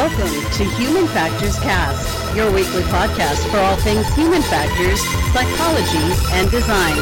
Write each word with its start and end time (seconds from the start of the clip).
Welcome 0.00 0.50
to 0.52 0.64
Human 0.76 1.06
Factors 1.08 1.58
Cast, 1.58 2.34
your 2.34 2.50
weekly 2.50 2.80
podcast 2.84 3.46
for 3.50 3.58
all 3.58 3.76
things 3.76 4.08
human 4.14 4.40
factors, 4.40 4.98
psychology, 5.34 5.98
and 6.32 6.50
design. 6.50 6.96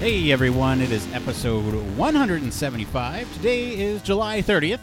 Hey 0.00 0.32
everyone, 0.32 0.80
it 0.80 0.90
is 0.90 1.06
episode 1.14 1.72
175. 1.96 3.34
Today 3.34 3.78
is 3.78 4.02
July 4.02 4.42
30th, 4.42 4.80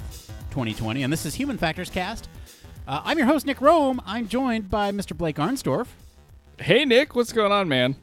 2020, 0.51 1.03
and 1.03 1.11
this 1.11 1.25
is 1.25 1.35
Human 1.35 1.57
Factors 1.57 1.89
Cast. 1.89 2.29
Uh, 2.87 3.01
I'm 3.03 3.17
your 3.17 3.27
host, 3.27 3.45
Nick 3.45 3.59
Rome. 3.59 4.01
I'm 4.05 4.29
joined 4.29 4.69
by 4.69 4.93
Mr. 4.93 5.17
Blake 5.17 5.35
Arnsdorff. 5.35 5.87
Hey 6.59 6.85
Nick, 6.85 7.13
what's 7.13 7.33
going 7.33 7.51
on, 7.51 7.67
man? 7.67 7.97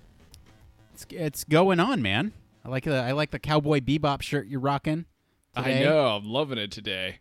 It's, 0.93 1.07
it's 1.09 1.45
going 1.45 1.81
on, 1.81 2.03
man. 2.03 2.35
I 2.65 2.69
like 2.69 2.85
the 2.85 2.97
I 2.97 3.13
like 3.13 3.31
the 3.31 3.39
cowboy 3.39 3.81
bebop 3.81 4.23
shirt 4.23 4.47
you're 4.47 4.61
rocking. 4.61 5.07
Today. 5.57 5.81
I 5.81 5.85
know, 5.85 6.07
I'm 6.17 6.25
loving 6.25 6.59
it 6.59 6.71
today. 6.71 7.19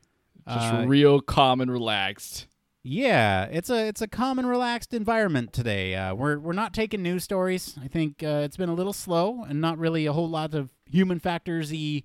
Just 0.48 0.74
Uh, 0.74 0.86
real 0.88 1.20
calm 1.22 1.62
and 1.62 1.72
relaxed. 1.72 2.48
Yeah, 2.84 3.46
it's 3.46 3.70
a 3.70 3.88
it's 3.88 4.02
a 4.02 4.08
calm 4.08 4.40
and 4.40 4.48
relaxed 4.48 4.94
environment 4.94 5.52
today. 5.52 5.96
Uh, 5.96 6.14
we're 6.16 6.40
we're 6.40 6.54
not 6.54 6.74
taking 6.74 7.02
news 7.04 7.24
stories. 7.24 7.78
I 7.84 7.88
think 7.88 8.24
uh, 8.24 8.42
it's 8.44 8.58
been 8.58 8.70
a 8.70 8.74
little 8.74 8.94
slow 8.94 9.44
and 9.48 9.60
not 9.60 9.78
really 9.78 10.06
a 10.06 10.14
whole 10.14 10.30
lot 10.30 10.54
of 10.54 10.70
human 10.90 11.20
factors 11.20 11.72
y 11.72 12.04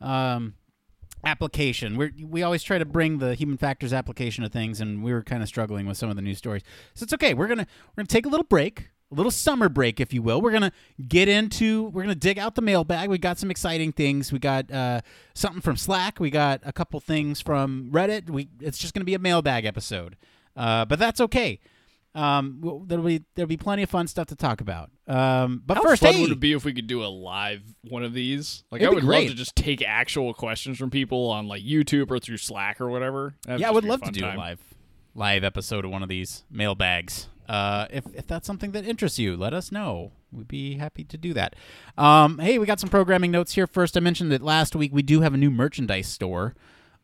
um, 0.00 0.54
application. 1.24 1.96
We 1.96 2.24
we 2.24 2.42
always 2.42 2.62
try 2.62 2.78
to 2.78 2.84
bring 2.84 3.18
the 3.18 3.34
human 3.34 3.58
factors 3.58 3.92
application 3.92 4.42
of 4.44 4.52
things, 4.52 4.80
and 4.80 5.02
we 5.04 5.12
were 5.12 5.22
kind 5.22 5.42
of 5.42 5.48
struggling 5.48 5.86
with 5.86 5.96
some 5.96 6.10
of 6.10 6.16
the 6.16 6.22
news 6.22 6.38
stories. 6.38 6.62
So 6.94 7.04
it's 7.04 7.12
okay. 7.14 7.34
We're 7.34 7.48
gonna 7.48 7.66
we're 7.90 8.02
gonna 8.02 8.08
take 8.08 8.26
a 8.26 8.30
little 8.30 8.46
break, 8.46 8.90
a 9.10 9.14
little 9.14 9.30
summer 9.30 9.68
break, 9.68 10.00
if 10.00 10.12
you 10.12 10.22
will. 10.22 10.40
We're 10.40 10.52
gonna 10.52 10.72
get 11.06 11.28
into 11.28 11.84
we're 11.90 12.02
gonna 12.02 12.14
dig 12.14 12.38
out 12.38 12.54
the 12.54 12.62
mailbag. 12.62 13.08
We 13.08 13.18
got 13.18 13.38
some 13.38 13.50
exciting 13.50 13.92
things. 13.92 14.32
We 14.32 14.38
got 14.38 14.70
uh, 14.70 15.00
something 15.34 15.62
from 15.62 15.76
Slack. 15.76 16.20
We 16.20 16.30
got 16.30 16.60
a 16.64 16.72
couple 16.72 17.00
things 17.00 17.40
from 17.40 17.90
Reddit. 17.92 18.28
We 18.30 18.48
it's 18.60 18.78
just 18.78 18.94
gonna 18.94 19.04
be 19.04 19.14
a 19.14 19.18
mailbag 19.18 19.64
episode, 19.64 20.16
uh, 20.56 20.84
but 20.84 20.98
that's 20.98 21.20
okay. 21.20 21.60
Um, 22.14 22.58
well, 22.60 22.82
there'll 22.84 23.04
be 23.04 23.24
there'll 23.34 23.48
be 23.48 23.56
plenty 23.56 23.82
of 23.82 23.90
fun 23.90 24.08
stuff 24.08 24.26
to 24.28 24.36
talk 24.36 24.60
about. 24.60 24.90
Um, 25.06 25.62
but 25.64 25.76
How 25.76 25.84
first, 25.84 26.02
fun 26.02 26.14
hey, 26.14 26.22
would 26.22 26.32
it 26.32 26.40
be 26.40 26.52
if 26.52 26.64
we 26.64 26.72
could 26.72 26.86
do 26.86 27.04
a 27.04 27.06
live 27.06 27.62
one 27.88 28.02
of 28.02 28.12
these? 28.12 28.64
Like, 28.70 28.82
I 28.82 28.88
would 28.88 29.04
love 29.04 29.26
to 29.26 29.34
just 29.34 29.54
take 29.54 29.82
actual 29.82 30.34
questions 30.34 30.78
from 30.78 30.90
people 30.90 31.30
on 31.30 31.46
like 31.46 31.62
YouTube 31.62 32.10
or 32.10 32.18
through 32.18 32.38
Slack 32.38 32.80
or 32.80 32.88
whatever. 32.88 33.34
That'd 33.46 33.60
yeah, 33.60 33.68
I 33.68 33.70
would 33.70 33.84
love 33.84 34.02
to 34.02 34.10
do 34.10 34.20
time. 34.20 34.36
a 34.36 34.38
live 34.38 34.60
live 35.14 35.44
episode 35.44 35.84
of 35.84 35.90
one 35.90 36.02
of 36.02 36.08
these 36.08 36.44
mailbags. 36.50 37.28
Uh, 37.48 37.86
if 37.90 38.04
if 38.14 38.26
that's 38.26 38.46
something 38.46 38.72
that 38.72 38.84
interests 38.84 39.18
you, 39.18 39.36
let 39.36 39.54
us 39.54 39.72
know. 39.72 40.12
We'd 40.30 40.48
be 40.48 40.76
happy 40.76 41.04
to 41.04 41.16
do 41.16 41.32
that. 41.34 41.56
Um, 41.96 42.38
hey, 42.38 42.58
we 42.58 42.66
got 42.66 42.80
some 42.80 42.90
programming 42.90 43.30
notes 43.30 43.54
here. 43.54 43.66
First, 43.66 43.96
I 43.96 44.00
mentioned 44.00 44.30
that 44.32 44.42
last 44.42 44.76
week 44.76 44.92
we 44.92 45.02
do 45.02 45.22
have 45.22 45.32
a 45.32 45.38
new 45.38 45.50
merchandise 45.50 46.08
store, 46.08 46.54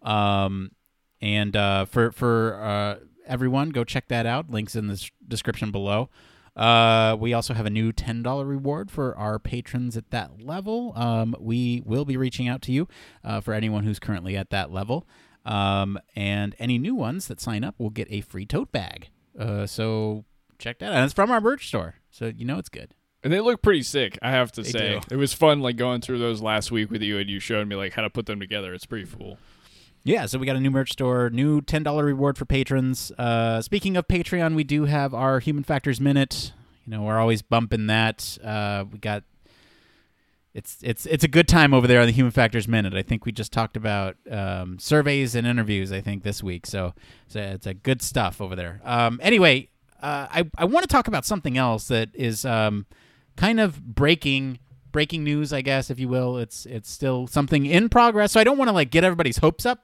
um, 0.03 0.73
and 1.21 1.57
uh, 1.57 1.87
for 1.87 2.13
for 2.13 2.61
uh, 2.63 2.97
everyone, 3.27 3.71
go 3.71 3.85
check 3.85 4.09
that 4.09 4.27
out. 4.27 4.51
Links 4.51 4.77
in 4.77 4.89
the 4.89 5.11
description 5.27 5.71
below. 5.71 6.11
Uh, 6.57 7.17
we 7.19 7.33
also 7.33 7.55
have 7.55 7.67
a 7.67 7.71
new 7.71 7.91
ten 7.91 8.23
dollar 8.23 8.45
reward 8.45 8.91
for 8.91 9.17
our 9.17 9.39
patrons 9.39 9.97
at 9.97 10.11
that 10.11 10.43
level. 10.43 10.93
Um, 10.95 11.35
we 11.41 11.83
will 11.85 12.05
be 12.05 12.17
reaching 12.17 12.47
out 12.49 12.63
to 12.63 12.73
you 12.73 12.87
uh, 13.25 13.41
for 13.41 13.55
anyone 13.55 13.85
who's 13.85 13.99
currently 13.99 14.37
at 14.37 14.51
that 14.51 14.71
level. 14.71 15.07
Um, 15.45 15.99
and 16.15 16.55
any 16.59 16.79
new 16.79 16.95
ones 16.95 17.29
that 17.29 17.41
sign 17.41 17.65
up 17.65 17.75
will 17.79 17.91
get 17.91 18.09
a 18.11 18.21
free 18.21 18.47
tote 18.47 18.73
bag. 18.73 19.09
Uh, 19.39 19.67
so 19.67 20.25
check 20.59 20.79
that 20.81 20.87
out. 20.87 20.95
And 20.95 21.05
it's 21.05 21.15
from 21.15 21.31
our 21.31 21.41
merch 21.41 21.69
store, 21.69 21.97
so 22.11 22.33
you 22.35 22.45
know 22.45 22.59
it's 22.59 22.69
good. 22.69 22.95
And 23.23 23.33
they 23.33 23.41
look 23.41 23.63
pretty 23.63 23.83
sick, 23.83 24.19
I 24.21 24.31
have 24.33 24.53
to 24.53 24.63
They 24.63 24.71
say. 24.71 24.89
do. 25.01 25.15
It 25.15 25.17
was 25.17 25.33
fun 25.33 25.61
like 25.61 25.77
going 25.77 26.03
through 26.03 26.19
those 26.19 26.43
last 26.43 26.71
week 26.71 26.91
with 26.91 27.01
you 27.01 27.19
and 27.19 27.29
you 27.31 27.41
showed 27.41 27.67
me 27.67 27.75
like 27.75 27.95
how 27.95 28.03
to 28.03 28.11
put 28.11 28.27
them 28.27 28.39
together. 28.39 28.75
It's 28.75 28.85
pretty 28.85 29.11
cool. 29.11 29.39
Yeah, 30.07 30.27
so 30.27 30.39
we 30.39 30.45
got 30.45 30.57
a 30.57 30.61
new 30.61 30.71
merch 30.71 30.93
store, 30.93 31.31
new 31.31 31.63
ten 31.63 31.83
dollar 31.83 32.05
reward 32.05 32.37
for 32.37 32.45
patrons. 32.45 33.11
Uh, 33.17 33.63
speaking 33.63 33.97
of 33.97 34.07
Patreon, 34.07 34.55
we 34.55 34.63
do 34.63 34.85
have 34.85 35.15
our 35.15 35.41
Human 35.41 35.65
Factors 35.65 35.99
Minute. 36.03 36.53
You 36.85 36.91
know, 36.91 37.03
we're 37.03 37.19
always 37.19 37.41
bumping 37.41 37.87
that. 37.87 38.37
Uh, 38.45 38.85
we 38.93 38.99
got 38.99 39.25
it's 40.53 40.77
it's 40.83 41.07
it's 41.07 41.25
a 41.25 41.29
good 41.29 41.49
time 41.49 41.73
over 41.73 41.87
there 41.87 42.01
on 42.01 42.07
the 42.07 42.13
Human 42.13 42.31
Factors 42.31 42.69
Minute. 42.69 42.93
I 42.95 43.03
think 43.03 43.25
we 43.25 43.33
just 43.33 43.51
talked 43.53 43.79
about 43.79 44.17
um, 44.31 44.79
surveys 44.79 45.35
and 45.35 45.47
interviews. 45.47 45.91
I 45.91 46.03
think 46.03 46.23
this 46.23 46.43
week, 46.43 46.67
so 46.67 46.93
it's 47.27 47.35
a, 47.37 47.53
it's 47.53 47.67
a 47.67 47.73
good 47.75 48.03
stuff 48.03 48.43
over 48.43 48.55
there. 48.55 48.83
Um, 48.85 49.19
anyway, 49.23 49.71
uh, 50.05 50.29
I 50.31 50.51
I 50.59 50.67
want 50.67 50.85
to 50.85 50.89
talk 50.89 51.09
about 51.09 51.25
something 51.25 51.57
else 51.57 51.89
that 51.89 52.11
is 52.13 52.45
um, 52.45 52.85
kind 53.37 53.59
of 53.59 53.83
breaking 53.83 54.59
breaking 54.93 55.25
news, 55.25 55.53
I 55.53 55.63
guess, 55.63 55.89
if 55.91 55.99
you 55.99 56.09
will. 56.09 56.37
It's 56.37 56.67
it's 56.67 56.91
still 56.91 57.27
something 57.27 57.65
in 57.65 57.89
progress, 57.89 58.33
so 58.33 58.39
I 58.41 58.45
don't 58.45 58.59
want 58.59 58.69
to 58.69 58.73
like 58.73 58.91
get 58.91 59.03
everybody's 59.03 59.39
hopes 59.39 59.65
up. 59.65 59.81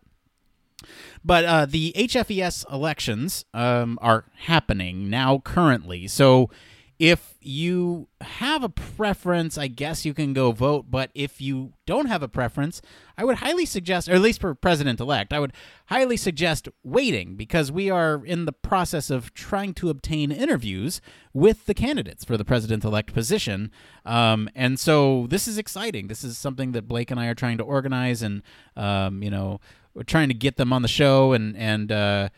But 1.25 1.45
uh, 1.47 1.67
the 1.67 1.95
HFES 1.97 2.71
elections 2.71 3.47
um, 3.55 3.99
are 4.03 4.27
happening 4.45 5.09
now 5.09 5.39
currently. 5.39 6.07
So 6.07 6.51
if 7.01 7.37
you 7.41 8.09
have 8.21 8.63
a 8.63 8.69
preference, 8.69 9.57
I 9.57 9.69
guess 9.69 10.05
you 10.05 10.13
can 10.13 10.35
go 10.35 10.53
vote. 10.53 10.91
But 10.91 11.11
if 11.15 11.41
you 11.41 11.73
don't 11.87 12.05
have 12.07 12.23
a 12.23 12.29
preference, 12.29 12.83
I 13.17 13.25
would 13.25 13.37
highly 13.37 13.65
suggest, 13.65 14.07
or 14.07 14.13
at 14.13 14.21
least 14.21 14.43
for 14.43 14.55
president 14.55 15.01
elect, 15.01 15.33
I 15.33 15.41
would 15.41 15.55
highly 15.87 16.19
suggest 16.19 16.69
waiting 16.85 17.37
because 17.37 17.73
we 17.73 17.89
are 17.89 18.23
in 18.27 18.45
the 18.45 18.53
process 18.53 19.09
of 19.09 19.33
trying 19.33 19.73
to 19.75 19.89
obtain 19.89 20.31
interviews 20.31 21.01
with 21.33 21.65
the 21.65 21.73
candidates 21.73 22.23
for 22.23 22.37
the 22.37 22.45
president 22.45 22.85
elect 22.85 23.15
position. 23.15 23.73
Um, 24.05 24.51
and 24.55 24.79
so 24.79 25.27
this 25.31 25.49
is 25.49 25.57
exciting. 25.57 26.09
This 26.09 26.23
is 26.23 26.37
something 26.37 26.73
that 26.73 26.87
Blake 26.87 27.11
and 27.11 27.19
I 27.19 27.29
are 27.29 27.35
trying 27.35 27.57
to 27.57 27.65
organize 27.65 28.21
and, 28.21 28.43
um, 28.77 29.23
you 29.23 29.31
know, 29.31 29.59
we're 29.95 30.03
trying 30.03 30.29
to 30.29 30.35
get 30.35 30.57
them 30.57 30.73
on 30.73 30.83
the 30.83 30.89
show 30.89 31.33
and 31.33 31.57
and 31.57 31.91
uh, 31.91 32.29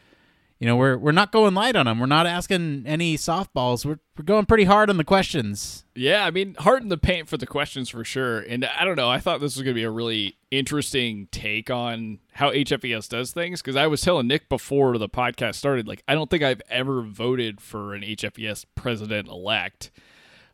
you 0.62 0.68
know 0.68 0.76
we're 0.76 0.96
we're 0.96 1.10
not 1.10 1.32
going 1.32 1.54
light 1.54 1.74
on 1.74 1.86
them. 1.86 1.98
We're 1.98 2.06
not 2.06 2.24
asking 2.24 2.84
any 2.86 3.16
softballs. 3.16 3.84
We're 3.84 3.98
we're 4.16 4.24
going 4.24 4.46
pretty 4.46 4.62
hard 4.62 4.90
on 4.90 4.96
the 4.96 5.02
questions. 5.02 5.84
Yeah, 5.96 6.24
I 6.24 6.30
mean, 6.30 6.54
hard 6.54 6.84
in 6.84 6.88
the 6.88 6.96
paint 6.96 7.28
for 7.28 7.36
the 7.36 7.46
questions 7.46 7.88
for 7.88 8.04
sure. 8.04 8.38
And 8.38 8.64
I 8.64 8.84
don't 8.84 8.94
know, 8.94 9.10
I 9.10 9.18
thought 9.18 9.40
this 9.40 9.56
was 9.56 9.64
going 9.64 9.74
to 9.74 9.80
be 9.80 9.82
a 9.82 9.90
really 9.90 10.36
interesting 10.52 11.26
take 11.32 11.68
on 11.68 12.20
how 12.34 12.52
HFES 12.52 13.08
does 13.08 13.32
things 13.32 13.60
because 13.60 13.74
I 13.74 13.88
was 13.88 14.02
telling 14.02 14.28
Nick 14.28 14.48
before 14.48 14.96
the 14.98 15.08
podcast 15.08 15.56
started, 15.56 15.88
like, 15.88 16.04
I 16.06 16.14
don't 16.14 16.30
think 16.30 16.44
I've 16.44 16.62
ever 16.70 17.02
voted 17.02 17.60
for 17.60 17.94
an 17.94 18.02
HFES 18.02 18.66
president 18.76 19.26
elect. 19.28 19.90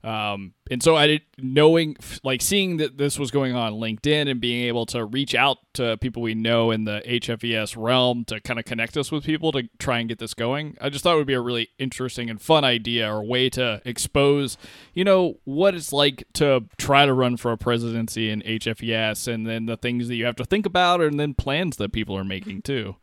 Um, 0.04 0.54
and 0.70 0.82
so 0.82 0.96
I 0.96 1.06
did 1.08 1.22
knowing, 1.38 1.96
like, 2.22 2.40
seeing 2.40 2.76
that 2.76 2.98
this 2.98 3.18
was 3.18 3.30
going 3.30 3.54
on 3.54 3.72
LinkedIn 3.74 4.30
and 4.30 4.40
being 4.40 4.66
able 4.66 4.86
to 4.86 5.04
reach 5.04 5.34
out 5.34 5.58
to 5.74 5.96
people 5.96 6.22
we 6.22 6.34
know 6.34 6.70
in 6.70 6.84
the 6.84 7.02
HFES 7.04 7.74
realm 7.76 8.24
to 8.26 8.40
kind 8.40 8.58
of 8.58 8.64
connect 8.64 8.96
us 8.96 9.10
with 9.10 9.24
people 9.24 9.50
to 9.52 9.68
try 9.78 9.98
and 9.98 10.08
get 10.08 10.18
this 10.18 10.34
going. 10.34 10.76
I 10.80 10.88
just 10.88 11.02
thought 11.02 11.14
it 11.14 11.18
would 11.18 11.26
be 11.26 11.34
a 11.34 11.40
really 11.40 11.70
interesting 11.78 12.30
and 12.30 12.40
fun 12.40 12.64
idea 12.64 13.12
or 13.12 13.24
way 13.24 13.50
to 13.50 13.82
expose, 13.84 14.56
you 14.94 15.04
know, 15.04 15.38
what 15.44 15.74
it's 15.74 15.92
like 15.92 16.24
to 16.34 16.64
try 16.78 17.04
to 17.04 17.12
run 17.12 17.36
for 17.36 17.50
a 17.50 17.58
presidency 17.58 18.30
in 18.30 18.42
HFES 18.42 19.26
and 19.32 19.46
then 19.46 19.66
the 19.66 19.76
things 19.76 20.08
that 20.08 20.14
you 20.14 20.26
have 20.26 20.36
to 20.36 20.44
think 20.44 20.64
about 20.64 21.00
and 21.00 21.18
then 21.18 21.34
plans 21.34 21.76
that 21.76 21.92
people 21.92 22.16
are 22.16 22.24
making 22.24 22.62
too. 22.62 22.96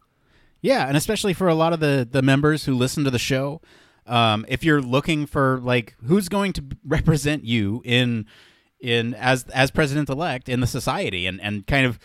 Yeah, 0.61 0.87
and 0.87 0.97
especially 0.97 1.33
for 1.33 1.47
a 1.47 1.53
lot 1.53 1.73
of 1.73 1.79
the 1.79 2.07
the 2.09 2.23
members 2.23 2.65
who 2.65 2.73
listen 2.73 3.03
to 3.03 3.11
the 3.11 3.19
show, 3.19 3.61
um, 4.05 4.45
if 4.47 4.63
you're 4.63 4.81
looking 4.81 5.25
for 5.25 5.59
like 5.61 5.95
who's 6.05 6.29
going 6.29 6.53
to 6.53 6.63
represent 6.85 7.43
you 7.43 7.81
in 7.85 8.25
in 8.79 9.13
as 9.15 9.45
as 9.45 9.71
president 9.71 10.09
elect 10.09 10.49
in 10.49 10.59
the 10.59 10.67
society, 10.67 11.25
and 11.25 11.41
and 11.41 11.65
kind 11.65 11.85
of, 11.85 11.99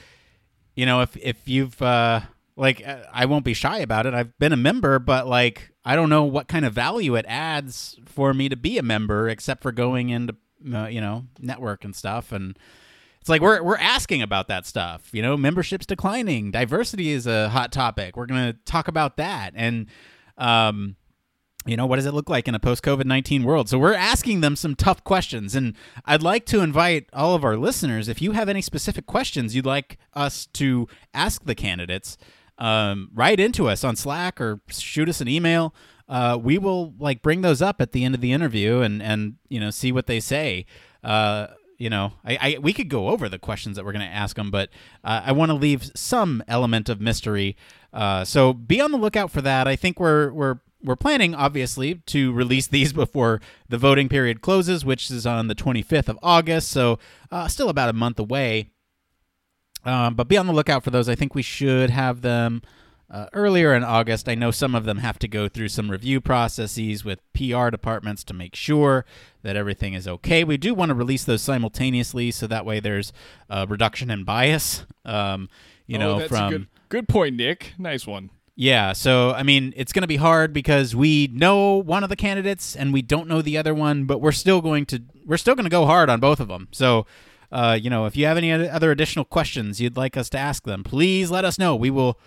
you 0.74 0.86
know, 0.86 1.02
if 1.02 1.16
if 1.16 1.48
you've 1.48 1.80
uh, 1.82 2.20
like 2.56 2.86
uh, 2.86 3.04
I 3.12 3.26
won't 3.26 3.44
be 3.44 3.54
shy 3.54 3.78
about 3.78 4.06
it. 4.06 4.14
I've 4.14 4.36
been 4.38 4.52
a 4.52 4.56
member, 4.56 4.98
but 4.98 5.26
like 5.26 5.72
I 5.84 5.96
don't 5.96 6.10
know 6.10 6.24
what 6.24 6.48
kind 6.48 6.64
of 6.64 6.72
value 6.72 7.16
it 7.16 7.26
adds 7.28 7.98
for 8.06 8.32
me 8.32 8.48
to 8.48 8.56
be 8.56 8.78
a 8.78 8.82
member, 8.82 9.28
except 9.28 9.62
for 9.62 9.72
going 9.72 10.10
into 10.10 10.36
uh, 10.72 10.86
you 10.86 11.00
know 11.00 11.26
network 11.38 11.84
and 11.84 11.94
stuff 11.94 12.32
and. 12.32 12.58
It's 13.20 13.28
like 13.28 13.42
we're 13.42 13.62
we're 13.62 13.76
asking 13.76 14.22
about 14.22 14.48
that 14.48 14.64
stuff. 14.64 15.10
You 15.12 15.20
know, 15.20 15.36
membership's 15.36 15.84
declining. 15.84 16.52
Diversity 16.52 17.10
is 17.10 17.26
a 17.26 17.50
hot 17.50 17.70
topic. 17.70 18.16
We're 18.16 18.24
to 18.24 18.56
talk 18.64 18.88
about 18.88 19.18
that 19.18 19.52
and 19.54 19.88
um 20.38 20.96
you 21.66 21.76
know, 21.76 21.84
what 21.84 21.96
does 21.96 22.06
it 22.06 22.14
look 22.14 22.30
like 22.30 22.48
in 22.48 22.54
a 22.54 22.58
post 22.58 22.82
COVID 22.82 23.04
19 23.04 23.44
world? 23.44 23.68
So 23.68 23.78
we're 23.78 23.94
asking 23.94 24.40
them 24.40 24.56
some 24.56 24.74
tough 24.74 25.04
questions. 25.04 25.54
And 25.54 25.76
I'd 26.06 26.22
like 26.22 26.46
to 26.46 26.60
invite 26.60 27.08
all 27.12 27.34
of 27.34 27.44
our 27.44 27.56
listeners, 27.56 28.08
if 28.08 28.22
you 28.22 28.32
have 28.32 28.48
any 28.48 28.62
specific 28.62 29.06
questions 29.06 29.54
you'd 29.54 29.66
like 29.66 29.98
us 30.14 30.46
to 30.54 30.88
ask 31.12 31.44
the 31.44 31.54
candidates, 31.54 32.16
um, 32.58 33.10
write 33.14 33.40
into 33.40 33.68
us 33.68 33.84
on 33.84 33.96
Slack 33.96 34.40
or 34.40 34.60
shoot 34.68 35.08
us 35.08 35.20
an 35.20 35.28
email. 35.28 35.74
Uh, 36.08 36.38
we 36.40 36.58
will 36.58 36.94
like 36.98 37.22
bring 37.22 37.42
those 37.42 37.62
up 37.62 37.80
at 37.80 37.92
the 37.92 38.04
end 38.04 38.14
of 38.14 38.20
the 38.20 38.32
interview 38.32 38.80
and, 38.80 39.02
and 39.02 39.36
you 39.48 39.60
know, 39.60 39.70
see 39.70 39.92
what 39.92 40.06
they 40.06 40.18
say. 40.18 40.66
Uh, 41.04 41.48
you 41.76 41.88
know, 41.88 42.12
I, 42.24 42.38
I 42.40 42.58
we 42.60 42.74
could 42.74 42.90
go 42.90 43.08
over 43.08 43.28
the 43.28 43.38
questions 43.38 43.76
that 43.76 43.84
we're 43.86 43.92
going 43.92 44.06
to 44.06 44.12
ask 44.12 44.36
them, 44.36 44.50
but 44.50 44.68
uh, 45.02 45.22
I 45.24 45.32
want 45.32 45.50
to 45.50 45.54
leave 45.54 45.90
some 45.94 46.42
element 46.46 46.90
of 46.90 47.00
mystery. 47.00 47.56
Uh, 47.90 48.24
so 48.24 48.52
be 48.52 48.82
on 48.82 48.92
the 48.92 48.98
lookout 48.98 49.30
for 49.30 49.40
that. 49.40 49.66
I 49.66 49.76
think 49.76 49.98
we're 49.98 50.30
we're 50.30 50.58
we're 50.82 50.96
planning, 50.96 51.34
obviously, 51.34 51.96
to 52.06 52.32
release 52.32 52.66
these 52.66 52.92
before 53.04 53.40
the 53.68 53.78
voting 53.78 54.08
period 54.08 54.40
closes, 54.40 54.84
which 54.84 55.10
is 55.10 55.26
on 55.26 55.48
the 55.48 55.54
25th 55.54 56.08
of 56.08 56.18
August. 56.22 56.70
So, 56.70 56.98
uh, 57.30 57.48
still 57.48 57.68
about 57.68 57.88
a 57.88 57.92
month 57.94 58.18
away. 58.18 58.70
Um, 59.84 60.14
but 60.14 60.28
be 60.28 60.36
on 60.36 60.46
the 60.46 60.52
lookout 60.52 60.84
for 60.84 60.90
those. 60.90 61.08
I 61.08 61.14
think 61.14 61.34
we 61.34 61.42
should 61.42 61.88
have 61.90 62.20
them 62.20 62.60
uh, 63.10 63.26
earlier 63.32 63.74
in 63.74 63.82
August. 63.82 64.28
I 64.28 64.34
know 64.34 64.50
some 64.50 64.74
of 64.74 64.84
them 64.84 64.98
have 64.98 65.18
to 65.20 65.28
go 65.28 65.48
through 65.48 65.68
some 65.68 65.90
review 65.90 66.20
processes 66.20 67.04
with 67.04 67.20
PR 67.32 67.70
departments 67.70 68.22
to 68.24 68.34
make 68.34 68.54
sure 68.54 69.06
that 69.42 69.56
everything 69.56 69.94
is 69.94 70.06
okay. 70.06 70.44
We 70.44 70.58
do 70.58 70.74
want 70.74 70.90
to 70.90 70.94
release 70.94 71.24
those 71.24 71.40
simultaneously, 71.42 72.30
so 72.30 72.46
that 72.46 72.66
way 72.66 72.78
there's 72.78 73.12
a 73.48 73.66
reduction 73.66 74.10
in 74.10 74.24
bias. 74.24 74.84
Um, 75.04 75.48
you 75.86 75.96
Oh, 75.96 76.00
know, 76.00 76.18
that's 76.18 76.28
from 76.30 76.44
a 76.46 76.50
good, 76.58 76.66
good 76.90 77.08
point, 77.08 77.36
Nick. 77.36 77.72
Nice 77.78 78.06
one. 78.06 78.30
Yeah, 78.62 78.92
so 78.92 79.30
I 79.32 79.42
mean, 79.42 79.72
it's 79.74 79.90
going 79.90 80.02
to 80.02 80.06
be 80.06 80.16
hard 80.16 80.52
because 80.52 80.94
we 80.94 81.30
know 81.32 81.76
one 81.78 82.02
of 82.02 82.10
the 82.10 82.16
candidates 82.16 82.76
and 82.76 82.92
we 82.92 83.00
don't 83.00 83.26
know 83.26 83.40
the 83.40 83.56
other 83.56 83.72
one, 83.72 84.04
but 84.04 84.20
we're 84.20 84.32
still 84.32 84.60
going 84.60 84.84
to 84.86 85.02
we're 85.24 85.38
still 85.38 85.54
going 85.54 85.64
to 85.64 85.70
go 85.70 85.86
hard 85.86 86.10
on 86.10 86.20
both 86.20 86.40
of 86.40 86.48
them. 86.48 86.68
So, 86.70 87.06
uh, 87.50 87.78
you 87.80 87.88
know, 87.88 88.04
if 88.04 88.16
you 88.16 88.26
have 88.26 88.36
any 88.36 88.52
other 88.52 88.90
additional 88.90 89.24
questions 89.24 89.80
you'd 89.80 89.96
like 89.96 90.14
us 90.14 90.28
to 90.30 90.38
ask 90.38 90.64
them, 90.64 90.84
please 90.84 91.30
let 91.30 91.46
us 91.46 91.58
know. 91.58 91.74
We 91.74 91.88
will 91.88 92.18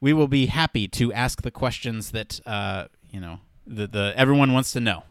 we 0.00 0.12
will 0.12 0.28
be 0.28 0.46
happy 0.46 0.86
to 0.86 1.12
ask 1.12 1.42
the 1.42 1.50
questions 1.50 2.12
that 2.12 2.38
uh, 2.46 2.84
you 3.10 3.18
know 3.18 3.40
the 3.66 3.88
the 3.88 4.12
everyone 4.14 4.52
wants 4.52 4.72
to 4.74 4.80
know. 4.80 5.02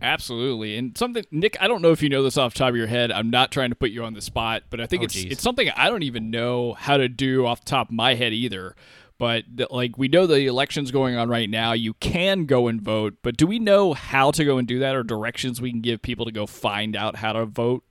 Absolutely. 0.00 0.76
And 0.76 0.96
something 0.96 1.24
Nick, 1.30 1.56
I 1.60 1.68
don't 1.68 1.82
know 1.82 1.90
if 1.92 2.02
you 2.02 2.08
know 2.08 2.22
this 2.22 2.36
off 2.38 2.54
the 2.54 2.58
top 2.60 2.70
of 2.70 2.76
your 2.76 2.86
head. 2.86 3.12
I'm 3.12 3.28
not 3.30 3.50
trying 3.52 3.70
to 3.70 3.76
put 3.76 3.90
you 3.90 4.04
on 4.04 4.14
the 4.14 4.20
spot, 4.22 4.62
but 4.70 4.80
I 4.80 4.86
think 4.86 5.02
Oh, 5.02 5.04
it's 5.04 5.14
geez. 5.14 5.32
it's 5.32 5.42
something 5.42 5.68
I 5.76 5.88
don't 5.90 6.02
even 6.02 6.30
know 6.30 6.72
how 6.74 6.96
to 6.96 7.08
do 7.08 7.46
off 7.46 7.60
the 7.60 7.70
top 7.70 7.88
of 7.88 7.94
my 7.94 8.14
head 8.14 8.32
either. 8.32 8.74
But 9.18 9.44
like 9.70 9.96
we 9.96 10.08
know 10.08 10.26
the 10.26 10.46
election's 10.46 10.90
going 10.90 11.16
on 11.16 11.28
right 11.28 11.48
now. 11.48 11.72
You 11.72 11.94
can 11.94 12.46
go 12.46 12.66
and 12.66 12.80
vote, 12.80 13.14
but 13.22 13.36
do 13.36 13.46
we 13.46 13.58
know 13.58 13.94
how 13.94 14.30
to 14.32 14.44
go 14.44 14.58
and 14.58 14.66
do 14.66 14.80
that 14.80 14.96
or 14.96 15.02
directions 15.02 15.60
we 15.60 15.70
can 15.70 15.80
give 15.80 16.02
people 16.02 16.24
to 16.24 16.32
go 16.32 16.46
find 16.46 16.96
out 16.96 17.16
how 17.16 17.32
to 17.32 17.46
vote? 17.46 17.84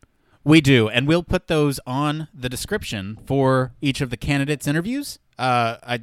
We 0.44 0.60
do, 0.60 0.90
and 0.90 1.08
we'll 1.08 1.24
put 1.24 1.48
those 1.48 1.80
on 1.88 2.28
the 2.34 2.50
description 2.50 3.18
for 3.26 3.74
each 3.80 4.02
of 4.02 4.10
the 4.10 4.18
candidates' 4.18 4.68
interviews. 4.68 5.18
Uh, 5.40 5.78
I 5.82 6.02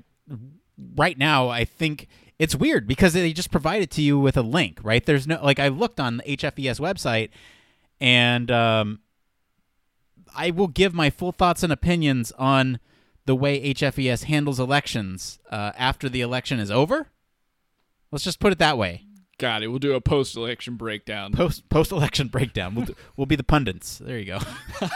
right 0.97 1.19
now, 1.19 1.49
I 1.49 1.67
think 1.67 2.09
it's 2.39 2.55
weird 2.55 2.87
because 2.87 3.13
they 3.13 3.35
just 3.35 3.51
provide 3.51 3.83
it 3.83 3.91
to 3.93 4.03
you 4.03 4.19
with 4.19 4.39
a 4.39 4.43
link, 4.43 4.81
right? 4.83 5.05
There's 5.05 5.27
no 5.27 5.39
like 5.45 5.59
I 5.59 5.69
looked 5.69 6.01
on 6.01 6.17
the 6.17 6.23
HFES 6.23 6.81
website, 6.81 7.29
and 8.01 8.51
um, 8.51 9.01
I 10.35 10.51
will 10.51 10.69
give 10.69 10.95
my 10.95 11.11
full 11.11 11.33
thoughts 11.33 11.63
and 11.63 11.71
opinions 11.71 12.33
on 12.33 12.81
the 13.27 13.35
way 13.35 13.73
HFES 13.75 14.25
handles 14.25 14.59
elections 14.61 15.39
uh, 15.51 15.73
after 15.77 16.09
the 16.09 16.21
election 16.21 16.59
is 16.59 16.71
over. 16.71 17.09
Let's 18.11 18.25
just 18.25 18.41
put 18.41 18.53
it 18.53 18.59
that 18.59 18.77
way. 18.79 19.05
Got 19.39 19.63
it. 19.63 19.69
We'll 19.69 19.79
do 19.79 19.95
a 19.95 20.01
post-election 20.01 20.77
breakdown. 20.77 21.33
Post 21.33 21.69
post 21.71 21.93
election 21.93 22.29
breakdown. 22.33 22.75
We'll, 22.75 22.85
do- 22.87 22.97
we'll 23.17 23.27
be 23.27 23.37
the 23.37 23.45
pundits. 23.45 23.99
There 23.99 24.19
you 24.19 24.27
go. 24.27 24.39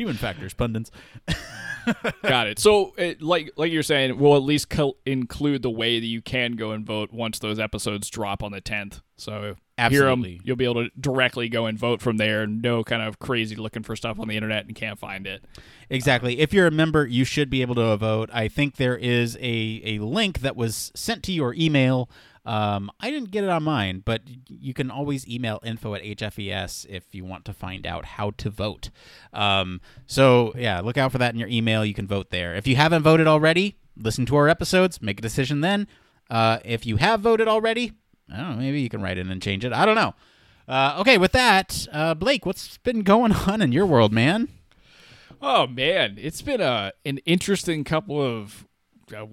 Human 0.00 0.16
factors 0.16 0.54
pundits. 0.54 0.90
Got 2.22 2.46
it. 2.46 2.58
So, 2.58 2.94
it, 2.96 3.20
like 3.20 3.50
like 3.56 3.70
you're 3.70 3.82
saying, 3.82 4.18
we'll 4.18 4.34
at 4.34 4.42
least 4.42 4.70
co- 4.70 4.96
include 5.04 5.60
the 5.60 5.68
way 5.68 6.00
that 6.00 6.06
you 6.06 6.22
can 6.22 6.52
go 6.52 6.70
and 6.70 6.86
vote 6.86 7.12
once 7.12 7.38
those 7.38 7.58
episodes 7.58 8.08
drop 8.08 8.42
on 8.42 8.50
the 8.50 8.62
10th. 8.62 9.02
So, 9.18 9.32
hear 9.42 9.48
'em, 9.50 9.56
Absolutely. 9.76 10.40
you'll 10.42 10.56
be 10.56 10.64
able 10.64 10.84
to 10.84 10.90
directly 10.98 11.50
go 11.50 11.66
and 11.66 11.78
vote 11.78 12.00
from 12.00 12.16
there. 12.16 12.46
No 12.46 12.82
kind 12.82 13.02
of 13.02 13.18
crazy 13.18 13.56
looking 13.56 13.82
for 13.82 13.94
stuff 13.94 14.18
on 14.18 14.28
the 14.28 14.36
internet 14.36 14.64
and 14.64 14.74
can't 14.74 14.98
find 14.98 15.26
it. 15.26 15.44
Exactly. 15.90 16.38
If 16.40 16.54
you're 16.54 16.66
a 16.66 16.70
member, 16.70 17.06
you 17.06 17.24
should 17.24 17.50
be 17.50 17.60
able 17.60 17.74
to 17.74 17.94
vote. 17.98 18.30
I 18.32 18.48
think 18.48 18.76
there 18.76 18.96
is 18.96 19.36
a, 19.36 19.82
a 19.84 19.98
link 19.98 20.40
that 20.40 20.56
was 20.56 20.92
sent 20.94 21.22
to 21.24 21.32
your 21.32 21.52
email. 21.52 22.08
Um, 22.50 22.90
I 22.98 23.12
didn't 23.12 23.30
get 23.30 23.44
it 23.44 23.50
on 23.50 23.62
mine, 23.62 24.02
but 24.04 24.22
you 24.48 24.74
can 24.74 24.90
always 24.90 25.28
email 25.28 25.60
info 25.62 25.94
at 25.94 26.02
HFES 26.02 26.84
if 26.88 27.14
you 27.14 27.24
want 27.24 27.44
to 27.44 27.52
find 27.52 27.86
out 27.86 28.04
how 28.04 28.32
to 28.38 28.50
vote. 28.50 28.90
Um, 29.32 29.80
so, 30.08 30.52
yeah, 30.56 30.80
look 30.80 30.98
out 30.98 31.12
for 31.12 31.18
that 31.18 31.32
in 31.32 31.38
your 31.38 31.48
email. 31.48 31.84
You 31.84 31.94
can 31.94 32.08
vote 32.08 32.30
there. 32.30 32.56
If 32.56 32.66
you 32.66 32.74
haven't 32.74 33.04
voted 33.04 33.28
already, 33.28 33.76
listen 33.96 34.26
to 34.26 34.36
our 34.36 34.48
episodes, 34.48 35.00
make 35.00 35.20
a 35.20 35.22
decision 35.22 35.60
then. 35.60 35.86
Uh, 36.28 36.58
if 36.64 36.84
you 36.84 36.96
have 36.96 37.20
voted 37.20 37.46
already, 37.46 37.92
I 38.28 38.38
don't 38.38 38.50
know, 38.50 38.56
maybe 38.56 38.80
you 38.80 38.88
can 38.88 39.00
write 39.00 39.16
in 39.16 39.30
and 39.30 39.40
change 39.40 39.64
it. 39.64 39.72
I 39.72 39.86
don't 39.86 39.94
know. 39.94 40.14
Uh, 40.66 40.96
okay, 40.98 41.18
with 41.18 41.30
that, 41.30 41.86
uh, 41.92 42.14
Blake, 42.14 42.44
what's 42.44 42.78
been 42.78 43.02
going 43.02 43.32
on 43.46 43.62
in 43.62 43.70
your 43.70 43.86
world, 43.86 44.12
man? 44.12 44.48
Oh 45.40 45.68
man, 45.68 46.16
it's 46.20 46.42
been 46.42 46.60
a 46.60 46.92
an 47.06 47.18
interesting 47.18 47.84
couple 47.84 48.20
of. 48.20 48.66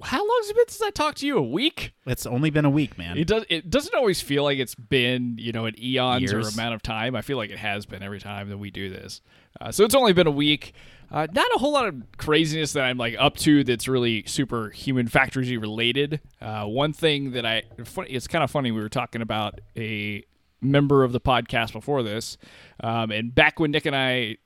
How 0.03 0.19
long 0.19 0.39
has 0.41 0.49
it 0.49 0.55
been 0.55 0.67
since 0.67 0.81
I 0.81 0.89
talked 0.89 1.19
to 1.19 1.27
you? 1.27 1.37
A 1.37 1.41
week? 1.41 1.93
It's 2.05 2.25
only 2.25 2.49
been 2.49 2.65
a 2.65 2.69
week, 2.69 2.97
man. 2.97 3.17
It 3.17 3.27
does. 3.27 3.45
It 3.49 3.69
doesn't 3.69 3.93
always 3.95 4.21
feel 4.21 4.43
like 4.43 4.59
it's 4.59 4.75
been 4.75 5.35
you 5.37 5.51
know 5.51 5.65
an 5.65 5.75
eons 5.81 6.31
or 6.33 6.39
amount 6.39 6.75
of 6.75 6.81
time. 6.81 7.15
I 7.15 7.21
feel 7.21 7.37
like 7.37 7.49
it 7.49 7.59
has 7.59 7.85
been 7.85 8.03
every 8.03 8.19
time 8.19 8.49
that 8.49 8.57
we 8.57 8.71
do 8.71 8.89
this. 8.89 9.21
Uh, 9.59 9.71
so 9.71 9.83
it's 9.83 9.95
only 9.95 10.13
been 10.13 10.27
a 10.27 10.31
week. 10.31 10.73
Uh, 11.09 11.25
not 11.31 11.47
a 11.55 11.59
whole 11.59 11.71
lot 11.71 11.87
of 11.87 11.95
craziness 12.17 12.73
that 12.73 12.83
I'm 12.83 12.97
like 12.97 13.15
up 13.17 13.37
to 13.37 13.63
that's 13.63 13.87
really 13.87 14.23
super 14.25 14.69
human 14.71 15.07
factory 15.07 15.57
related. 15.57 16.19
Uh, 16.41 16.65
one 16.65 16.91
thing 16.91 17.31
that 17.31 17.45
I 17.45 17.63
it's 18.07 18.27
kind 18.27 18.43
of 18.43 18.51
funny. 18.51 18.71
We 18.71 18.81
were 18.81 18.89
talking 18.89 19.21
about 19.21 19.61
a 19.77 20.23
member 20.61 21.03
of 21.03 21.13
the 21.13 21.21
podcast 21.21 21.71
before 21.71 22.03
this, 22.03 22.37
um, 22.81 23.11
and 23.11 23.33
back 23.33 23.59
when 23.59 23.71
Nick 23.71 23.85
and 23.85 23.95
I 23.95 24.37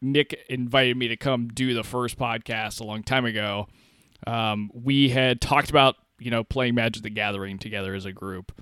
Nick 0.00 0.38
invited 0.48 0.96
me 0.96 1.08
to 1.08 1.16
come 1.16 1.48
do 1.48 1.74
the 1.74 1.82
first 1.82 2.18
podcast 2.18 2.80
a 2.80 2.84
long 2.84 3.02
time 3.02 3.24
ago. 3.24 3.66
Um, 4.26 4.70
we 4.72 5.10
had 5.10 5.40
talked 5.40 5.70
about 5.70 5.96
you 6.18 6.30
know 6.30 6.44
playing 6.44 6.74
Magic 6.74 7.02
the 7.02 7.10
Gathering 7.10 7.58
together 7.58 7.94
as 7.94 8.04
a 8.04 8.12
group, 8.12 8.52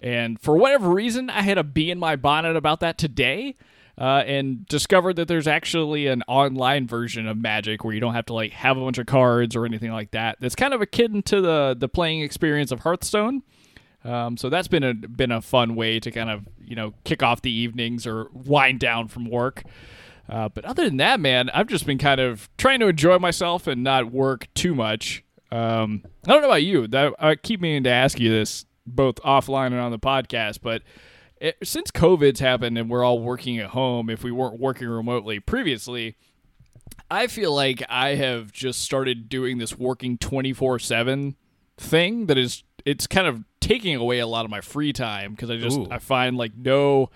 and 0.00 0.40
for 0.40 0.56
whatever 0.56 0.90
reason, 0.90 1.30
I 1.30 1.42
had 1.42 1.58
a 1.58 1.64
bee 1.64 1.90
in 1.90 1.98
my 1.98 2.16
bonnet 2.16 2.56
about 2.56 2.80
that 2.80 2.98
today, 2.98 3.56
uh, 3.98 4.22
and 4.26 4.66
discovered 4.66 5.16
that 5.16 5.26
there's 5.26 5.48
actually 5.48 6.06
an 6.06 6.22
online 6.28 6.86
version 6.86 7.26
of 7.26 7.36
Magic 7.36 7.82
where 7.84 7.92
you 7.92 8.00
don't 8.00 8.14
have 8.14 8.26
to 8.26 8.34
like 8.34 8.52
have 8.52 8.76
a 8.76 8.80
bunch 8.80 8.98
of 8.98 9.06
cards 9.06 9.56
or 9.56 9.66
anything 9.66 9.90
like 9.90 10.12
that. 10.12 10.38
That's 10.40 10.54
kind 10.54 10.72
of 10.72 10.80
akin 10.80 11.22
to 11.24 11.40
the 11.40 11.76
the 11.78 11.88
playing 11.88 12.20
experience 12.20 12.70
of 12.70 12.80
Hearthstone. 12.80 13.42
Um, 14.04 14.36
so 14.36 14.48
that's 14.48 14.68
been 14.68 14.84
a 14.84 14.94
been 14.94 15.32
a 15.32 15.42
fun 15.42 15.74
way 15.74 15.98
to 16.00 16.10
kind 16.10 16.30
of 16.30 16.48
you 16.64 16.76
know 16.76 16.94
kick 17.04 17.22
off 17.22 17.42
the 17.42 17.50
evenings 17.50 18.06
or 18.06 18.28
wind 18.32 18.78
down 18.78 19.08
from 19.08 19.28
work. 19.28 19.64
Uh, 20.28 20.48
but 20.48 20.64
other 20.64 20.84
than 20.84 20.98
that, 20.98 21.20
man, 21.20 21.50
I've 21.50 21.68
just 21.68 21.86
been 21.86 21.98
kind 21.98 22.20
of 22.20 22.48
trying 22.58 22.80
to 22.80 22.88
enjoy 22.88 23.18
myself 23.18 23.66
and 23.66 23.82
not 23.82 24.12
work 24.12 24.48
too 24.54 24.74
much. 24.74 25.24
Um, 25.50 26.02
I 26.26 26.32
don't 26.32 26.42
know 26.42 26.48
about 26.48 26.62
you. 26.62 26.86
That, 26.86 27.14
I 27.18 27.34
keep 27.34 27.60
meaning 27.60 27.84
to 27.84 27.90
ask 27.90 28.20
you 28.20 28.28
this 28.28 28.66
both 28.86 29.16
offline 29.16 29.68
and 29.68 29.76
on 29.76 29.90
the 29.90 29.98
podcast, 29.98 30.60
but 30.62 30.82
it, 31.40 31.56
since 31.62 31.90
COVID's 31.90 32.40
happened 32.40 32.76
and 32.76 32.90
we're 32.90 33.04
all 33.04 33.20
working 33.20 33.58
at 33.58 33.70
home, 33.70 34.10
if 34.10 34.22
we 34.22 34.30
weren't 34.32 34.58
working 34.60 34.88
remotely 34.88 35.40
previously, 35.40 36.16
I 37.10 37.26
feel 37.26 37.54
like 37.54 37.82
I 37.88 38.16
have 38.16 38.52
just 38.52 38.82
started 38.82 39.28
doing 39.28 39.58
this 39.58 39.78
working 39.78 40.18
24 40.18 40.78
7 40.78 41.36
thing 41.78 42.26
that 42.26 42.36
is, 42.36 42.64
it's 42.84 43.06
kind 43.06 43.26
of 43.26 43.44
taking 43.60 43.96
away 43.96 44.18
a 44.18 44.26
lot 44.26 44.44
of 44.44 44.50
my 44.50 44.60
free 44.60 44.92
time 44.92 45.32
because 45.32 45.50
I 45.50 45.56
just, 45.56 45.78
Ooh. 45.78 45.86
I 45.90 45.98
find 45.98 46.36
like 46.36 46.52
no, 46.54 47.10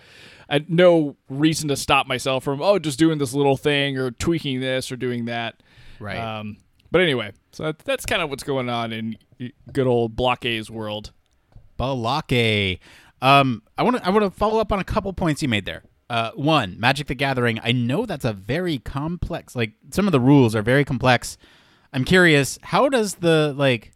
I, 0.53 0.65
no 0.69 1.17
reason 1.31 1.69
to 1.71 1.77
stop 1.77 2.07
myself 2.07 2.45
from, 2.45 2.61
oh, 2.61 2.79
just 2.79 2.99
doing 2.99 3.17
this 3.17 3.33
little 3.33 3.57
thing 3.57 3.97
or 3.97 4.11
tweaking 4.11 4.61
this 4.61 4.93
or 4.93 4.97
doing 4.97 5.25
that. 5.25 5.63
Right. 5.99 6.19
Um, 6.19 6.59
but 6.91 7.01
anyway, 7.01 7.33
so 7.53 7.65
that, 7.65 7.79
that's 7.79 8.05
kind 8.05 8.21
of 8.21 8.29
what's 8.29 8.43
going 8.43 8.69
on 8.69 8.93
in 8.93 9.17
good 9.73 9.87
old 9.87 10.15
Block 10.15 10.45
A's 10.45 10.71
world. 10.71 11.13
Balake. 11.79 12.81
Um, 13.23 13.63
I 13.79 13.83
want 13.83 13.97
to 13.97 14.07
I 14.07 14.11
want 14.11 14.25
to 14.25 14.31
follow 14.31 14.61
up 14.61 14.73
on 14.73 14.79
a 14.79 14.85
couple 14.85 15.13
points 15.15 15.43
you 15.43 15.49
made 15.49 15.65
there. 15.65 15.85
Uh, 16.11 16.33
one, 16.35 16.79
Magic 16.79 17.07
the 17.07 17.15
Gathering. 17.15 17.59
I 17.65 17.73
know 17.73 18.05
that's 18.05 18.27
a 18.27 18.35
very 18.35 18.77
complex. 18.79 19.57
Like 19.57 19.73
some 19.91 20.07
of 20.07 20.13
the 20.13 20.21
rules 20.21 20.55
are 20.55 20.61
very 20.61 20.85
complex. 20.85 21.39
I'm 21.95 22.05
curious, 22.05 22.59
how 22.63 22.91
does 22.91 23.15
the 23.17 23.55
like, 23.57 23.93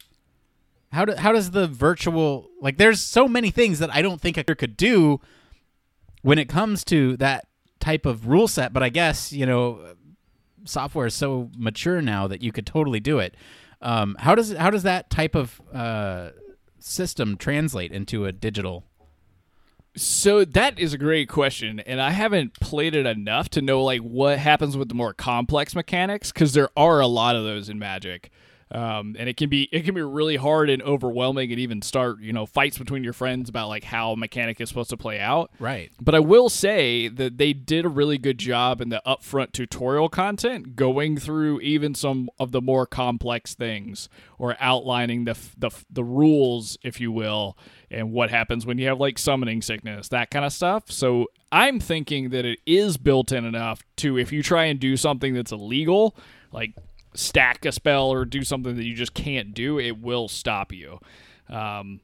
how 0.91 1.05
do, 1.05 1.15
how 1.17 1.33
does 1.33 1.51
the 1.51 1.67
virtual 1.67 2.49
like? 2.63 2.79
There's 2.79 3.03
so 3.03 3.29
many 3.29 3.51
things 3.51 3.79
that 3.81 3.95
I 3.95 4.01
don't 4.01 4.21
think 4.21 4.39
I 4.39 4.43
could 4.43 4.77
do 4.79 5.21
when 6.27 6.41
it 6.41 6.49
comes 6.49 6.83
to 6.83 7.17
that 7.19 7.47
type 7.79 8.05
of 8.05 8.27
rule 8.27 8.49
set. 8.49 8.73
But 8.73 8.83
I 8.83 8.89
guess 8.89 9.33
you 9.33 9.47
know, 9.47 9.95
software 10.65 11.07
is 11.07 11.15
so 11.15 11.51
mature 11.57 12.03
now 12.03 12.27
that 12.27 12.43
you 12.43 12.51
could 12.51 12.67
totally 12.67 12.99
do 12.99 13.21
it. 13.21 13.37
Um, 13.81 14.17
how 14.19 14.35
does 14.35 14.53
how 14.53 14.71
does 14.71 14.83
that 14.83 15.09
type 15.09 15.37
of 15.37 15.63
uh, 15.73 16.31
system 16.81 17.37
translate 17.37 17.93
into 17.93 18.27
a 18.27 18.33
digital? 18.33 18.85
So 19.97 20.45
that 20.45 20.81
is 20.81 20.93
a 20.93 20.99
great 20.99 21.29
question, 21.29 21.79
and 21.79 22.03
I 22.03 22.11
haven't 22.11 22.55
played 22.55 22.97
it 22.97 23.07
enough 23.07 23.49
to 23.51 23.63
know 23.63 23.85
like 23.85 24.01
what 24.01 24.41
happens 24.41 24.77
with 24.77 24.89
the 24.89 24.97
more 24.97 25.15
complex 25.15 25.77
mechanics 25.77 26.33
because 26.33 26.55
there 26.55 26.71
are 26.77 26.99
a 26.99 27.07
lot 27.07 27.37
of 27.37 27.45
those 27.45 27.69
in 27.69 27.79
Magic. 27.79 28.33
Um, 28.73 29.15
and 29.17 29.29
it 29.29 29.37
can 29.37 29.49
be 29.49 29.69
it 29.71 29.85
can 29.85 29.95
be 29.95 30.03
really 30.03 30.35
hard 30.35 30.69
and 30.71 30.83
overwhelming 30.83 31.53
and 31.53 31.61
even 31.61 31.83
start 31.83 32.19
you 32.21 32.33
know 32.33 32.47
fights 32.47 32.77
between 32.79 33.05
your 33.05 33.13
friends 33.13 33.49
about 33.49 33.69
like 33.69 33.85
how 33.85 34.11
a 34.11 34.17
mechanic 34.17 34.61
is 34.61 34.69
supposed 34.69 34.91
to 34.91 34.97
play 34.97 35.21
out 35.21 35.53
Right. 35.61 35.93
but 36.01 36.17
I 36.17 36.19
will 36.19 36.49
say 36.49 37.07
that 37.07 37.39
they 37.39 37.53
did 37.53 37.85
a 37.85 37.89
really 37.89 38.19
good 38.19 38.39
job 38.39 38.81
in 38.81 38.89
the 38.89 39.01
upfront 39.07 39.53
tutorial 39.53 40.09
content, 40.09 40.75
going 40.75 41.17
through 41.17 41.61
even 41.61 41.95
some 41.95 42.29
of 42.41 42.51
the 42.51 42.61
more 42.61 42.87
complex 42.87 43.55
things 43.55 44.09
or 44.37 44.57
outlining 44.59 45.27
the 45.27 45.31
f- 45.31 45.55
the 45.57 45.69
f- 45.69 45.85
the 45.89 46.03
rules, 46.03 46.77
if 46.83 47.01
you 47.01 47.13
will, 47.13 47.57
and 47.89 48.11
what 48.11 48.31
happens 48.31 48.67
when 48.67 48.79
you 48.79 48.89
have 48.89 48.99
like 48.99 49.17
summoning 49.17 49.63
sickness, 49.63 50.09
that 50.09 50.29
kind 50.33 50.45
of 50.45 50.53
stuff. 50.53 50.91
So 50.91 51.27
I'm 51.53 51.79
thinking 51.79 52.31
that 52.31 52.45
it 52.45 52.59
is 52.67 52.97
built 52.97 53.31
in 53.31 53.45
enough 53.45 53.85
to 53.99 54.19
if 54.19 54.33
you 54.33 54.43
try 54.43 54.65
and 54.65 54.81
do 54.81 54.97
something 54.97 55.35
that's 55.35 55.53
illegal, 55.53 56.17
like 56.51 56.73
stack 57.17 57.65
a 57.65 57.73
spell 57.73 58.13
or 58.13 58.25
do 58.25 58.43
something 58.43 58.77
that 58.77 58.85
you 58.85 58.95
just 58.95 59.15
can't 59.15 59.55
do, 59.55 59.79
it 59.79 59.99
will 60.01 60.29
stop 60.29 60.73
you. 60.73 60.99
Um, 61.49 62.01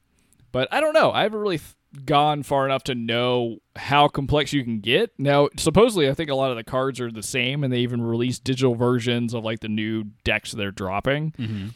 but 0.50 0.68
I 0.72 0.80
don't 0.80 0.94
know. 0.94 1.10
I 1.10 1.22
haven't 1.22 1.40
really 1.40 1.58
th- 1.58 1.74
gone 2.04 2.42
far 2.42 2.64
enough 2.64 2.84
to 2.84 2.94
know 2.94 3.58
how 3.76 4.08
complex 4.08 4.52
you 4.52 4.64
can 4.64 4.80
get. 4.80 5.12
Now, 5.18 5.48
supposedly, 5.56 6.08
I 6.08 6.14
think 6.14 6.30
a 6.30 6.34
lot 6.34 6.50
of 6.50 6.56
the 6.56 6.64
cards 6.64 7.00
are 7.00 7.10
the 7.10 7.22
same, 7.22 7.64
and 7.64 7.72
they 7.72 7.80
even 7.80 8.02
released 8.02 8.44
digital 8.44 8.74
versions 8.74 9.34
of 9.34 9.44
like 9.44 9.60
the 9.60 9.68
new 9.68 10.04
decks 10.24 10.52
they're 10.52 10.70
dropping. 10.70 11.32
Mm-hmm. 11.32 11.68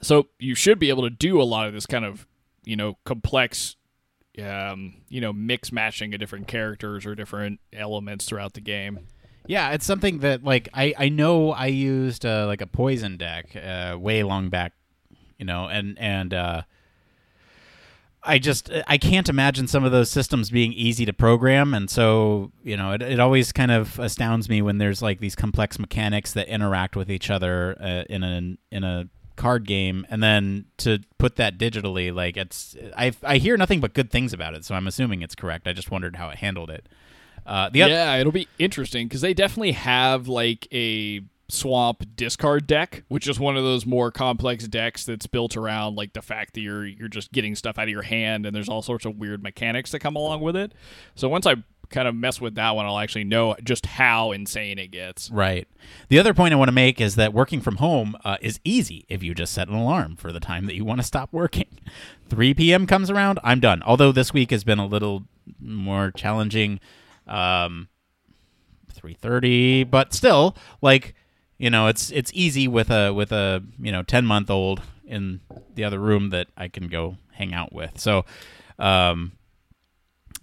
So 0.00 0.28
you 0.38 0.54
should 0.54 0.78
be 0.78 0.88
able 0.88 1.02
to 1.02 1.10
do 1.10 1.40
a 1.40 1.44
lot 1.44 1.66
of 1.66 1.74
this 1.74 1.86
kind 1.86 2.04
of, 2.04 2.26
you 2.64 2.76
know, 2.76 2.96
complex, 3.04 3.76
um, 4.42 4.94
you 5.08 5.20
know, 5.20 5.32
mix 5.32 5.72
matching 5.72 6.14
of 6.14 6.20
different 6.20 6.48
characters 6.48 7.04
or 7.04 7.14
different 7.14 7.60
elements 7.72 8.24
throughout 8.24 8.54
the 8.54 8.60
game. 8.60 9.00
Yeah, 9.50 9.70
it's 9.70 9.84
something 9.84 10.20
that 10.20 10.44
like 10.44 10.68
I 10.72 10.94
I 10.96 11.08
know 11.08 11.50
I 11.50 11.66
used 11.66 12.24
uh, 12.24 12.46
like 12.46 12.60
a 12.60 12.68
poison 12.68 13.16
deck 13.16 13.56
uh, 13.56 13.96
way 13.98 14.22
long 14.22 14.48
back, 14.48 14.74
you 15.40 15.44
know, 15.44 15.66
and 15.66 15.98
and 15.98 16.32
uh, 16.32 16.62
I 18.22 18.38
just 18.38 18.70
I 18.86 18.96
can't 18.96 19.28
imagine 19.28 19.66
some 19.66 19.82
of 19.82 19.90
those 19.90 20.08
systems 20.08 20.50
being 20.50 20.72
easy 20.72 21.04
to 21.04 21.12
program, 21.12 21.74
and 21.74 21.90
so 21.90 22.52
you 22.62 22.76
know 22.76 22.92
it, 22.92 23.02
it 23.02 23.18
always 23.18 23.50
kind 23.50 23.72
of 23.72 23.98
astounds 23.98 24.48
me 24.48 24.62
when 24.62 24.78
there's 24.78 25.02
like 25.02 25.18
these 25.18 25.34
complex 25.34 25.80
mechanics 25.80 26.32
that 26.34 26.46
interact 26.46 26.94
with 26.94 27.10
each 27.10 27.28
other 27.28 27.76
uh, 27.80 28.04
in 28.08 28.22
a 28.22 28.56
in 28.70 28.84
a 28.84 29.08
card 29.34 29.66
game, 29.66 30.06
and 30.10 30.22
then 30.22 30.66
to 30.76 31.00
put 31.18 31.34
that 31.36 31.58
digitally, 31.58 32.14
like 32.14 32.36
it's 32.36 32.76
I 32.96 33.10
I 33.24 33.38
hear 33.38 33.56
nothing 33.56 33.80
but 33.80 33.94
good 33.94 34.12
things 34.12 34.32
about 34.32 34.54
it, 34.54 34.64
so 34.64 34.76
I'm 34.76 34.86
assuming 34.86 35.22
it's 35.22 35.34
correct. 35.34 35.66
I 35.66 35.72
just 35.72 35.90
wondered 35.90 36.14
how 36.14 36.28
it 36.28 36.36
handled 36.36 36.70
it. 36.70 36.86
Uh, 37.50 37.68
the 37.68 37.80
yeah, 37.80 38.16
it'll 38.16 38.30
be 38.30 38.46
interesting 38.60 39.08
because 39.08 39.22
they 39.22 39.34
definitely 39.34 39.72
have 39.72 40.28
like 40.28 40.68
a 40.72 41.20
swamp 41.48 42.04
discard 42.14 42.68
deck, 42.68 43.02
which 43.08 43.26
is 43.26 43.40
one 43.40 43.56
of 43.56 43.64
those 43.64 43.84
more 43.84 44.12
complex 44.12 44.68
decks 44.68 45.04
that's 45.04 45.26
built 45.26 45.56
around 45.56 45.96
like 45.96 46.12
the 46.12 46.22
fact 46.22 46.54
that 46.54 46.60
you're 46.60 46.86
you're 46.86 47.08
just 47.08 47.32
getting 47.32 47.56
stuff 47.56 47.76
out 47.76 47.84
of 47.84 47.88
your 47.88 48.02
hand 48.02 48.46
and 48.46 48.54
there's 48.54 48.68
all 48.68 48.82
sorts 48.82 49.04
of 49.04 49.16
weird 49.16 49.42
mechanics 49.42 49.90
that 49.90 49.98
come 49.98 50.14
along 50.14 50.40
with 50.42 50.54
it. 50.54 50.72
So 51.16 51.28
once 51.28 51.44
I 51.44 51.56
kind 51.90 52.06
of 52.06 52.14
mess 52.14 52.40
with 52.40 52.54
that 52.54 52.76
one, 52.76 52.86
I'll 52.86 53.00
actually 53.00 53.24
know 53.24 53.56
just 53.64 53.84
how 53.84 54.30
insane 54.30 54.78
it 54.78 54.92
gets. 54.92 55.28
Right. 55.28 55.66
The 56.08 56.20
other 56.20 56.32
point 56.32 56.54
I 56.54 56.56
want 56.56 56.68
to 56.68 56.72
make 56.72 57.00
is 57.00 57.16
that 57.16 57.34
working 57.34 57.60
from 57.60 57.76
home 57.76 58.16
uh, 58.24 58.36
is 58.40 58.60
easy 58.62 59.04
if 59.08 59.24
you 59.24 59.34
just 59.34 59.52
set 59.52 59.66
an 59.66 59.74
alarm 59.74 60.14
for 60.14 60.30
the 60.30 60.38
time 60.38 60.66
that 60.66 60.76
you 60.76 60.84
want 60.84 61.00
to 61.00 61.06
stop 61.06 61.30
working. 61.32 61.66
3 62.28 62.54
p.m. 62.54 62.86
comes 62.86 63.10
around, 63.10 63.40
I'm 63.42 63.58
done. 63.58 63.82
Although 63.82 64.12
this 64.12 64.32
week 64.32 64.52
has 64.52 64.62
been 64.62 64.78
a 64.78 64.86
little 64.86 65.24
more 65.60 66.12
challenging. 66.12 66.78
Um, 67.30 67.88
3:30, 68.94 69.90
but 69.90 70.12
still, 70.12 70.56
like 70.82 71.14
you 71.58 71.70
know, 71.70 71.88
it's 71.88 72.10
it's 72.10 72.30
easy 72.34 72.68
with 72.68 72.90
a 72.90 73.12
with 73.12 73.32
a 73.32 73.62
you 73.78 73.92
know 73.92 74.02
10 74.02 74.26
month 74.26 74.50
old 74.50 74.82
in 75.04 75.40
the 75.74 75.84
other 75.84 75.98
room 75.98 76.30
that 76.30 76.48
I 76.56 76.68
can 76.68 76.88
go 76.88 77.16
hang 77.32 77.52
out 77.52 77.72
with. 77.72 78.00
So, 78.00 78.24
um, 78.78 79.32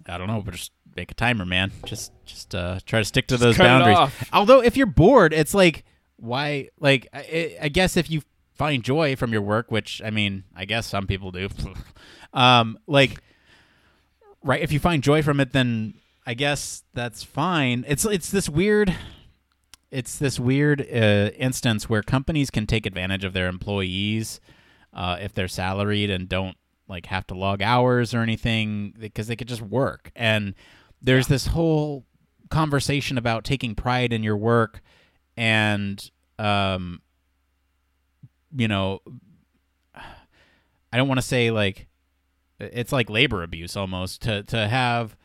I 0.06 0.18
don't 0.18 0.28
know, 0.28 0.42
but 0.42 0.54
just 0.54 0.72
make 0.94 1.10
a 1.10 1.14
timer, 1.14 1.44
man. 1.44 1.72
Just 1.84 2.12
just 2.24 2.54
uh, 2.54 2.78
try 2.86 3.00
to 3.00 3.04
stick 3.04 3.26
to 3.28 3.36
those 3.36 3.58
boundaries. 3.58 4.12
Although 4.32 4.62
if 4.62 4.76
you're 4.76 4.86
bored, 4.86 5.32
it's 5.32 5.54
like 5.54 5.84
why? 6.16 6.68
Like 6.78 7.08
I, 7.12 7.56
I 7.62 7.68
guess 7.68 7.96
if 7.96 8.10
you 8.10 8.22
find 8.54 8.82
joy 8.82 9.16
from 9.16 9.32
your 9.32 9.42
work, 9.42 9.70
which 9.70 10.02
I 10.04 10.10
mean, 10.10 10.44
I 10.54 10.66
guess 10.66 10.86
some 10.86 11.06
people 11.06 11.32
do. 11.32 11.48
um, 12.32 12.78
like 12.86 13.20
right, 14.44 14.60
if 14.60 14.72
you 14.72 14.78
find 14.78 15.02
joy 15.02 15.22
from 15.22 15.40
it, 15.40 15.52
then 15.52 15.94
I 16.28 16.34
guess 16.34 16.84
that's 16.92 17.22
fine. 17.22 17.86
It's 17.88 18.04
it's 18.04 18.30
this 18.30 18.50
weird. 18.50 18.94
It's 19.90 20.18
this 20.18 20.38
weird 20.38 20.82
uh, 20.82 21.30
instance 21.38 21.88
where 21.88 22.02
companies 22.02 22.50
can 22.50 22.66
take 22.66 22.84
advantage 22.84 23.24
of 23.24 23.32
their 23.32 23.48
employees 23.48 24.38
uh, 24.92 25.16
if 25.22 25.32
they're 25.32 25.48
salaried 25.48 26.10
and 26.10 26.28
don't 26.28 26.58
like 26.86 27.06
have 27.06 27.26
to 27.28 27.34
log 27.34 27.62
hours 27.62 28.12
or 28.12 28.20
anything 28.20 28.92
because 28.98 29.26
they 29.28 29.36
could 29.36 29.48
just 29.48 29.62
work. 29.62 30.10
And 30.14 30.54
there's 31.00 31.28
this 31.28 31.46
whole 31.46 32.04
conversation 32.50 33.16
about 33.16 33.44
taking 33.44 33.74
pride 33.74 34.12
in 34.12 34.22
your 34.22 34.36
work 34.36 34.82
and 35.34 36.10
um 36.38 37.00
you 38.54 38.68
know 38.68 39.00
I 39.94 40.96
don't 40.98 41.08
want 41.08 41.18
to 41.20 41.26
say 41.26 41.50
like 41.50 41.88
it's 42.58 42.92
like 42.92 43.08
labor 43.08 43.42
abuse 43.42 43.76
almost 43.78 44.22
to 44.22 44.42
to 44.44 44.68
have 44.68 45.16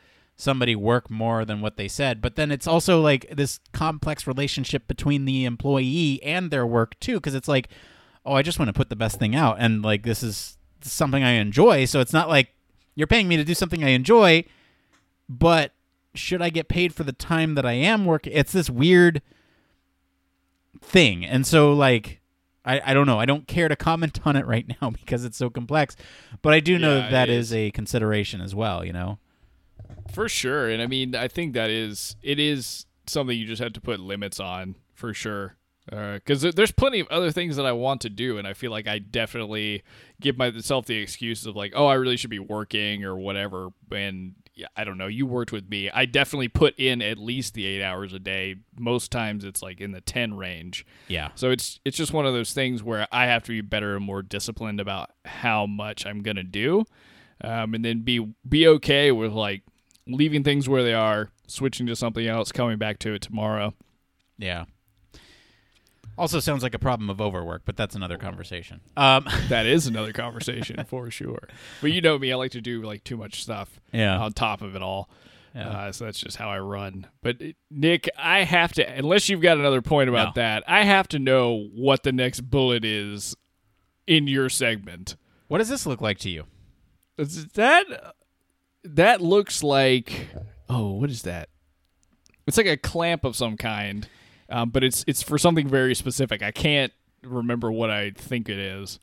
somebody 0.43 0.75
work 0.75 1.09
more 1.09 1.45
than 1.45 1.61
what 1.61 1.77
they 1.77 1.87
said. 1.87 2.21
But 2.21 2.35
then 2.35 2.51
it's 2.51 2.67
also 2.67 3.01
like 3.01 3.27
this 3.35 3.59
complex 3.71 4.27
relationship 4.27 4.87
between 4.87 5.25
the 5.25 5.45
employee 5.45 6.19
and 6.23 6.51
their 6.51 6.65
work 6.67 6.99
too 6.99 7.15
because 7.15 7.33
it's 7.35 7.47
like 7.47 7.69
oh 8.25 8.33
I 8.33 8.41
just 8.41 8.59
want 8.59 8.69
to 8.69 8.73
put 8.73 8.89
the 8.89 8.95
best 8.95 9.19
thing 9.19 9.35
out 9.35 9.57
and 9.59 9.81
like 9.81 10.03
this 10.03 10.21
is 10.23 10.57
something 10.81 11.23
I 11.23 11.31
enjoy. 11.31 11.85
So 11.85 11.99
it's 12.01 12.13
not 12.13 12.29
like 12.29 12.49
you're 12.95 13.07
paying 13.07 13.27
me 13.27 13.37
to 13.37 13.43
do 13.43 13.53
something 13.53 13.83
I 13.83 13.89
enjoy 13.89 14.43
but 15.29 15.71
should 16.13 16.41
I 16.41 16.49
get 16.49 16.67
paid 16.67 16.93
for 16.93 17.03
the 17.03 17.11
time 17.13 17.55
that 17.55 17.65
I 17.65 17.73
am 17.73 18.05
working 18.05 18.33
it's 18.33 18.51
this 18.51 18.69
weird 18.69 19.21
thing. 20.81 21.25
And 21.25 21.45
so 21.47 21.73
like 21.73 22.19
I, 22.65 22.81
I 22.91 22.93
don't 22.93 23.07
know. 23.07 23.19
I 23.19 23.25
don't 23.25 23.45
care 23.45 23.67
to 23.67 23.75
comment 23.75 24.19
on 24.25 24.35
it 24.37 24.45
right 24.45 24.65
now 24.81 24.89
because 24.91 25.25
it's 25.25 25.37
so 25.37 25.49
complex 25.49 25.95
but 26.41 26.53
I 26.53 26.59
do 26.59 26.77
know 26.77 26.97
Yeah, 26.97 27.09
that 27.11 27.29
is. 27.29 27.53
a 27.53 27.71
consideration 27.71 28.41
as 28.41 28.53
well 28.55 28.83
you 28.85 28.93
know 28.93 29.19
For 30.13 30.29
sure. 30.29 30.69
And 30.69 30.81
I 30.81 30.87
mean, 30.87 31.15
I 31.15 31.27
think 31.27 31.53
that 31.53 31.69
is 31.69 32.15
it 32.21 32.39
is 32.39 32.85
something 33.07 33.37
you 33.37 33.45
just 33.45 33.61
have 33.61 33.73
to 33.73 33.81
put 33.81 33.99
limits 33.99 34.39
on 34.39 34.75
for 34.93 35.13
sure. 35.13 35.55
Uh, 35.91 36.13
because 36.13 36.41
there's 36.41 36.71
plenty 36.71 37.01
of 37.01 37.07
other 37.09 37.29
things 37.29 37.57
that 37.57 37.65
I 37.65 37.73
want 37.73 37.99
to 38.01 38.09
do, 38.09 38.37
and 38.37 38.47
I 38.47 38.53
feel 38.53 38.71
like 38.71 38.87
I 38.87 38.99
definitely 38.99 39.83
give 40.21 40.37
myself 40.37 40.85
the 40.85 40.95
excuses 40.95 41.45
of 41.45 41.57
like, 41.57 41.73
oh, 41.75 41.87
I 41.87 41.95
really 41.95 42.15
should 42.15 42.29
be 42.29 42.39
working 42.39 43.03
or 43.03 43.17
whatever. 43.17 43.67
And 43.91 44.35
yeah, 44.55 44.67
I 44.77 44.85
don't 44.85 44.97
know. 44.97 45.07
You 45.07 45.25
worked 45.25 45.51
with 45.51 45.69
me. 45.69 45.89
I 45.89 46.05
definitely 46.05 46.47
put 46.47 46.79
in 46.79 47.01
at 47.01 47.17
least 47.17 47.53
the 47.53 47.65
eight 47.65 47.83
hours 47.83 48.13
a 48.13 48.19
day. 48.19 48.55
Most 48.79 49.11
times 49.11 49.43
it's 49.43 49.61
like 49.61 49.81
in 49.81 49.91
the 49.91 49.99
ten 49.99 50.35
range. 50.37 50.85
yeah 51.09 51.31
So 51.35 51.51
it's 51.51 51.81
it's 51.83 51.97
just 51.97 52.13
one 52.13 52.25
of 52.25 52.33
those 52.33 52.53
things 52.53 52.81
where 52.81 53.05
I 53.11 53.25
have 53.25 53.43
to 53.43 53.49
be 53.51 53.59
better 53.61 53.97
and 53.97 54.05
more 54.05 54.21
disciplined 54.21 54.79
about 54.79 55.09
how 55.25 55.65
much 55.65 56.05
I'm 56.05 56.21
gonna 56.21 56.43
do, 56.43 56.85
um, 57.43 57.73
and 57.73 57.83
then 57.83 58.01
be 58.01 58.33
be 58.47 58.67
okay 58.67 59.11
with 59.11 59.31
like 59.33 59.63
leaving 60.07 60.43
things 60.43 60.67
where 60.67 60.83
they 60.83 60.93
are, 60.93 61.29
switching 61.47 61.85
to 61.87 61.95
something 61.95 62.25
else, 62.27 62.51
coming 62.51 62.77
back 62.77 62.99
to 62.99 63.13
it 63.13 63.21
tomorrow. 63.21 63.73
yeah 64.37 64.65
also 66.15 66.39
sounds 66.39 66.61
like 66.61 66.75
a 66.75 66.79
problem 66.79 67.09
of 67.09 67.19
overwork 67.19 67.63
but 67.65 67.75
that's 67.75 67.95
another 67.95 68.17
conversation 68.19 68.79
um 68.97 69.27
That 69.49 69.65
is 69.65 69.87
another 69.87 70.13
conversation 70.13 70.83
for 70.87 71.09
sure. 71.09 71.47
But 71.81 71.91
you 71.91 72.01
know 72.01 72.19
me, 72.19 72.31
I 72.31 72.35
like 72.35 72.51
to 72.51 72.61
do 72.61 72.83
like 72.83 73.03
too 73.03 73.17
much 73.17 73.41
stuff 73.41 73.79
yeah 73.91 74.17
on 74.19 74.31
top 74.33 74.61
of 74.61 74.75
it 74.75 74.81
all. 74.83 75.09
Yeah. 75.55 75.69
Uh, 75.69 75.91
so 75.91 76.05
that's 76.05 76.19
just 76.19 76.37
how 76.37 76.49
I 76.49 76.57
run. 76.59 77.05
But 77.21 77.37
Nick, 77.69 78.09
I 78.17 78.43
have 78.43 78.73
to, 78.73 78.87
unless 78.97 79.29
you've 79.29 79.41
got 79.41 79.59
another 79.59 79.83
point 79.83 80.09
about 80.09 80.35
No. 80.35 80.41
that, 80.41 80.63
I 80.67 80.83
have 80.83 81.07
to 81.09 81.19
know 81.19 81.67
what 81.75 82.01
the 82.01 82.11
next 82.11 82.41
bullet 82.41 82.83
is 82.83 83.35
in 84.07 84.27
your 84.27 84.49
segment. 84.49 85.15
what 85.47 85.59
does 85.59 85.69
this 85.69 85.85
look 85.85 86.01
like 86.01 86.17
to 86.19 86.29
you 86.29 86.45
that 87.17 88.13
that 88.83 89.21
looks 89.21 89.63
like 89.63 90.27
oh, 90.69 90.93
what 90.93 91.09
is 91.09 91.23
that? 91.23 91.49
It's 92.47 92.57
like 92.57 92.65
a 92.65 92.77
clamp 92.77 93.23
of 93.23 93.35
some 93.35 93.57
kind, 93.57 94.07
um, 94.49 94.69
but 94.69 94.83
it's 94.83 95.03
it's 95.07 95.21
for 95.23 95.37
something 95.37 95.67
very 95.67 95.95
specific. 95.95 96.41
I 96.41 96.51
can't 96.51 96.91
remember 97.21 97.71
what 97.71 97.89
I 97.89 98.11
think 98.11 98.49
it 98.49 98.57
is. 98.57 98.99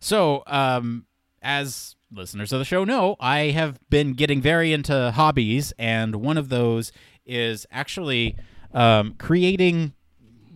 So, 0.00 0.42
um, 0.46 1.06
as 1.42 1.96
listeners 2.12 2.52
of 2.52 2.58
the 2.58 2.64
show 2.64 2.84
know, 2.84 3.16
I 3.18 3.50
have 3.50 3.78
been 3.90 4.12
getting 4.12 4.40
very 4.40 4.72
into 4.72 5.10
hobbies, 5.12 5.72
and 5.78 6.16
one 6.16 6.38
of 6.38 6.48
those 6.48 6.92
is 7.26 7.66
actually 7.70 8.36
um, 8.72 9.14
creating 9.18 9.94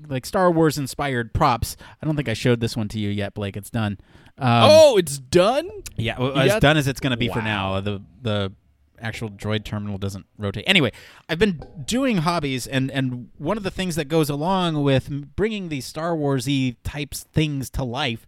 like 0.09 0.25
Star 0.25 0.51
Wars 0.51 0.79
inspired 0.79 1.35
props. 1.35 1.77
I 2.01 2.07
don't 2.07 2.17
think 2.17 2.29
I 2.29 2.35
showed 2.35 2.61
this 2.61 2.77
one 2.77 2.89
to 2.89 2.99
you 2.99 3.09
yet, 3.09 3.35
Blake. 3.35 3.57
It's 3.57 3.71
done. 3.71 3.99
Um, 4.39 4.71
oh, 4.71 4.97
it's 4.97 5.19
done. 5.19 5.69
yeah, 5.97 6.19
well, 6.19 6.39
as 6.39 6.53
got- 6.53 6.63
done 6.63 6.77
as 6.77 6.87
it's 6.87 7.01
going 7.01 7.11
to 7.11 7.17
be 7.17 7.29
for 7.29 7.43
now. 7.43 7.81
The 7.81 8.03
the 8.23 8.53
actual 9.01 9.31
droid 9.31 9.65
terminal 9.65 9.97
doesn't 9.99 10.27
rotate. 10.39 10.65
Anyway, 10.67 10.91
I've 11.29 11.39
been 11.39 11.63
doing 11.85 12.19
hobbies, 12.19 12.67
and 12.67 12.91
and 12.91 13.31
one 13.39 13.57
of 13.57 13.63
the 13.63 13.71
things 13.71 13.97
that 13.97 14.07
goes 14.07 14.29
along 14.31 14.83
with 14.83 15.35
bringing 15.37 15.69
these 15.69 15.87
Star 15.87 16.13
Warsy 16.15 16.77
types 16.85 17.25
things 17.33 17.69
to 17.71 17.85
life 17.85 18.27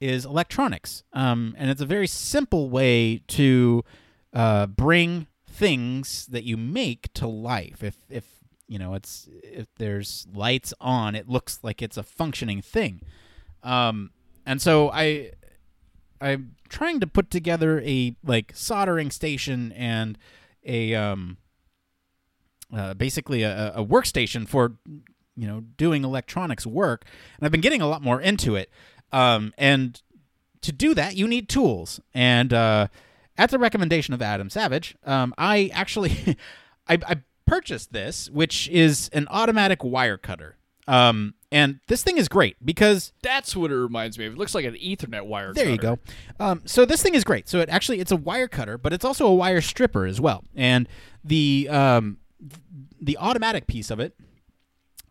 is 0.00 0.24
electronics. 0.24 1.02
Um, 1.12 1.54
and 1.58 1.70
it's 1.70 1.80
a 1.80 1.86
very 1.86 2.06
simple 2.06 2.68
way 2.68 3.22
to 3.28 3.84
uh, 4.32 4.66
bring 4.66 5.26
things 5.46 6.26
that 6.26 6.44
you 6.44 6.56
make 6.56 7.12
to 7.14 7.26
life. 7.26 7.82
If 7.82 7.96
if 8.10 8.24
you 8.66 8.78
know 8.78 8.94
it's 8.94 9.28
if 9.42 9.66
there's 9.76 10.26
lights 10.34 10.72
on, 10.80 11.14
it 11.14 11.28
looks 11.28 11.60
like 11.62 11.80
it's 11.82 11.96
a 11.96 12.02
functioning 12.02 12.60
thing. 12.62 13.02
Um, 13.62 14.10
and 14.46 14.60
so 14.60 14.90
I 14.90 15.32
I'm 16.20 16.56
trying 16.68 17.00
to 17.00 17.06
put 17.06 17.30
together 17.30 17.80
a 17.80 18.16
like 18.24 18.52
soldering 18.54 19.10
station 19.10 19.72
and 19.72 20.18
a 20.64 20.94
um 20.94 21.36
uh, 22.74 22.94
basically 22.94 23.42
a, 23.42 23.72
a 23.74 23.84
workstation 23.84 24.48
for 24.48 24.76
you 25.36 25.46
know 25.46 25.60
doing 25.76 26.04
electronics 26.04 26.66
work. 26.66 27.04
And 27.36 27.46
i've 27.46 27.52
been 27.52 27.60
getting 27.60 27.82
a 27.82 27.86
lot 27.86 28.02
more 28.02 28.20
into 28.20 28.56
it. 28.56 28.70
Um, 29.12 29.52
and 29.56 30.00
to 30.62 30.72
do 30.72 30.94
that 30.94 31.16
you 31.16 31.28
need 31.28 31.48
tools. 31.48 32.00
And 32.14 32.52
uh, 32.52 32.88
at 33.36 33.50
the 33.50 33.58
recommendation 33.58 34.14
of 34.14 34.22
adam 34.22 34.48
savage 34.48 34.96
um, 35.04 35.34
i 35.36 35.70
actually 35.74 36.36
I, 36.88 36.98
I 37.06 37.16
purchased 37.46 37.92
this 37.92 38.30
which 38.30 38.68
is 38.68 39.10
an 39.12 39.26
automatic 39.30 39.84
wire 39.84 40.16
cutter. 40.16 40.56
Um, 40.86 41.34
and 41.54 41.78
this 41.86 42.02
thing 42.02 42.18
is 42.18 42.28
great 42.28 42.56
because 42.64 43.12
That's 43.22 43.54
what 43.54 43.70
it 43.70 43.76
reminds 43.76 44.18
me 44.18 44.26
of. 44.26 44.32
It 44.32 44.38
looks 44.38 44.56
like 44.56 44.64
an 44.64 44.74
Ethernet 44.74 45.24
wire. 45.24 45.54
there 45.54 45.70
you 45.70 45.78
go. 45.78 46.00
Um, 46.40 46.62
so 46.64 46.84
this 46.84 47.00
thing 47.00 47.14
is 47.14 47.22
great. 47.22 47.48
So 47.48 47.60
it 47.60 47.68
actually 47.68 48.00
it's 48.00 48.10
a 48.10 48.16
wire 48.16 48.48
cutter, 48.48 48.76
but 48.76 48.92
it's 48.92 49.04
also 49.04 49.24
a 49.28 49.34
wire 49.34 49.60
stripper 49.60 50.04
as 50.04 50.20
well. 50.20 50.42
And 50.56 50.88
the 51.22 51.68
um, 51.70 52.18
the 53.00 53.16
automatic 53.18 53.68
piece 53.68 53.92
of 53.92 54.00
it 54.00 54.16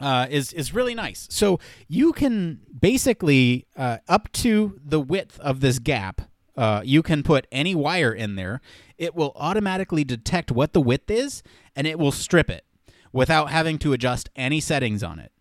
uh, 0.02 0.28
is 0.30 0.52
is 0.52 0.74
really 0.74 0.94
nice. 0.94 1.28
So 1.32 1.62
you 1.88 2.12
can 2.12 2.60
basically 2.78 3.66
uh, 3.78 4.00
up 4.10 4.30
to 4.34 4.78
the 4.84 5.00
width 5.00 5.40
of 5.40 5.62
this 5.62 5.80
gap. 5.80 6.24
Uh, 6.58 6.82
you 6.84 7.02
can 7.02 7.24
put 7.24 7.48
any 7.54 7.74
wire 7.74 8.14
in 8.14 8.36
there. 8.36 8.60
It 8.98 9.16
will 9.16 9.32
automatically 9.38 10.04
detect 10.04 10.52
what 10.52 10.74
the 10.74 10.82
width 10.82 11.10
is, 11.10 11.42
and 11.74 11.88
it 11.88 11.98
will 11.98 12.12
strip 12.12 12.50
it 12.50 12.66
without 13.14 13.50
having 13.50 13.78
to 13.80 13.94
adjust 13.94 14.30
any 14.36 14.60
settings 14.60 15.04
on 15.04 15.20
it. 15.20 15.32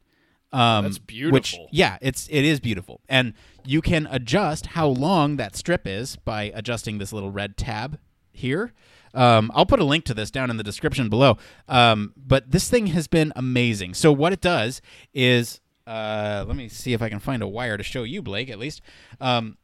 Um, 0.53 0.85
That's 0.85 0.99
Which, 0.99 1.07
beautiful. 1.07 1.69
yeah, 1.71 1.99
it's 2.03 2.29
it 2.31 2.45
is 2.45 2.61
beautiful, 2.61 3.01
and 3.09 3.33
you 3.65 3.81
can 3.81 4.07
adjust 4.11 4.67
how 4.67 4.87
long 4.87 5.37
that 5.37 5.57
strip 5.57 5.87
is 5.87 6.17
by 6.17 6.53
adjusting 6.55 6.99
this 6.99 7.13
little 7.13 7.31
red 7.31 7.57
tab 7.57 7.99
here. 8.33 8.73
Um, 9.15 9.51
I'll 9.55 9.67
put 9.67 9.81
a 9.81 9.85
link 9.85 10.05
to 10.07 10.15
this 10.15 10.31
down 10.31 10.51
in 10.51 10.57
the 10.57 10.63
description 10.63 11.09
below. 11.09 11.37
Um, 11.69 12.13
but 12.17 12.51
this 12.51 12.69
thing 12.69 12.89
has 12.89 13.07
been 13.09 13.33
amazing. 13.37 13.95
So 13.95 14.11
what 14.13 14.33
it 14.33 14.41
does 14.41 14.81
is, 15.13 15.61
uh, 15.87 16.45
let 16.47 16.57
me 16.57 16.69
see 16.69 16.93
if 16.93 17.03
I 17.03 17.09
can 17.09 17.19
find 17.19 17.43
a 17.43 17.49
wire 17.49 17.77
to 17.77 17.83
show 17.83 18.05
you, 18.05 18.23
Blake, 18.23 18.49
at 18.49 18.59
least. 18.59 18.81
Um, 19.21 19.59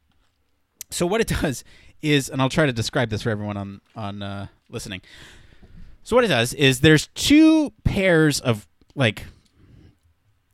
so 0.91 1.07
what 1.07 1.21
it 1.21 1.29
does 1.41 1.65
is, 2.03 2.29
and 2.29 2.41
I'll 2.43 2.51
try 2.51 2.67
to 2.67 2.73
describe 2.73 3.11
this 3.11 3.23
for 3.23 3.31
everyone 3.31 3.57
on 3.57 3.81
on 3.97 4.23
uh, 4.23 4.47
listening. 4.69 5.01
So 6.03 6.17
what 6.17 6.25
it 6.25 6.29
does 6.29 6.55
is 6.55 6.81
there's 6.81 7.09
two 7.09 7.73
pairs 7.85 8.41
of 8.41 8.67
like 8.95 9.25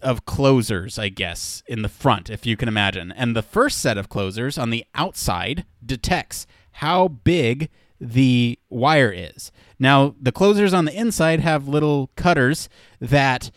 of 0.04 0.26
closers, 0.26 0.98
I 0.98 1.08
guess, 1.08 1.62
in 1.66 1.82
the 1.82 1.88
front, 1.88 2.30
if 2.30 2.46
you 2.46 2.56
can 2.56 2.68
imagine. 2.68 3.10
And 3.12 3.34
the 3.34 3.42
first 3.42 3.80
set 3.80 3.98
of 3.98 4.08
closers 4.08 4.58
on 4.58 4.70
the 4.70 4.84
outside 4.94 5.64
detects 5.84 6.46
how 6.72 7.08
big 7.08 7.70
the 8.00 8.58
wire 8.68 9.12
is. 9.12 9.50
Now, 9.78 10.14
the 10.20 10.32
closers 10.32 10.74
on 10.74 10.84
the 10.84 10.96
inside 10.96 11.40
have 11.40 11.66
little 11.66 12.10
cutters 12.16 12.68
that 13.00 13.50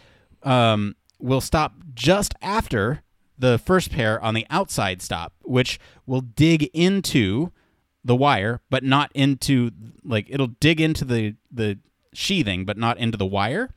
um, 0.44 0.96
will 1.20 1.42
stop 1.42 1.74
just 1.94 2.34
after 2.42 3.04
the 3.38 3.58
first 3.60 3.92
pair 3.92 4.22
on 4.24 4.34
the 4.34 4.48
outside 4.50 5.02
stop, 5.02 5.34
which 5.44 5.80
will 6.06 6.22
dig 6.22 6.64
into 6.74 7.52
the 8.04 8.16
wire, 8.16 8.62
but 8.70 8.84
not 8.84 9.12
into 9.14 9.72
like 10.04 10.28
it'll 10.30 10.48
dig 10.48 10.80
into 10.80 11.04
the 11.04 11.36
the 11.52 11.78
sheathing, 12.18 12.66
but 12.66 12.78
not 12.78 12.98
into 12.98 13.18
the 13.18 13.26
wire. 13.26 13.70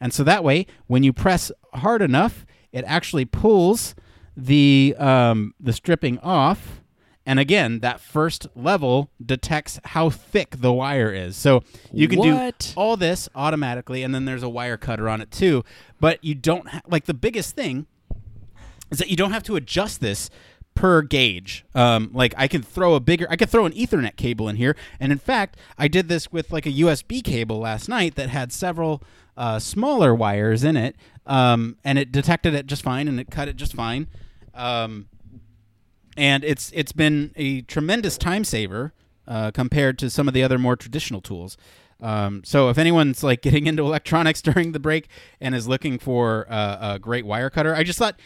And 0.00 0.12
so 0.14 0.22
that 0.24 0.44
way, 0.44 0.66
when 0.86 1.02
you 1.02 1.12
press 1.12 1.50
hard 1.74 2.00
enough, 2.00 2.46
it 2.72 2.84
actually 2.86 3.24
pulls 3.24 3.94
the 4.36 4.94
um, 4.98 5.54
the 5.58 5.72
stripping 5.72 6.18
off. 6.20 6.80
And 7.26 7.38
again, 7.38 7.80
that 7.80 8.00
first 8.00 8.46
level 8.54 9.10
detects 9.24 9.78
how 9.84 10.08
thick 10.08 10.56
the 10.60 10.72
wire 10.72 11.12
is. 11.12 11.36
So 11.36 11.62
you 11.92 12.08
can 12.08 12.18
What? 12.20 12.58
do 12.74 12.80
all 12.80 12.96
this 12.96 13.28
automatically, 13.34 14.02
and 14.02 14.14
then 14.14 14.24
there's 14.24 14.42
a 14.42 14.48
wire 14.48 14.78
cutter 14.78 15.08
on 15.10 15.20
it 15.20 15.30
too. 15.30 15.62
But 16.00 16.24
you 16.24 16.34
don't 16.34 16.68
ha- 16.68 16.80
like 16.86 17.04
the 17.04 17.12
biggest 17.14 17.54
thing 17.54 17.86
is 18.90 18.98
that 18.98 19.10
you 19.10 19.16
don't 19.16 19.32
have 19.32 19.42
to 19.42 19.56
adjust 19.56 20.00
this 20.00 20.30
per 20.78 21.02
gauge. 21.02 21.64
Um, 21.74 22.10
like 22.14 22.32
I 22.36 22.46
could 22.46 22.64
throw 22.64 22.94
a 22.94 23.00
bigger, 23.00 23.26
I 23.28 23.34
could 23.34 23.50
throw 23.50 23.66
an 23.66 23.72
Ethernet 23.72 24.14
cable 24.14 24.48
in 24.48 24.54
here, 24.54 24.76
and 25.00 25.10
in 25.10 25.18
fact, 25.18 25.56
I 25.76 25.88
did 25.88 26.08
this 26.08 26.30
with 26.30 26.52
like 26.52 26.66
a 26.66 26.70
USB 26.70 27.20
cable 27.20 27.58
last 27.58 27.88
night 27.88 28.14
that 28.14 28.28
had 28.28 28.52
several 28.52 29.02
uh, 29.36 29.58
smaller 29.58 30.14
wires 30.14 30.62
in 30.62 30.76
it, 30.76 30.94
um, 31.26 31.78
and 31.82 31.98
it 31.98 32.12
detected 32.12 32.54
it 32.54 32.66
just 32.66 32.82
fine, 32.82 33.08
and 33.08 33.18
it 33.18 33.28
cut 33.28 33.48
it 33.48 33.56
just 33.56 33.74
fine. 33.74 34.06
Um, 34.54 35.08
and 36.16 36.44
it's 36.44 36.70
it's 36.72 36.92
been 36.92 37.32
a 37.34 37.62
tremendous 37.62 38.16
time 38.16 38.44
saver 38.44 38.92
uh, 39.26 39.50
compared 39.50 39.98
to 39.98 40.08
some 40.08 40.28
of 40.28 40.34
the 40.34 40.44
other 40.44 40.58
more 40.58 40.76
traditional 40.76 41.20
tools. 41.20 41.56
Um, 42.00 42.42
so 42.44 42.68
if 42.68 42.78
anyone's 42.78 43.24
like 43.24 43.42
getting 43.48 43.66
into 43.66 43.82
electronics 43.82 44.40
during 44.40 44.70
the 44.70 44.78
break 44.78 45.08
and 45.40 45.56
is 45.56 45.66
looking 45.66 45.98
for 45.98 46.46
uh, 46.48 46.94
a 46.94 46.98
great 47.00 47.26
wire 47.26 47.50
cutter, 47.50 47.74
I 47.74 47.82
just 47.82 47.98
thought 47.98 48.20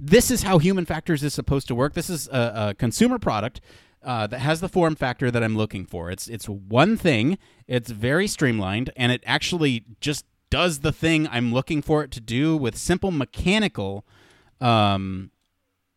this 0.00 0.30
is 0.30 0.42
how 0.42 0.58
Human 0.58 0.86
Factors 0.86 1.22
is 1.22 1.34
supposed 1.34 1.68
to 1.68 1.74
work. 1.74 1.92
This 1.92 2.08
is 2.08 2.26
a, 2.28 2.68
a 2.70 2.74
consumer 2.74 3.18
product 3.18 3.60
uh, 4.02 4.26
that 4.28 4.38
has 4.38 4.60
the 4.60 4.68
form 4.68 4.96
factor 4.96 5.30
that 5.30 5.44
I'm 5.44 5.56
looking 5.56 5.84
for. 5.84 6.10
It's 6.10 6.26
it's 6.26 6.48
one 6.48 6.96
thing. 6.96 7.36
It's 7.68 7.90
very 7.90 8.26
streamlined, 8.26 8.90
and 8.96 9.12
it 9.12 9.22
actually 9.26 9.84
just 10.00 10.24
does 10.48 10.80
the 10.80 10.92
thing 10.92 11.28
I'm 11.28 11.52
looking 11.52 11.82
for 11.82 12.02
it 12.02 12.10
to 12.12 12.20
do 12.20 12.56
with 12.56 12.76
simple 12.76 13.10
mechanical 13.10 14.06
um, 14.60 15.30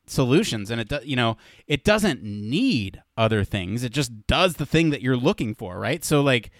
solutions 0.05 0.69
and 0.69 0.81
it 0.81 0.89
do, 0.89 0.99
you 1.03 1.15
know 1.15 1.37
it 1.65 1.83
doesn't 1.83 2.21
need 2.21 3.01
other 3.17 3.43
things 3.45 3.83
it 3.83 3.91
just 3.91 4.27
does 4.27 4.55
the 4.55 4.65
thing 4.65 4.89
that 4.89 5.01
you're 5.01 5.15
looking 5.15 5.55
for 5.55 5.79
right 5.79 6.03
so 6.03 6.21
like 6.21 6.51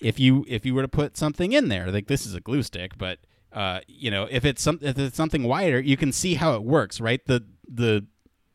if 0.00 0.20
you 0.20 0.44
if 0.48 0.64
you 0.64 0.74
were 0.74 0.82
to 0.82 0.88
put 0.88 1.16
something 1.16 1.52
in 1.52 1.68
there 1.68 1.90
like 1.90 2.06
this 2.06 2.24
is 2.24 2.34
a 2.34 2.40
glue 2.40 2.62
stick 2.62 2.96
but 2.96 3.18
uh 3.52 3.80
you 3.86 4.10
know 4.10 4.26
if 4.30 4.44
it's 4.44 4.60
some 4.62 4.78
if 4.82 4.98
it's 4.98 5.16
something 5.16 5.44
wider 5.44 5.80
you 5.80 5.96
can 5.96 6.12
see 6.12 6.34
how 6.34 6.54
it 6.54 6.62
works 6.62 7.00
right? 7.00 7.24
The 7.26 7.44
the 7.68 8.06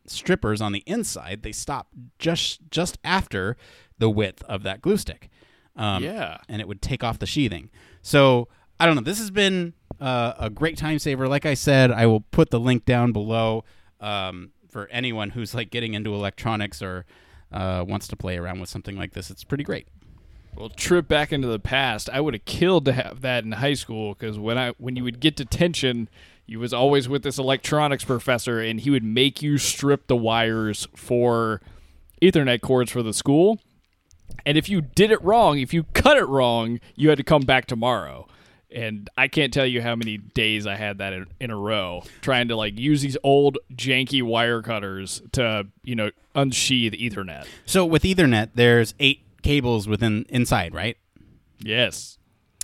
strippers 0.06 0.62
on 0.62 0.72
the 0.74 0.84
inside 0.86 1.44
they 1.44 1.52
stop 1.52 1.88
just 2.20 2.60
just 2.70 2.98
after 3.04 3.56
the 3.98 4.10
width 4.10 4.44
of 4.44 4.64
that 4.64 4.82
glue 4.82 4.98
stick 4.98 5.30
um 5.76 6.04
Yeah. 6.04 6.38
and 6.50 6.60
it 6.62 6.68
would 6.68 6.82
take 6.82 7.04
off 7.04 7.20
the 7.20 7.26
sheathing. 7.26 7.70
So 8.02 8.48
i 8.80 8.86
don't 8.86 8.96
know 8.96 9.02
this 9.02 9.20
has 9.20 9.32
been 9.32 9.74
uh, 10.02 10.34
a 10.40 10.50
great 10.50 10.78
time 10.78 11.00
saver. 11.00 11.28
Like 11.28 11.46
i 11.46 11.54
said 11.54 11.92
i 11.92 12.06
will 12.06 12.22
put 12.22 12.50
the 12.50 12.60
link 12.60 12.84
down 12.86 13.12
below 13.14 13.64
um, 14.02 14.52
for 14.70 14.88
anyone 14.88 15.30
who's 15.30 15.54
like 15.56 15.70
getting 15.72 15.94
into 15.94 16.14
electronics 16.14 16.82
or 16.82 17.06
uh, 17.52 17.86
wants 17.88 18.08
to 18.10 18.16
play 18.18 18.36
around 18.38 18.60
with 18.60 18.68
something 18.68 18.98
like 18.98 19.14
this. 19.14 19.30
It's 19.30 19.44
pretty 19.44 19.64
great 19.64 19.88
Well, 20.56 20.70
trip 20.70 21.08
back 21.08 21.34
into 21.34 21.48
the 21.48 21.60
past. 21.60 22.10
I 22.12 22.22
would 22.22 22.34
have 22.34 22.46
killed 22.46 22.86
to 22.86 22.94
have 22.94 23.22
that 23.22 23.44
in 23.44 23.54
high 23.54 23.74
school 23.74 24.14
because 24.14 24.38
when 24.38 24.58
I 24.58 24.72
when 24.78 24.96
you 24.96 25.04
would 25.04 25.20
get 25.20 25.36
detention, 25.36 26.10
you 26.46 26.60
was 26.60 26.74
always 26.74 27.10
with 27.10 27.24
this 27.24 27.38
electronics 27.38 28.04
professor, 28.04 28.60
and 28.60 28.80
he 28.80 28.90
would 28.90 29.04
make 29.04 29.42
you 29.42 29.58
strip 29.58 30.08
the 30.08 30.16
wires 30.16 30.88
for 30.96 31.62
Ethernet 32.22 32.62
cords 32.62 32.92
for 32.92 33.02
the 33.02 33.14
school. 33.14 33.60
And 34.46 34.58
if 34.58 34.70
you 34.70 34.82
did 34.82 35.12
it 35.12 35.22
wrong, 35.24 35.60
if 35.60 35.74
you 35.74 35.84
cut 35.94 36.18
it 36.18 36.28
wrong, 36.28 36.80
you 36.96 37.10
had 37.10 37.18
to 37.18 37.24
come 37.24 37.44
back 37.44 37.66
tomorrow. 37.66 38.28
And 38.72 39.08
I 39.16 39.28
can't 39.28 39.54
tell 39.54 39.68
you 39.68 39.84
how 39.84 39.96
many 39.96 40.18
days 40.18 40.66
I 40.66 40.76
had 40.76 40.98
that 40.98 41.14
in, 41.14 41.28
in 41.40 41.52
a 41.52 41.56
row 41.56 42.04
trying 42.22 42.48
to 42.48 42.56
like 42.56 42.78
use 42.78 43.04
these 43.04 43.18
old 43.24 43.60
janky 43.74 44.24
wire 44.24 44.64
cutters 44.64 45.22
to, 45.34 45.68
you 45.84 45.96
know, 45.96 46.10
unsheath 46.34 46.94
Ethernet. 46.94 47.46
so 47.66 47.86
with 47.86 48.02
ethernet 48.02 48.50
there's 48.56 48.96
eight 49.00 49.22
cables 49.44 49.88
within 49.88 50.26
inside 50.30 50.74
right 50.74 50.98
Yes. 51.64 52.18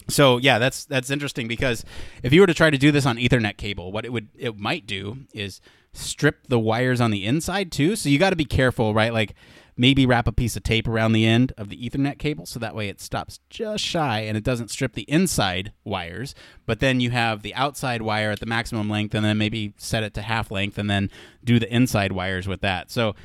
So 0.08 0.38
yeah, 0.38 0.60
that's 0.60 0.86
that's 0.86 1.10
interesting 1.10 1.48
because 1.48 1.86
if 2.24 2.34
you 2.34 2.42
were 2.42 2.48
to 2.48 2.54
try 2.54 2.70
to 2.70 2.78
do 2.78 2.92
this 2.92 3.06
on 3.06 3.18
Ethernet 3.18 3.58
cable, 3.58 3.92
what 3.92 4.06
it 4.06 4.14
would 4.14 4.30
it 4.38 4.58
might 4.58 4.88
do 4.88 5.20
is 5.34 5.62
strip 5.94 6.48
the 6.48 6.60
wires 6.60 7.00
on 7.02 7.12
the 7.12 7.26
inside 7.26 7.72
too. 7.72 7.96
So 7.96 8.10
you 8.10 8.18
got 8.18 8.32
to 8.32 8.36
be 8.36 8.46
careful, 8.46 8.94
right? 8.94 9.14
Like 9.14 9.36
maybe 9.78 10.06
wrap 10.06 10.28
a 10.28 10.32
piece 10.32 10.58
of 10.58 10.64
tape 10.64 10.88
around 10.88 11.14
the 11.14 11.26
end 11.26 11.54
of 11.58 11.70
the 11.70 11.78
Ethernet 11.78 12.18
cable 12.18 12.46
so 12.46 12.60
that 12.60 12.76
way 12.76 12.90
it 12.90 13.00
stops 13.00 13.40
just 13.50 13.84
shy 13.84 14.20
and 14.20 14.36
it 14.36 14.44
doesn't 14.44 14.70
strip 14.70 14.94
the 14.94 15.04
inside 15.04 15.72
wires. 15.84 16.34
But 16.66 16.80
then 16.80 17.00
you 17.00 17.12
have 17.12 17.44
the 17.44 17.54
outside 17.54 18.02
wire 18.02 18.32
at 18.32 18.40
the 18.40 18.46
maximum 18.46 18.90
length, 18.90 19.14
and 19.14 19.24
then 19.24 19.38
maybe 19.38 19.74
set 19.78 20.04
it 20.04 20.14
to 20.16 20.22
half 20.24 20.50
length, 20.52 20.78
and 20.78 20.90
then 20.90 21.12
do 21.44 21.60
the 21.60 21.74
inside 21.74 22.12
wires 22.12 22.48
with 22.48 22.62
that. 22.62 22.90
So 22.90 23.16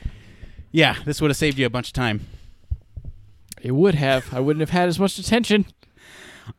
yeah, 0.71 0.97
this 1.07 1.21
would 1.21 1.31
have 1.31 1.37
saved 1.37 1.59
you 1.59 1.64
a 1.64 1.71
bunch 1.71 1.88
of 1.88 1.95
time. 1.95 2.27
It 3.64 3.72
would 3.72 3.94
have. 3.94 4.33
I 4.33 4.40
wouldn't 4.40 4.61
have 4.61 4.70
had 4.70 4.88
as 4.88 5.00
much 5.00 5.18
attention. 5.18 5.64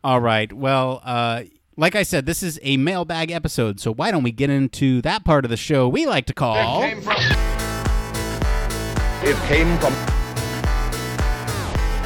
All 0.03 0.19
right. 0.19 0.51
Well, 0.51 1.01
uh, 1.03 1.43
like 1.77 1.95
I 1.95 2.01
said, 2.01 2.25
this 2.25 2.41
is 2.41 2.59
a 2.63 2.77
mailbag 2.77 3.29
episode, 3.29 3.79
so 3.79 3.93
why 3.93 4.09
don't 4.09 4.23
we 4.23 4.31
get 4.31 4.49
into 4.49 5.03
that 5.03 5.23
part 5.23 5.45
of 5.45 5.51
the 5.51 5.57
show 5.57 5.87
we 5.87 6.07
like 6.07 6.25
to 6.25 6.33
call. 6.33 6.81
It 6.81 6.89
came 6.89 7.01
from. 7.01 7.15
It 9.21 9.35
came 9.47 9.77
from. 9.77 9.93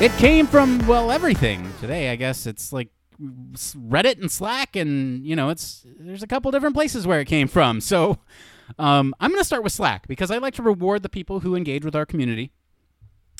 It 0.01 0.12
came 0.17 0.47
from 0.47 0.85
well 0.85 1.12
everything 1.12 1.71
today. 1.79 2.09
I 2.09 2.17
guess 2.17 2.45
it's 2.45 2.73
like 2.73 2.89
Reddit 3.21 4.19
and 4.19 4.29
Slack, 4.29 4.75
and 4.75 5.25
you 5.25 5.38
know, 5.38 5.47
it's 5.47 5.85
there's 5.97 6.23
a 6.23 6.27
couple 6.27 6.51
different 6.51 6.75
places 6.75 7.07
where 7.07 7.21
it 7.21 7.25
came 7.25 7.47
from. 7.47 7.79
So 7.79 8.17
um, 8.77 9.15
I'm 9.21 9.31
going 9.31 9.39
to 9.39 9.45
start 9.45 9.63
with 9.63 9.71
Slack 9.71 10.09
because 10.09 10.29
I 10.29 10.39
like 10.39 10.55
to 10.55 10.62
reward 10.62 11.03
the 11.03 11.09
people 11.09 11.39
who 11.39 11.55
engage 11.55 11.85
with 11.85 11.95
our 11.95 12.05
community. 12.05 12.51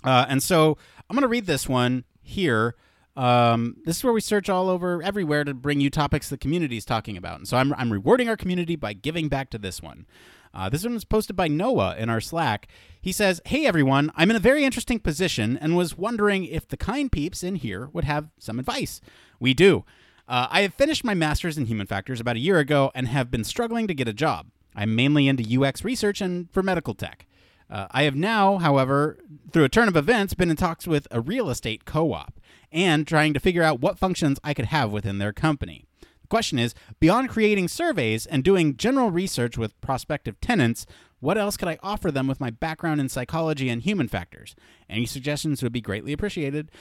Uh, 0.04 0.26
and 0.30 0.42
so 0.42 0.78
I'm 1.10 1.16
going 1.16 1.24
to 1.24 1.28
read 1.28 1.48
this 1.48 1.68
one 1.68 2.04
here. 2.22 2.76
Um, 3.16 3.78
this 3.84 3.98
is 3.98 4.04
where 4.04 4.14
we 4.14 4.22
search 4.22 4.48
all 4.48 4.70
over 4.70 5.02
everywhere 5.02 5.44
to 5.44 5.54
bring 5.54 5.82
you 5.82 5.90
topics 5.90 6.30
the 6.30 6.38
community 6.38 6.78
is 6.78 6.86
talking 6.86 7.18
about. 7.18 7.40
And 7.40 7.48
so 7.48 7.58
I'm, 7.58 7.74
I'm 7.74 7.92
rewarding 7.92 8.30
our 8.30 8.38
community 8.38 8.76
by 8.76 8.94
giving 8.94 9.28
back 9.28 9.50
to 9.50 9.58
this 9.58 9.82
one. 9.82 10.06
Uh, 10.54 10.70
this 10.70 10.84
one 10.84 10.94
was 10.94 11.06
posted 11.06 11.36
by 11.36 11.48
Noah 11.48 11.96
in 11.98 12.10
our 12.10 12.22
Slack. 12.22 12.68
He 13.02 13.12
says, 13.12 13.42
Hey 13.46 13.66
everyone, 13.66 14.12
I'm 14.16 14.30
in 14.30 14.36
a 14.36 14.40
very 14.40 14.64
interesting 14.64 15.00
position 15.00 15.58
and 15.58 15.76
was 15.76 15.98
wondering 15.98 16.46
if 16.46 16.68
the 16.68 16.78
kind 16.78 17.12
peeps 17.12 17.44
in 17.44 17.56
here 17.56 17.90
would 17.94 18.04
have 18.04 18.30
some 18.40 18.60
advice. 18.60 19.02
We 19.40 19.54
do. 19.54 19.86
Uh, 20.28 20.48
I 20.50 20.62
have 20.62 20.74
finished 20.74 21.04
my 21.04 21.14
master's 21.16 21.58
in 21.58 21.66
human 21.66 21.88
factors 21.88 22.20
about 22.20 22.36
a 22.36 22.40
year 22.40 22.60
ago 22.60 22.92
and 22.94 23.08
have 23.08 23.32
been 23.32 23.44
struggling 23.44 23.88
to 23.88 23.96
get 23.96 24.08
a 24.08 24.14
job. 24.14 24.48
I'm 24.76 24.96
mainly 24.96 25.28
into 25.28 25.62
UX 25.62 25.84
research 25.84 26.22
and 26.22 26.52
for 26.52 26.62
medical 26.62 26.94
tech. 26.94 27.26
Uh, 27.70 27.88
I 27.92 28.04
have 28.04 28.16
now, 28.16 28.58
however, 28.58 29.18
through 29.52 29.64
a 29.64 29.70
turn 29.70 29.88
of 29.88 29.96
events, 29.96 30.34
been 30.34 30.50
in 30.50 30.56
talks 30.56 30.88
with 30.88 31.08
a 31.12 31.22
real 31.22 31.50
estate 31.50 31.86
co 31.86 32.14
op 32.14 32.40
and 32.72 33.08
trying 33.08 33.34
to 33.34 33.40
figure 33.40 33.64
out 33.64 33.80
what 33.80 34.00
functions 34.00 34.40
I 34.44 34.54
could 34.54 34.66
have 34.66 34.92
within 34.92 35.18
their 35.18 35.34
company 35.34 35.86
The 36.22 36.28
question 36.28 36.60
is 36.60 36.76
beyond 37.00 37.30
creating 37.30 37.68
surveys 37.68 38.26
and 38.26 38.44
doing 38.44 38.78
general 38.78 39.12
research 39.12 39.58
with 39.58 39.80
prospective 39.82 40.40
tenants, 40.42 40.86
what 41.20 41.38
else 41.38 41.58
could 41.58 41.68
I 41.68 41.78
offer 41.84 42.12
them 42.12 42.28
with 42.28 42.40
my 42.40 42.50
background 42.50 43.02
in 43.02 43.10
psychology 43.10 43.70
and 43.70 43.82
human 43.82 44.08
factors? 44.08 44.56
Any 44.90 45.06
suggestions 45.06 45.62
would 45.62 45.74
be 45.74 45.82
greatly 45.82 46.14
appreciated. 46.14 46.72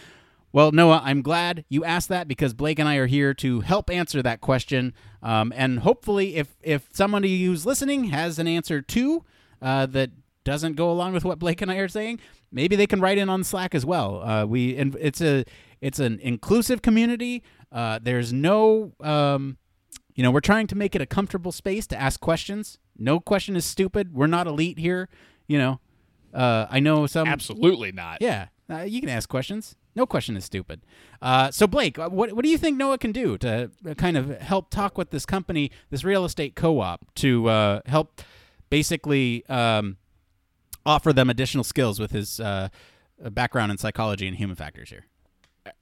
Well, 0.53 0.73
Noah, 0.73 1.03
I'm 1.05 1.21
glad 1.21 1.65
you 1.69 1.85
asked 1.85 2.09
that 2.09 2.27
because 2.27 2.55
Blake 2.55 2.79
and 2.79 2.89
I 2.89 2.97
are 2.97 3.07
here 3.07 3.35
to 3.35 3.61
help 3.61 3.91
answer 3.91 4.23
that 4.23 4.41
question. 4.41 4.95
Um, 5.23 5.53
and 5.55 5.81
hopefully, 5.81 6.37
if 6.37 6.57
if 6.63 6.89
somebody 6.93 7.45
who's 7.45 7.67
listening 7.67 8.05
has 8.05 8.39
an 8.39 8.47
answer 8.49 8.81
too 8.81 9.25
uh, 9.61 9.85
that 9.87 10.11
doesn't 10.49 10.77
go 10.77 10.91
along 10.91 11.13
with 11.13 11.25
what 11.25 11.39
Blake 11.39 11.61
and 11.61 11.71
I 11.71 11.77
are 11.77 11.89
saying, 11.89 12.21
maybe 12.51 12.75
they 12.75 12.87
can 12.87 13.01
write 13.01 13.19
in 13.19 13.29
on 13.29 13.45
Slack 13.45 13.75
as 13.75 13.85
well. 13.85 14.23
Uh, 14.23 14.47
we 14.47 14.77
and 14.77 14.97
it's 14.99 15.21
a 15.21 15.45
it's 15.83 15.99
an 15.99 16.19
inclusive 16.21 16.81
community. 16.81 17.43
Uh, 17.71 17.99
there's 18.03 18.33
no, 18.33 18.95
um, 19.01 19.59
you 20.15 20.23
know, 20.23 20.31
we're 20.31 20.41
trying 20.41 20.67
to 20.69 20.75
make 20.75 20.97
it 20.97 21.03
a 21.03 21.07
comfortable 21.07 21.53
space 21.53 21.87
to 21.89 22.01
ask 22.01 22.19
questions. 22.19 22.79
No 22.97 23.21
question 23.21 23.57
is 23.57 23.67
stupid. 23.67 24.15
We're 24.15 24.27
not 24.27 24.47
elite 24.47 24.79
here. 24.79 25.11
You 25.47 25.59
know, 25.59 25.81
uh, 26.33 26.67
I 26.71 26.81
know 26.81 27.07
some. 27.07 27.29
Absolutely 27.29 27.93
not. 27.93 28.23
Yeah, 28.23 28.49
uh, 28.71 28.79
you 28.79 29.01
can 29.01 29.11
ask 29.11 29.29
questions. 29.29 29.77
No 29.95 30.07
question 30.07 30.35
is 30.35 30.47
stupid. 30.47 30.81
Uh, 31.21 31.51
so 31.51 31.67
Blake, 31.67 31.99
uh, 31.99 32.09
what 32.09 32.33
what 32.33 32.43
do 32.43 32.49
you 32.49 32.57
think 32.57 32.79
Noah 32.79 32.97
can 32.97 33.13
do 33.13 33.37
to 33.39 33.71
uh, 33.87 33.95
kind 33.95 34.17
of 34.17 34.41
help 34.41 34.71
talk 34.71 34.97
with 34.97 35.11
this 35.11 35.27
company, 35.27 35.71
this 35.91 36.05
real 36.05 36.25
estate 36.25 36.57
co-op, 36.57 37.05
to 37.17 37.49
uh, 37.49 37.81
help 37.85 38.23
basically 38.71 39.45
um, 39.49 39.99
offer 40.89 41.13
them 41.13 41.29
additional 41.29 41.65
skills 41.65 42.01
with 42.01 42.11
his 42.11 42.41
uh, 42.41 42.69
background 43.31 43.71
in 43.71 43.79
psychology 43.79 44.27
and 44.27 44.37
human 44.37 44.57
factors 44.57 44.89
here? 44.89 45.05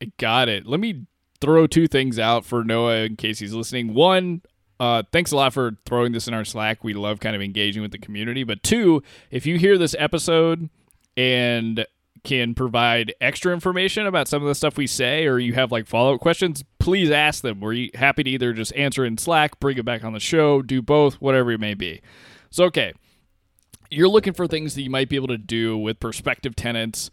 I 0.03 0.11
Got 0.19 0.49
it. 0.49 0.67
Let 0.67 0.81
me 0.81 1.07
throw 1.41 1.67
two 1.67 1.87
things 1.87 2.19
out 2.19 2.45
for 2.45 2.65
Noah 2.65 3.05
in 3.05 3.17
case 3.17 3.39
he's 3.39 3.53
listening. 3.53 3.95
One, 3.95 4.43
uh, 4.81 5.05
thanks 5.13 5.31
a 5.33 5.37
lot 5.37 5.55
for 5.55 5.77
throwing 5.87 6.13
this 6.13 6.27
in 6.27 6.35
our 6.35 6.45
Slack. 6.45 6.83
We 6.83 6.93
love 6.93 7.21
kind 7.21 7.37
of 7.37 7.43
engaging 7.43 7.83
with 7.83 7.93
the 7.93 7.99
community. 7.99 8.43
But 8.43 8.63
two, 8.63 9.03
if 9.31 9.47
you 9.47 9.59
hear 9.59 9.79
this 9.79 9.95
episode 9.99 10.69
and 11.17 11.87
can 12.25 12.55
provide 12.55 13.15
extra 13.21 13.53
information 13.53 14.07
about 14.07 14.27
some 14.27 14.43
of 14.43 14.49
the 14.49 14.55
stuff 14.55 14.77
we 14.77 14.89
say, 14.89 15.27
or 15.27 15.39
you 15.39 15.53
have 15.55 15.71
like 15.71 15.87
follow 15.87 16.15
up 16.15 16.21
questions, 16.21 16.65
please 16.81 17.11
ask 17.11 17.43
them. 17.43 17.61
We're 17.61 17.89
happy 17.95 18.25
to 18.25 18.31
either 18.31 18.53
just 18.53 18.75
answer 18.75 19.05
in 19.05 19.17
Slack, 19.17 19.61
bring 19.61 19.79
it 19.79 19.85
back 19.85 20.03
on 20.03 20.13
the 20.13 20.21
show, 20.21 20.61
do 20.61 20.83
both, 20.83 21.15
whatever 21.15 21.53
it 21.53 21.61
may 21.61 21.75
be. 21.75 22.03
So, 22.51 22.65
okay, 22.65 22.93
you're 23.91 24.09
looking 24.09 24.33
for 24.33 24.47
things 24.47 24.75
that 24.75 24.83
you 24.83 24.91
might 24.91 25.09
be 25.09 25.17
able 25.17 25.29
to 25.29 25.39
do 25.39 25.77
with 25.77 26.01
prospective 26.01 26.57
tenants 26.57 27.11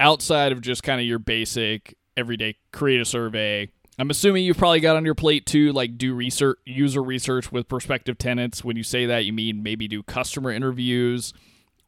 outside 0.00 0.52
of 0.52 0.60
just 0.60 0.82
kind 0.82 1.00
of 1.00 1.06
your 1.06 1.18
basic 1.18 1.96
everyday 2.16 2.56
create 2.72 3.00
a 3.00 3.04
survey. 3.04 3.70
I'm 3.98 4.10
assuming 4.10 4.44
you've 4.44 4.58
probably 4.58 4.80
got 4.80 4.96
on 4.96 5.04
your 5.04 5.14
plate 5.14 5.46
to 5.46 5.72
like 5.72 5.98
do 5.98 6.14
research, 6.14 6.58
user 6.64 7.02
research 7.02 7.50
with 7.50 7.68
prospective 7.68 8.16
tenants. 8.16 8.62
When 8.62 8.76
you 8.76 8.84
say 8.84 9.06
that, 9.06 9.24
you 9.24 9.32
mean 9.32 9.62
maybe 9.62 9.88
do 9.88 10.02
customer 10.02 10.52
interviews 10.52 11.32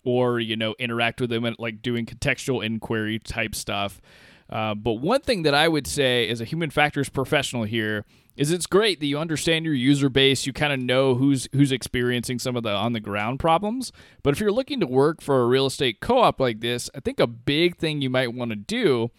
or 0.02 0.40
you 0.40 0.56
know 0.56 0.74
interact 0.78 1.20
with 1.20 1.30
them 1.30 1.44
and 1.44 1.56
like 1.58 1.82
doing 1.82 2.06
contextual 2.06 2.64
inquiry 2.64 3.18
type 3.18 3.54
stuff. 3.54 4.00
Uh, 4.48 4.74
but 4.74 4.94
one 4.94 5.20
thing 5.20 5.42
that 5.42 5.54
I 5.54 5.68
would 5.68 5.86
say 5.86 6.28
as 6.28 6.40
a 6.40 6.44
human 6.44 6.70
factors 6.70 7.08
professional 7.08 7.62
here 7.62 8.04
is 8.40 8.50
it's 8.50 8.66
great 8.66 9.00
that 9.00 9.06
you 9.06 9.18
understand 9.18 9.66
your 9.66 9.74
user 9.74 10.08
base, 10.08 10.46
you 10.46 10.54
kind 10.54 10.72
of 10.72 10.80
know 10.80 11.14
who's 11.14 11.46
who's 11.52 11.70
experiencing 11.70 12.38
some 12.38 12.56
of 12.56 12.62
the 12.62 12.70
on 12.70 12.94
the 12.94 13.00
ground 13.00 13.38
problems. 13.38 13.92
But 14.22 14.32
if 14.32 14.40
you're 14.40 14.50
looking 14.50 14.80
to 14.80 14.86
work 14.86 15.20
for 15.20 15.42
a 15.42 15.46
real 15.46 15.66
estate 15.66 16.00
co-op 16.00 16.40
like 16.40 16.60
this, 16.60 16.88
I 16.94 17.00
think 17.00 17.20
a 17.20 17.26
big 17.26 17.76
thing 17.76 18.00
you 18.00 18.08
might 18.08 18.32
want 18.32 18.50
to 18.50 18.56
do 18.56 19.10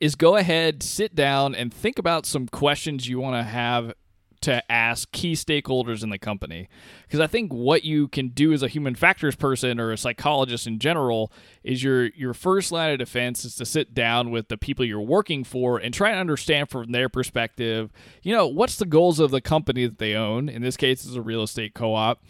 is 0.00 0.16
go 0.16 0.34
ahead, 0.34 0.82
sit 0.82 1.14
down, 1.14 1.54
and 1.54 1.72
think 1.72 2.00
about 2.00 2.26
some 2.26 2.48
questions 2.48 3.08
you 3.08 3.20
want 3.20 3.36
to 3.36 3.44
have 3.44 3.94
to 4.42 4.70
ask 4.70 5.10
key 5.12 5.32
stakeholders 5.32 6.02
in 6.02 6.10
the 6.10 6.18
company. 6.18 6.68
Because 7.02 7.20
I 7.20 7.26
think 7.26 7.52
what 7.52 7.84
you 7.84 8.08
can 8.08 8.28
do 8.28 8.52
as 8.52 8.62
a 8.62 8.68
human 8.68 8.94
factors 8.94 9.36
person 9.36 9.80
or 9.80 9.92
a 9.92 9.98
psychologist 9.98 10.66
in 10.66 10.78
general 10.78 11.32
is 11.62 11.82
your 11.82 12.06
your 12.10 12.34
first 12.34 12.72
line 12.72 12.92
of 12.92 12.98
defense 12.98 13.44
is 13.44 13.54
to 13.56 13.64
sit 13.64 13.94
down 13.94 14.30
with 14.30 14.48
the 14.48 14.56
people 14.56 14.84
you're 14.84 15.00
working 15.00 15.44
for 15.44 15.78
and 15.78 15.94
try 15.94 16.10
and 16.10 16.20
understand 16.20 16.70
from 16.70 16.92
their 16.92 17.08
perspective, 17.08 17.90
you 18.22 18.34
know, 18.34 18.46
what's 18.46 18.76
the 18.76 18.86
goals 18.86 19.18
of 19.18 19.30
the 19.30 19.40
company 19.40 19.86
that 19.86 19.98
they 19.98 20.14
own? 20.14 20.48
In 20.48 20.62
this 20.62 20.76
case, 20.76 21.04
it's 21.04 21.14
a 21.14 21.22
real 21.22 21.42
estate 21.42 21.74
co-op. 21.74 22.22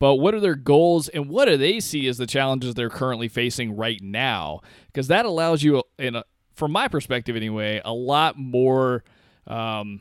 But 0.00 0.16
what 0.16 0.34
are 0.34 0.40
their 0.40 0.54
goals 0.54 1.08
and 1.08 1.28
what 1.28 1.46
do 1.46 1.56
they 1.56 1.80
see 1.80 2.06
as 2.06 2.18
the 2.18 2.26
challenges 2.26 2.74
they're 2.74 2.90
currently 2.90 3.28
facing 3.28 3.76
right 3.76 4.00
now? 4.00 4.60
Because 4.86 5.08
that 5.08 5.24
allows 5.24 5.62
you 5.62 5.82
in 5.98 6.16
a 6.16 6.24
from 6.58 6.72
my 6.72 6.88
perspective 6.88 7.36
anyway, 7.36 7.80
a 7.84 7.92
lot 7.92 8.36
more 8.36 9.04
um, 9.46 10.00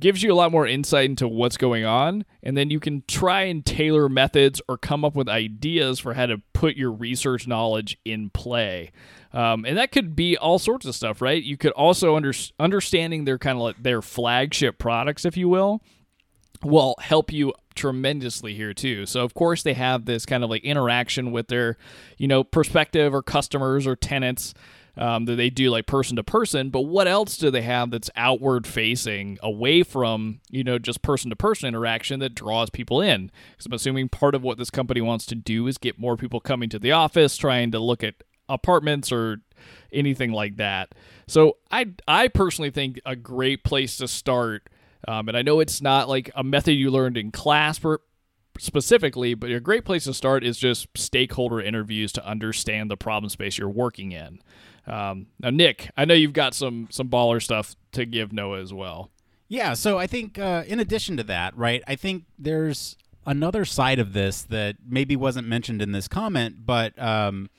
gives 0.00 0.22
you 0.22 0.32
a 0.32 0.34
lot 0.34 0.52
more 0.52 0.66
insight 0.66 1.10
into 1.10 1.26
what's 1.28 1.56
going 1.56 1.84
on, 1.84 2.24
and 2.42 2.56
then 2.56 2.70
you 2.70 2.80
can 2.80 3.02
try 3.06 3.42
and 3.42 3.64
tailor 3.64 4.08
methods 4.08 4.60
or 4.68 4.78
come 4.78 5.04
up 5.04 5.14
with 5.14 5.28
ideas 5.28 5.98
for 5.98 6.14
how 6.14 6.26
to 6.26 6.42
put 6.52 6.76
your 6.76 6.92
research 6.92 7.46
knowledge 7.46 7.98
in 8.04 8.30
play. 8.30 8.92
Um, 9.32 9.64
and 9.64 9.76
that 9.76 9.90
could 9.90 10.14
be 10.14 10.36
all 10.36 10.58
sorts 10.58 10.86
of 10.86 10.94
stuff, 10.94 11.20
right? 11.20 11.42
You 11.42 11.56
could 11.56 11.72
also 11.72 12.14
under, 12.14 12.32
understanding 12.58 13.24
their 13.24 13.38
kind 13.38 13.56
of 13.56 13.62
like 13.62 13.82
their 13.82 14.00
flagship 14.00 14.78
products, 14.78 15.24
if 15.24 15.36
you 15.36 15.48
will, 15.48 15.82
will 16.62 16.94
help 17.00 17.32
you 17.32 17.52
tremendously 17.74 18.54
here 18.54 18.72
too. 18.72 19.06
So 19.06 19.24
of 19.24 19.34
course 19.34 19.62
they 19.62 19.74
have 19.74 20.04
this 20.04 20.24
kind 20.24 20.44
of 20.44 20.50
like 20.50 20.62
interaction 20.62 21.32
with 21.32 21.48
their, 21.48 21.76
you 22.16 22.28
know, 22.28 22.44
prospective 22.44 23.12
or 23.12 23.22
customers 23.22 23.86
or 23.86 23.96
tenants 23.96 24.54
um, 24.96 25.24
that 25.24 25.36
they 25.36 25.50
do 25.50 25.70
like 25.70 25.86
person 25.86 26.16
to 26.16 26.24
person. 26.24 26.70
But 26.70 26.82
what 26.82 27.08
else 27.08 27.36
do 27.36 27.50
they 27.50 27.62
have 27.62 27.90
that's 27.90 28.10
outward 28.16 28.66
facing, 28.66 29.38
away 29.42 29.82
from 29.82 30.40
you 30.50 30.64
know 30.64 30.78
just 30.78 31.02
person 31.02 31.30
to 31.30 31.36
person 31.36 31.68
interaction 31.68 32.20
that 32.20 32.34
draws 32.34 32.70
people 32.70 33.00
in? 33.00 33.30
Because 33.52 33.66
I'm 33.66 33.72
assuming 33.72 34.08
part 34.08 34.34
of 34.34 34.42
what 34.42 34.58
this 34.58 34.70
company 34.70 35.00
wants 35.00 35.26
to 35.26 35.34
do 35.34 35.66
is 35.66 35.78
get 35.78 35.98
more 35.98 36.16
people 36.16 36.40
coming 36.40 36.68
to 36.70 36.78
the 36.78 36.92
office, 36.92 37.36
trying 37.36 37.70
to 37.72 37.78
look 37.78 38.04
at 38.04 38.14
apartments 38.48 39.10
or 39.10 39.38
anything 39.92 40.32
like 40.32 40.56
that. 40.56 40.94
So 41.26 41.58
I 41.70 41.86
I 42.06 42.28
personally 42.28 42.70
think 42.70 43.00
a 43.04 43.16
great 43.16 43.64
place 43.64 43.96
to 43.98 44.08
start. 44.08 44.68
Um, 45.06 45.28
and 45.28 45.36
I 45.36 45.42
know 45.42 45.60
it's 45.60 45.82
not 45.82 46.08
like 46.08 46.30
a 46.34 46.42
method 46.42 46.72
you 46.72 46.90
learned 46.90 47.18
in 47.18 47.30
class 47.30 47.78
specifically, 48.58 49.34
but 49.34 49.50
a 49.50 49.60
great 49.60 49.84
place 49.84 50.04
to 50.04 50.14
start 50.14 50.44
is 50.44 50.58
just 50.58 50.86
stakeholder 50.96 51.60
interviews 51.60 52.12
to 52.12 52.26
understand 52.26 52.90
the 52.90 52.96
problem 52.96 53.28
space 53.28 53.58
you're 53.58 53.68
working 53.68 54.12
in. 54.12 54.40
Um, 54.86 55.26
now, 55.40 55.50
Nick, 55.50 55.90
I 55.96 56.04
know 56.04 56.14
you've 56.14 56.32
got 56.32 56.54
some 56.54 56.88
some 56.90 57.08
baller 57.08 57.42
stuff 57.42 57.76
to 57.92 58.04
give 58.04 58.32
Noah 58.32 58.60
as 58.60 58.72
well. 58.72 59.10
Yeah, 59.48 59.74
so 59.74 59.98
I 59.98 60.06
think 60.06 60.38
uh, 60.38 60.64
in 60.66 60.80
addition 60.80 61.16
to 61.18 61.22
that, 61.24 61.56
right, 61.56 61.82
I 61.86 61.96
think 61.96 62.24
there's 62.38 62.96
another 63.26 63.64
side 63.64 63.98
of 63.98 64.12
this 64.12 64.42
that 64.42 64.76
maybe 64.86 65.16
wasn't 65.16 65.46
mentioned 65.46 65.80
in 65.80 65.92
this 65.92 66.08
comment, 66.08 66.66
but 66.66 66.98
um, 67.00 67.50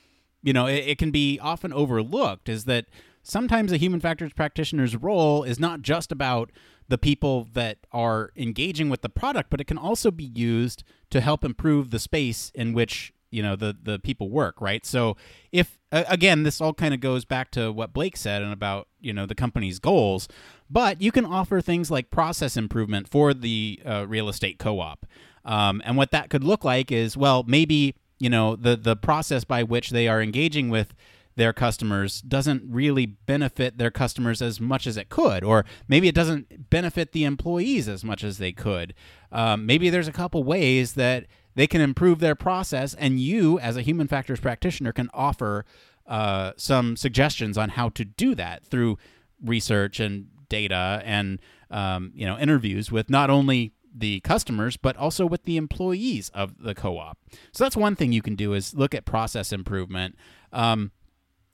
you 0.42 0.52
know, 0.52 0.66
it, 0.66 0.86
it 0.86 0.98
can 0.98 1.10
be 1.10 1.38
often 1.40 1.72
overlooked. 1.72 2.48
Is 2.48 2.64
that 2.64 2.86
sometimes 3.22 3.72
a 3.72 3.76
human 3.76 4.00
factors 4.00 4.32
practitioner's 4.32 4.96
role 4.96 5.42
is 5.42 5.58
not 5.58 5.82
just 5.82 6.12
about 6.12 6.50
the 6.88 6.98
people 6.98 7.48
that 7.52 7.78
are 7.92 8.30
engaging 8.36 8.88
with 8.88 9.02
the 9.02 9.08
product, 9.08 9.50
but 9.50 9.60
it 9.60 9.66
can 9.66 9.78
also 9.78 10.10
be 10.10 10.30
used 10.34 10.84
to 11.10 11.20
help 11.20 11.44
improve 11.44 11.90
the 11.90 11.98
space 11.98 12.52
in 12.54 12.72
which 12.72 13.12
you 13.30 13.42
know 13.42 13.56
the 13.56 13.76
the 13.82 13.98
people 13.98 14.30
work 14.30 14.60
right 14.60 14.84
so 14.86 15.16
if 15.52 15.78
again 15.92 16.42
this 16.42 16.60
all 16.60 16.72
kind 16.72 16.94
of 16.94 17.00
goes 17.00 17.24
back 17.24 17.50
to 17.50 17.72
what 17.72 17.92
blake 17.92 18.16
said 18.16 18.42
and 18.42 18.52
about 18.52 18.88
you 19.00 19.12
know 19.12 19.26
the 19.26 19.34
company's 19.34 19.78
goals 19.78 20.28
but 20.68 21.00
you 21.00 21.12
can 21.12 21.24
offer 21.24 21.60
things 21.60 21.90
like 21.90 22.10
process 22.10 22.56
improvement 22.56 23.08
for 23.08 23.32
the 23.32 23.80
uh, 23.84 24.06
real 24.06 24.28
estate 24.28 24.58
co-op 24.58 25.06
um, 25.44 25.80
and 25.84 25.96
what 25.96 26.10
that 26.10 26.30
could 26.30 26.44
look 26.44 26.64
like 26.64 26.90
is 26.90 27.16
well 27.16 27.44
maybe 27.46 27.94
you 28.18 28.30
know 28.30 28.56
the 28.56 28.76
the 28.76 28.96
process 28.96 29.44
by 29.44 29.62
which 29.62 29.90
they 29.90 30.08
are 30.08 30.22
engaging 30.22 30.68
with 30.68 30.94
their 31.36 31.52
customers 31.52 32.22
doesn't 32.22 32.62
really 32.66 33.06
benefit 33.06 33.78
their 33.78 33.90
customers 33.90 34.40
as 34.40 34.58
much 34.58 34.86
as 34.86 34.96
it 34.96 35.10
could, 35.10 35.44
or 35.44 35.64
maybe 35.86 36.08
it 36.08 36.14
doesn't 36.14 36.70
benefit 36.70 37.12
the 37.12 37.24
employees 37.24 37.88
as 37.88 38.02
much 38.02 38.24
as 38.24 38.38
they 38.38 38.52
could. 38.52 38.94
Um, 39.30 39.66
maybe 39.66 39.90
there's 39.90 40.08
a 40.08 40.12
couple 40.12 40.42
ways 40.44 40.94
that 40.94 41.26
they 41.56 41.66
can 41.66 41.80
improve 41.80 42.20
their 42.20 42.36
process, 42.36 42.94
and 42.94 43.18
you, 43.18 43.58
as 43.58 43.76
a 43.76 43.82
human 43.82 44.06
factors 44.06 44.38
practitioner, 44.38 44.92
can 44.92 45.10
offer 45.12 45.64
uh, 46.06 46.52
some 46.56 46.96
suggestions 46.96 47.58
on 47.58 47.70
how 47.70 47.88
to 47.88 48.04
do 48.04 48.34
that 48.36 48.64
through 48.64 48.98
research 49.44 49.98
and 49.98 50.28
data 50.48 51.02
and 51.04 51.40
um, 51.70 52.12
you 52.14 52.24
know 52.24 52.38
interviews 52.38 52.92
with 52.92 53.10
not 53.10 53.28
only 53.28 53.72
the 53.92 54.20
customers 54.20 54.76
but 54.76 54.96
also 54.96 55.26
with 55.26 55.42
the 55.44 55.56
employees 55.56 56.28
of 56.34 56.62
the 56.62 56.74
co-op. 56.74 57.18
So 57.52 57.64
that's 57.64 57.76
one 57.76 57.96
thing 57.96 58.12
you 58.12 58.22
can 58.22 58.36
do 58.36 58.52
is 58.52 58.74
look 58.74 58.94
at 58.94 59.04
process 59.04 59.52
improvement. 59.52 60.14
Um, 60.52 60.92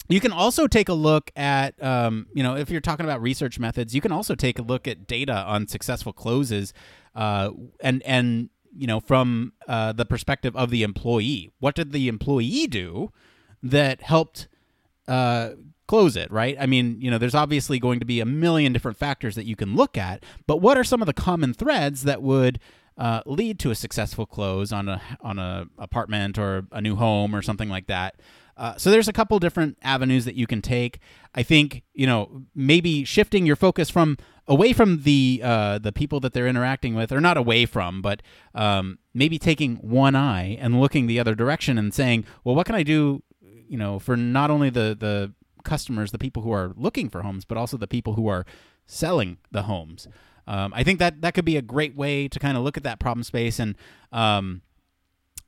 you 0.09 0.21
can 0.21 0.33
also 0.33 0.67
take 0.67 0.89
a 0.89 0.95
look 0.95 1.31
at, 1.37 1.81
um, 1.83 2.27
you 2.35 2.43
know, 2.43 2.57
if 2.57 2.69
you're 2.69 2.81
talking 2.81 3.07
about 3.07 3.23
research 3.23 3.59
methods, 3.59 3.95
you 3.95 4.01
can 4.01 4.11
also 4.11 4.35
take 4.35 4.59
a 4.59 4.63
look 4.63 4.89
at 4.89 5.07
data 5.07 5.33
on 5.33 5.69
successful 5.69 6.13
closes, 6.13 6.75
uh, 7.15 7.51
and 7.81 8.03
and 8.03 8.51
you 8.77 8.87
know 8.87 9.01
from 9.01 9.53
uh, 9.69 9.93
the 9.93 10.05
perspective 10.05 10.57
of 10.57 10.71
the 10.71 10.83
employee. 10.83 11.51
What 11.59 11.75
did 11.75 11.93
the 11.93 12.09
employee 12.09 12.67
do 12.67 13.13
that 13.63 14.03
helped 14.03 14.49
uh, 15.09 15.51
close 15.87 16.17
it? 16.17 16.31
Right. 16.31 16.57
I 16.59 16.67
mean, 16.67 17.01
you 17.01 17.11
know, 17.11 17.19
there's 17.19 17.35
obviously 17.35 17.79
going 17.79 18.01
to 18.01 18.07
be 18.07 18.21
a 18.21 18.27
million 18.27 18.73
different 18.73 18.97
factors 18.97 19.35
that 19.35 19.47
you 19.47 19.57
can 19.57 19.75
look 19.75 19.97
at, 19.99 20.25
but 20.47 20.59
what 20.59 20.77
are 20.77 20.85
some 20.85 21.03
of 21.03 21.07
the 21.07 21.13
common 21.13 21.55
threads 21.55 22.05
that 22.05 22.23
would 22.23 22.59
uh, 22.99 23.23
lead 23.25 23.59
to 23.61 23.71
a 23.71 23.75
successful 23.75 24.27
close 24.27 24.73
on 24.73 24.89
a 24.89 25.01
on 25.21 25.39
a 25.39 25.67
apartment 25.79 26.39
or 26.39 26.67
a 26.73 26.81
new 26.81 26.97
home 26.97 27.35
or 27.35 27.43
something 27.43 27.69
like 27.69 27.87
that? 27.87 28.17
Uh, 28.57 28.77
so 28.77 28.91
there's 28.91 29.09
a 29.09 29.13
couple 29.13 29.39
different 29.39 29.79
avenues 29.83 30.25
that 30.25 30.35
you 30.35 30.47
can 30.47 30.63
take. 30.63 30.99
I 31.35 31.43
think 31.43 31.83
you 31.95 32.07
know 32.07 32.43
maybe 32.55 33.05
shifting 33.05 33.47
your 33.47 33.57
focus 33.57 33.91
from 33.91 34.17
away 34.47 34.73
from 34.73 35.03
the 35.03 35.41
uh, 35.43 35.79
the 35.79 35.93
people 35.93 36.21
that 36.21 36.33
they're 36.33 36.49
interacting 36.49 36.95
with, 36.95 37.13
or 37.13 37.21
not 37.21 37.37
away 37.37 37.67
from, 37.67 38.03
but 38.03 38.23
um, 38.55 38.99
maybe 39.15 39.39
taking 39.39 39.77
one 39.77 40.15
eye 40.15 40.57
and 40.61 40.81
looking 40.81 41.07
the 41.07 41.19
other 41.19 41.35
direction 41.35 41.79
and 41.79 41.95
saying, 41.95 42.25
well, 42.45 42.55
what 42.55 42.67
can 42.67 42.75
I 42.75 42.83
do? 42.83 43.23
You 43.41 43.79
know, 43.79 43.99
for 43.99 44.17
not 44.17 44.51
only 44.51 44.71
the 44.71 44.97
the 44.99 45.33
customers, 45.65 46.11
the 46.11 46.19
people 46.19 46.43
who 46.43 46.53
are 46.53 46.73
looking 46.77 47.09
for 47.09 47.23
homes, 47.23 47.45
but 47.45 47.57
also 47.57 47.77
the 47.77 47.87
people 47.87 48.15
who 48.15 48.29
are 48.29 48.45
selling 48.87 49.39
the 49.51 49.63
homes. 49.63 50.09
Um, 50.47 50.73
I 50.75 50.83
think 50.83 50.99
that 50.99 51.23
that 51.23 51.35
could 51.35 51.45
be 51.45 51.57
a 51.57 51.63
great 51.63 51.95
way 51.95 52.27
to 52.29 52.39
kind 52.39 52.57
of 52.57 52.65
look 52.65 52.77
at 52.77 52.83
that 52.83 52.99
problem 52.99 53.23
space, 53.23 53.59
and 53.59 53.77
um, 54.11 54.63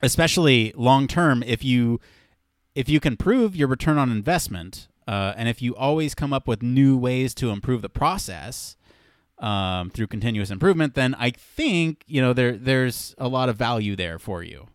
especially 0.03 0.73
long 0.77 1.09
term, 1.09 1.43
if 1.43 1.65
you 1.65 2.01
if 2.75 2.89
you 2.89 3.01
can 3.01 3.17
prove 3.17 3.55
your 3.55 3.69
return 3.69 3.99
on 3.99 4.11
investment, 4.11 4.89
uh, 5.07 5.33
and 5.37 5.49
if 5.49 5.63
you 5.63 5.75
always 5.77 6.15
come 6.15 6.33
up 6.33 6.49
with 6.49 6.63
new 6.63 6.97
ways 6.97 7.35
to 7.35 7.51
improve 7.51 7.83
the 7.83 7.89
process 7.89 8.77
um, 9.39 9.91
through 9.91 10.07
continuous 10.07 10.51
improvement, 10.51 10.95
then 10.95 11.15
I 11.15 11.31
think 11.31 12.05
you 12.07 12.21
know 12.21 12.33
there 12.33 12.57
there's 12.57 13.15
a 13.19 13.29
lot 13.29 13.49
of 13.49 13.57
value 13.57 13.97
there 13.97 14.19
for 14.19 14.43
you. 14.43 14.69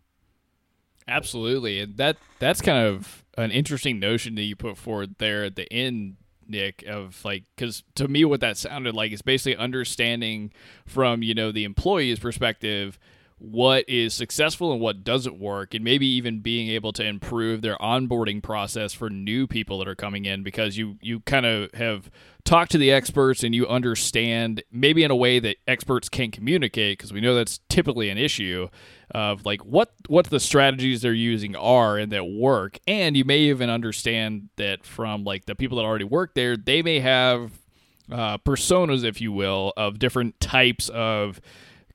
Absolutely, 1.07 1.79
and 1.79 1.97
that 1.97 2.17
that's 2.37 2.61
kind 2.61 2.85
of 2.85 3.25
an 3.37 3.51
interesting 3.51 3.99
notion 3.99 4.35
that 4.35 4.43
you 4.43 4.55
put 4.55 4.77
forward 4.77 5.15
there 5.17 5.45
at 5.45 5.55
the 5.55 5.71
end, 5.73 6.17
Nick. 6.47 6.83
Of 6.87 7.25
like, 7.25 7.43
because 7.55 7.83
to 7.95 8.07
me, 8.07 8.23
what 8.23 8.41
that 8.41 8.57
sounded 8.57 8.93
like 8.93 9.11
is 9.11 9.21
basically 9.21 9.55
understanding 9.55 10.51
from 10.85 11.23
you 11.23 11.33
know 11.33 11.51
the 11.51 11.63
employee's 11.63 12.19
perspective 12.19 12.99
what 13.39 13.87
is 13.87 14.13
successful 14.13 14.71
and 14.71 14.81
what 14.81 15.03
doesn't 15.03 15.39
work, 15.39 15.73
and 15.73 15.83
maybe 15.83 16.05
even 16.05 16.41
being 16.41 16.67
able 16.69 16.91
to 16.93 17.05
improve 17.05 17.61
their 17.61 17.77
onboarding 17.77 18.43
process 18.43 18.93
for 18.93 19.09
new 19.09 19.47
people 19.47 19.79
that 19.79 19.87
are 19.87 19.95
coming 19.95 20.25
in 20.25 20.43
because 20.43 20.77
you 20.77 20.97
you 21.01 21.21
kind 21.21 21.45
of 21.45 21.73
have 21.73 22.11
talked 22.43 22.71
to 22.71 22.77
the 22.77 22.91
experts 22.91 23.43
and 23.43 23.55
you 23.55 23.65
understand 23.67 24.61
maybe 24.71 25.03
in 25.03 25.11
a 25.11 25.15
way 25.15 25.39
that 25.39 25.55
experts 25.67 26.09
can't 26.09 26.33
communicate 26.33 26.97
because 26.97 27.13
we 27.13 27.21
know 27.21 27.33
that's 27.33 27.59
typically 27.69 28.09
an 28.09 28.17
issue 28.17 28.67
of 29.11 29.45
like 29.45 29.63
what 29.65 29.93
what 30.07 30.25
the 30.29 30.39
strategies 30.39 31.01
they're 31.01 31.13
using 31.13 31.55
are 31.55 31.97
and 31.97 32.11
that 32.11 32.25
work. 32.25 32.77
And 32.87 33.15
you 33.15 33.23
may 33.23 33.39
even 33.39 33.69
understand 33.69 34.49
that 34.57 34.85
from 34.85 35.23
like 35.23 35.45
the 35.45 35.55
people 35.55 35.77
that 35.77 35.85
already 35.85 36.03
work 36.03 36.33
there 36.35 36.57
they 36.57 36.81
may 36.81 36.99
have 36.99 37.51
uh, 38.11 38.37
personas 38.39 39.03
if 39.03 39.21
you 39.21 39.31
will 39.31 39.71
of 39.77 39.97
different 39.97 40.39
types 40.39 40.89
of 40.89 41.39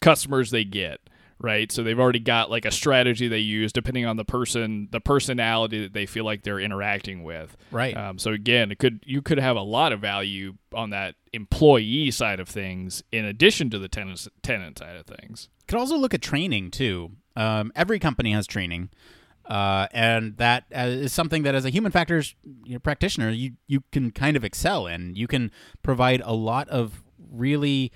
customers 0.00 0.50
they 0.50 0.64
get 0.64 1.00
right? 1.44 1.70
So 1.70 1.82
they've 1.82 2.00
already 2.00 2.20
got 2.20 2.50
like 2.50 2.64
a 2.64 2.70
strategy 2.70 3.28
they 3.28 3.38
use 3.38 3.70
depending 3.70 4.06
on 4.06 4.16
the 4.16 4.24
person, 4.24 4.88
the 4.90 5.00
personality 5.00 5.82
that 5.82 5.92
they 5.92 6.06
feel 6.06 6.24
like 6.24 6.42
they're 6.42 6.58
interacting 6.58 7.22
with. 7.22 7.54
Right. 7.70 7.94
Um, 7.94 8.18
so 8.18 8.32
again, 8.32 8.72
it 8.72 8.78
could 8.78 9.00
you 9.04 9.20
could 9.20 9.38
have 9.38 9.54
a 9.54 9.62
lot 9.62 9.92
of 9.92 10.00
value 10.00 10.54
on 10.72 10.90
that 10.90 11.16
employee 11.34 12.10
side 12.10 12.40
of 12.40 12.48
things 12.48 13.04
in 13.12 13.26
addition 13.26 13.68
to 13.70 13.78
the 13.78 13.88
tenant 13.88 14.26
tenant 14.42 14.78
side 14.78 14.96
of 14.96 15.04
things. 15.04 15.50
Could 15.68 15.78
also 15.78 15.98
look 15.98 16.14
at 16.14 16.22
training 16.22 16.70
too. 16.70 17.12
Um, 17.36 17.72
every 17.76 17.98
company 17.98 18.32
has 18.32 18.46
training. 18.46 18.88
Uh, 19.44 19.86
and 19.92 20.38
that 20.38 20.64
uh, 20.74 21.06
something 21.06 21.42
that, 21.42 21.54
as 21.54 21.66
a 21.66 21.70
human 21.70 21.92
factors 21.92 22.34
you 22.64 22.72
know, 22.72 22.78
practitioner, 22.78 23.28
you 23.28 23.52
you 23.66 23.82
can 23.92 24.10
kind 24.10 24.38
of 24.38 24.44
excel 24.44 24.86
in. 24.86 25.14
You 25.14 25.26
can 25.26 25.50
provide 25.82 26.22
a 26.24 26.32
lot 26.32 26.66
of 26.70 27.02
really 27.30 27.92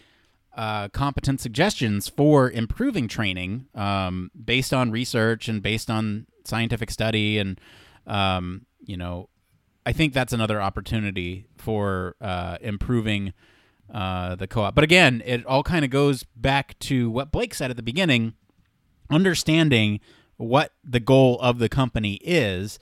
uh, 0.58 0.88
competent 0.88 1.40
suggestions 1.40 2.08
for 2.08 2.50
improving 2.50 3.06
training 3.06 3.66
um, 3.76 4.28
based 4.44 4.74
on 4.74 4.90
research 4.90 5.48
and 5.48 5.62
based 5.62 5.88
on 5.88 6.26
scientific 6.44 6.90
study 6.90 7.38
and 7.38 7.60
um, 8.08 8.66
you 8.80 8.96
know 8.96 9.28
i 9.86 9.92
think 9.92 10.12
that's 10.12 10.32
another 10.32 10.60
opportunity 10.60 11.46
for 11.56 12.16
uh, 12.20 12.58
improving 12.60 13.32
uh, 13.94 14.34
the 14.34 14.48
co-op. 14.48 14.74
But 14.74 14.82
again 14.82 15.22
it 15.24 15.46
all 15.46 15.62
kind 15.62 15.84
of 15.84 15.92
goes 15.92 16.24
back 16.34 16.76
to 16.80 17.08
what 17.08 17.30
blake 17.30 17.54
said 17.54 17.70
at 17.70 17.76
the 17.76 17.82
beginning 17.82 18.34
understanding 19.08 20.00
what 20.38 20.72
the 20.82 21.00
goal 21.00 21.38
of 21.40 21.60
the 21.60 21.68
company 21.68 22.14
is 22.24 22.80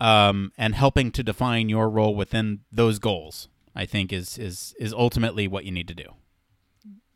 um, 0.00 0.50
and 0.56 0.74
helping 0.74 1.10
to 1.12 1.22
define 1.22 1.68
your 1.68 1.90
role 1.90 2.14
within 2.14 2.60
those 2.72 2.98
goals 2.98 3.48
i 3.76 3.84
think 3.84 4.14
is 4.14 4.38
is 4.38 4.74
is 4.80 4.94
ultimately 4.94 5.46
what 5.46 5.66
you 5.66 5.70
need 5.70 5.86
to 5.88 5.94
do 5.94 6.14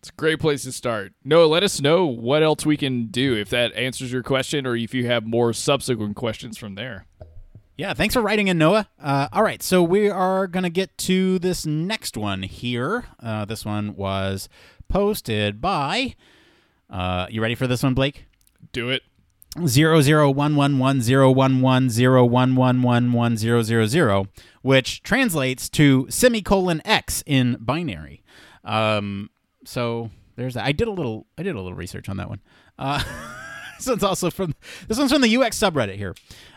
it's 0.02 0.10
a 0.10 0.14
great 0.14 0.40
place 0.40 0.64
to 0.64 0.72
start. 0.72 1.12
Noah, 1.22 1.46
let 1.46 1.62
us 1.62 1.80
know 1.80 2.06
what 2.06 2.42
else 2.42 2.66
we 2.66 2.76
can 2.76 3.06
do 3.06 3.36
if 3.36 3.50
that 3.50 3.72
answers 3.74 4.12
your 4.12 4.24
question 4.24 4.66
or 4.66 4.74
if 4.74 4.92
you 4.92 5.06
have 5.06 5.24
more 5.24 5.52
subsequent 5.52 6.16
questions 6.16 6.58
from 6.58 6.74
there. 6.74 7.06
Yeah, 7.76 7.94
thanks 7.94 8.14
for 8.14 8.20
writing 8.20 8.48
in, 8.48 8.58
Noah. 8.58 8.88
Uh, 9.00 9.28
all 9.32 9.44
right, 9.44 9.62
so 9.62 9.80
we 9.80 10.10
are 10.10 10.48
going 10.48 10.64
to 10.64 10.70
get 10.70 10.98
to 10.98 11.38
this 11.38 11.64
next 11.64 12.16
one 12.16 12.42
here. 12.42 13.04
Uh, 13.22 13.44
this 13.44 13.64
one 13.64 13.94
was 13.94 14.48
posted 14.88 15.60
by. 15.60 16.16
Uh, 16.90 17.28
you 17.30 17.40
ready 17.40 17.54
for 17.54 17.68
this 17.68 17.84
one, 17.84 17.94
Blake? 17.94 18.26
Do 18.72 18.90
it. 18.90 19.02
Zero 19.66 20.00
zero 20.00 20.30
one 20.30 20.56
one 20.56 20.80
one 20.80 21.00
zero 21.00 21.30
one 21.30 21.60
one 21.60 21.90
zero 21.90 22.24
one 22.24 22.56
one 22.56 22.82
one 22.82 23.12
one 23.12 23.36
zero 23.36 23.62
zero 23.62 23.86
zero, 23.86 24.26
which 24.62 25.02
translates 25.04 25.68
to 25.68 26.06
semicolon 26.08 26.82
x 26.84 27.22
in 27.24 27.56
binary. 27.60 28.24
Um, 28.64 29.30
so 29.64 30.11
there's 30.37 30.55
that. 30.55 30.64
I 30.64 30.72
did 30.72 30.88
a 30.88 30.92
little 30.92 31.27
I 31.38 31.42
did 31.42 31.55
a 31.55 31.61
little 31.61 31.75
research 31.75 32.09
on 32.09 32.16
that 32.16 32.29
one. 32.29 32.40
Uh, 32.79 33.03
this 33.79 33.87
one's 33.87 34.05
also 34.05 34.31
from 34.31 34.55
this 34.88 34.98
one's 34.98 35.12
from 35.12 35.22
the 35.22 35.37
UX 35.37 35.59
subreddit 35.59 35.96
here. 35.96 36.14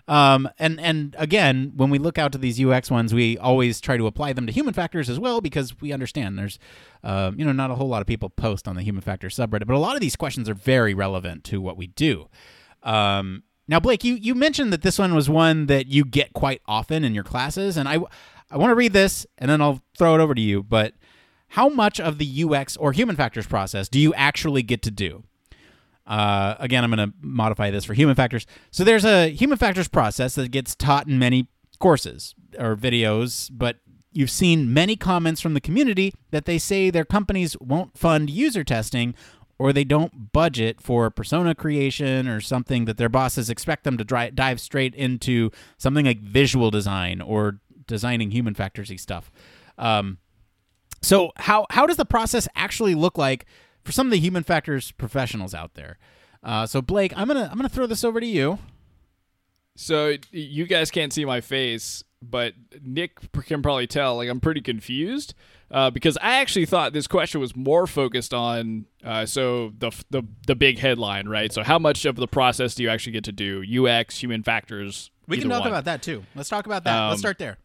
Um, 0.08 0.48
and 0.60 0.80
and 0.80 1.16
again, 1.18 1.74
when 1.76 1.90
we 1.90 1.98
look 1.98 2.18
out 2.18 2.32
to 2.34 2.38
these 2.38 2.64
UX 2.64 2.92
ones, 2.92 3.14
we 3.14 3.38
always 3.38 3.82
try 3.82 3.98
to 3.98 4.08
apply 4.08 4.34
them 4.34 4.46
to 4.48 4.54
human 4.54 4.74
factors 4.74 5.10
as 5.10 5.20
well 5.20 5.42
because 5.42 5.80
we 5.82 5.92
understand 5.92 6.38
there's, 6.38 6.60
uh, 7.04 7.32
you 7.36 7.44
know, 7.44 7.52
not 7.52 7.72
a 7.72 7.76
whole 7.76 7.88
lot 7.88 8.02
of 8.02 8.08
people 8.08 8.30
post 8.30 8.68
on 8.68 8.76
the 8.76 8.84
human 8.84 9.02
factors 9.02 9.36
subreddit, 9.36 9.66
but 9.66 9.76
a 9.76 9.80
lot 9.80 9.96
of 9.96 10.02
these 10.02 10.16
questions 10.16 10.48
are 10.48 10.54
very 10.54 10.94
relevant 10.94 11.44
to 11.46 11.60
what 11.60 11.78
we 11.78 11.88
do. 11.88 12.28
Um, 12.84 13.44
now, 13.68 13.80
Blake, 13.80 14.04
you 14.04 14.14
you 14.14 14.36
mentioned 14.36 14.72
that 14.72 14.84
this 14.84 15.00
one 15.00 15.16
was 15.16 15.30
one 15.30 15.66
that 15.66 15.88
you 15.88 16.06
get 16.06 16.34
quite 16.34 16.62
often 16.68 17.04
in 17.04 17.16
your 17.16 17.24
classes, 17.24 17.78
and 17.78 17.90
I 17.90 17.98
I 18.52 18.58
want 18.58 18.72
to 18.72 18.76
read 18.76 18.94
this 18.94 19.26
and 19.38 19.50
then 19.50 19.62
I'll 19.62 19.82
throw 19.98 20.16
it 20.16 20.22
over 20.22 20.36
to 20.36 20.42
you, 20.42 20.62
but 20.62 20.94
how 21.56 21.70
much 21.70 22.02
of 22.02 22.18
the 22.18 22.44
UX 22.44 22.76
or 22.76 22.92
human 22.92 23.16
factors 23.16 23.48
process 23.48 23.88
do 23.88 23.98
you 23.98 24.14
actually 24.16 24.62
get 24.62 24.82
to 24.82 24.92
do? 24.92 25.24
Uh, 26.06 26.56
again, 26.60 26.84
I'm 26.84 26.92
going 26.92 27.10
to 27.10 27.16
modify 27.22 27.72
this 27.72 27.86
for 27.86 27.94
human 27.94 28.14
factors. 28.14 28.46
So 28.72 28.84
there's 28.84 29.06
a 29.06 29.30
human 29.30 29.58
factors 29.58 29.88
process 29.88 30.36
that 30.36 30.52
gets 30.52 30.76
taught 30.76 31.08
in 31.08 31.18
many 31.18 31.48
courses 31.80 32.36
or 32.60 32.76
videos, 32.76 33.50
but 33.54 33.78
you've 34.12 34.30
seen 34.30 34.74
many 34.74 34.98
comments 34.98 35.40
from 35.40 35.54
the 35.54 35.62
community 35.62 36.14
that 36.32 36.44
they 36.44 36.58
say 36.58 36.90
their 36.90 37.06
companies 37.06 37.56
won't 37.62 37.98
fund 37.98 38.30
user 38.30 38.66
testing 38.66 39.16
or 39.58 39.72
they 39.72 39.86
don't 39.86 40.34
budget 40.34 40.82
for 40.82 41.10
persona 41.10 41.56
creation 41.56 42.28
or 42.28 42.42
something 42.42 42.84
that 42.84 42.98
their 42.98 43.08
bosses 43.08 43.50
expect 43.50 43.86
them 43.86 43.98
to 43.98 44.04
dive 44.04 44.60
straight 44.60 44.94
into 44.94 45.52
something 45.78 46.06
like 46.06 46.20
visual 46.20 46.70
design 46.70 47.22
or 47.22 47.62
designing 47.88 48.32
human 48.32 48.54
factorsy 48.54 49.00
stuff. 49.00 49.32
Um, 49.78 50.18
so 51.06 51.32
how 51.38 51.66
how 51.70 51.86
does 51.86 51.98
the 51.98 52.06
process 52.06 52.48
actually 52.56 52.96
look 52.96 53.18
like 53.18 53.46
for 53.84 53.92
some 53.92 54.08
of 54.08 54.12
the 54.12 54.20
human 54.20 54.44
factors 54.44 54.92
professionals 54.92 55.54
out 55.54 55.76
there? 55.76 55.98
Uh, 56.44 56.66
so 56.66 56.82
Blake, 56.82 57.14
I'm 57.16 57.28
gonna 57.28 57.48
I'm 57.52 57.58
gonna 57.58 57.70
throw 57.70 57.86
this 57.88 58.04
over 58.04 58.20
to 58.20 58.26
you. 58.26 58.60
So 59.76 60.16
you 60.32 60.66
guys 60.68 60.90
can't 60.90 61.12
see 61.12 61.26
my 61.26 61.42
face, 61.42 62.04
but 62.22 62.54
Nick 62.82 63.32
can 63.46 63.62
probably 63.62 63.88
tell. 63.88 64.16
Like 64.16 64.30
I'm 64.30 64.40
pretty 64.40 64.62
confused 64.62 65.34
uh, 65.70 65.90
because 65.90 66.18
I 66.22 66.36
actually 66.36 66.66
thought 66.66 66.94
this 66.94 67.08
question 67.08 67.42
was 67.42 67.56
more 67.56 67.86
focused 67.88 68.34
on 68.34 68.86
uh, 69.04 69.26
so 69.26 69.74
the, 69.78 69.92
the 70.12 70.24
the 70.48 70.56
big 70.56 70.80
headline, 70.80 71.28
right? 71.28 71.52
So 71.52 71.62
how 71.64 71.78
much 71.78 72.06
of 72.06 72.16
the 72.16 72.28
process 72.28 72.76
do 72.76 72.84
you 72.84 72.90
actually 72.90 73.14
get 73.14 73.26
to 73.26 73.32
do? 73.34 73.64
UX, 73.86 74.18
human 74.22 74.44
factors. 74.44 75.12
We 75.28 75.40
can 75.40 75.50
talk 75.50 75.62
one. 75.62 75.70
about 75.70 75.86
that 75.86 76.02
too. 76.02 76.24
Let's 76.36 76.50
talk 76.50 76.66
about 76.66 76.84
that. 76.86 77.08
Let's 77.08 77.14
Um, 77.16 77.20
start 77.20 77.38
there. 77.38 77.58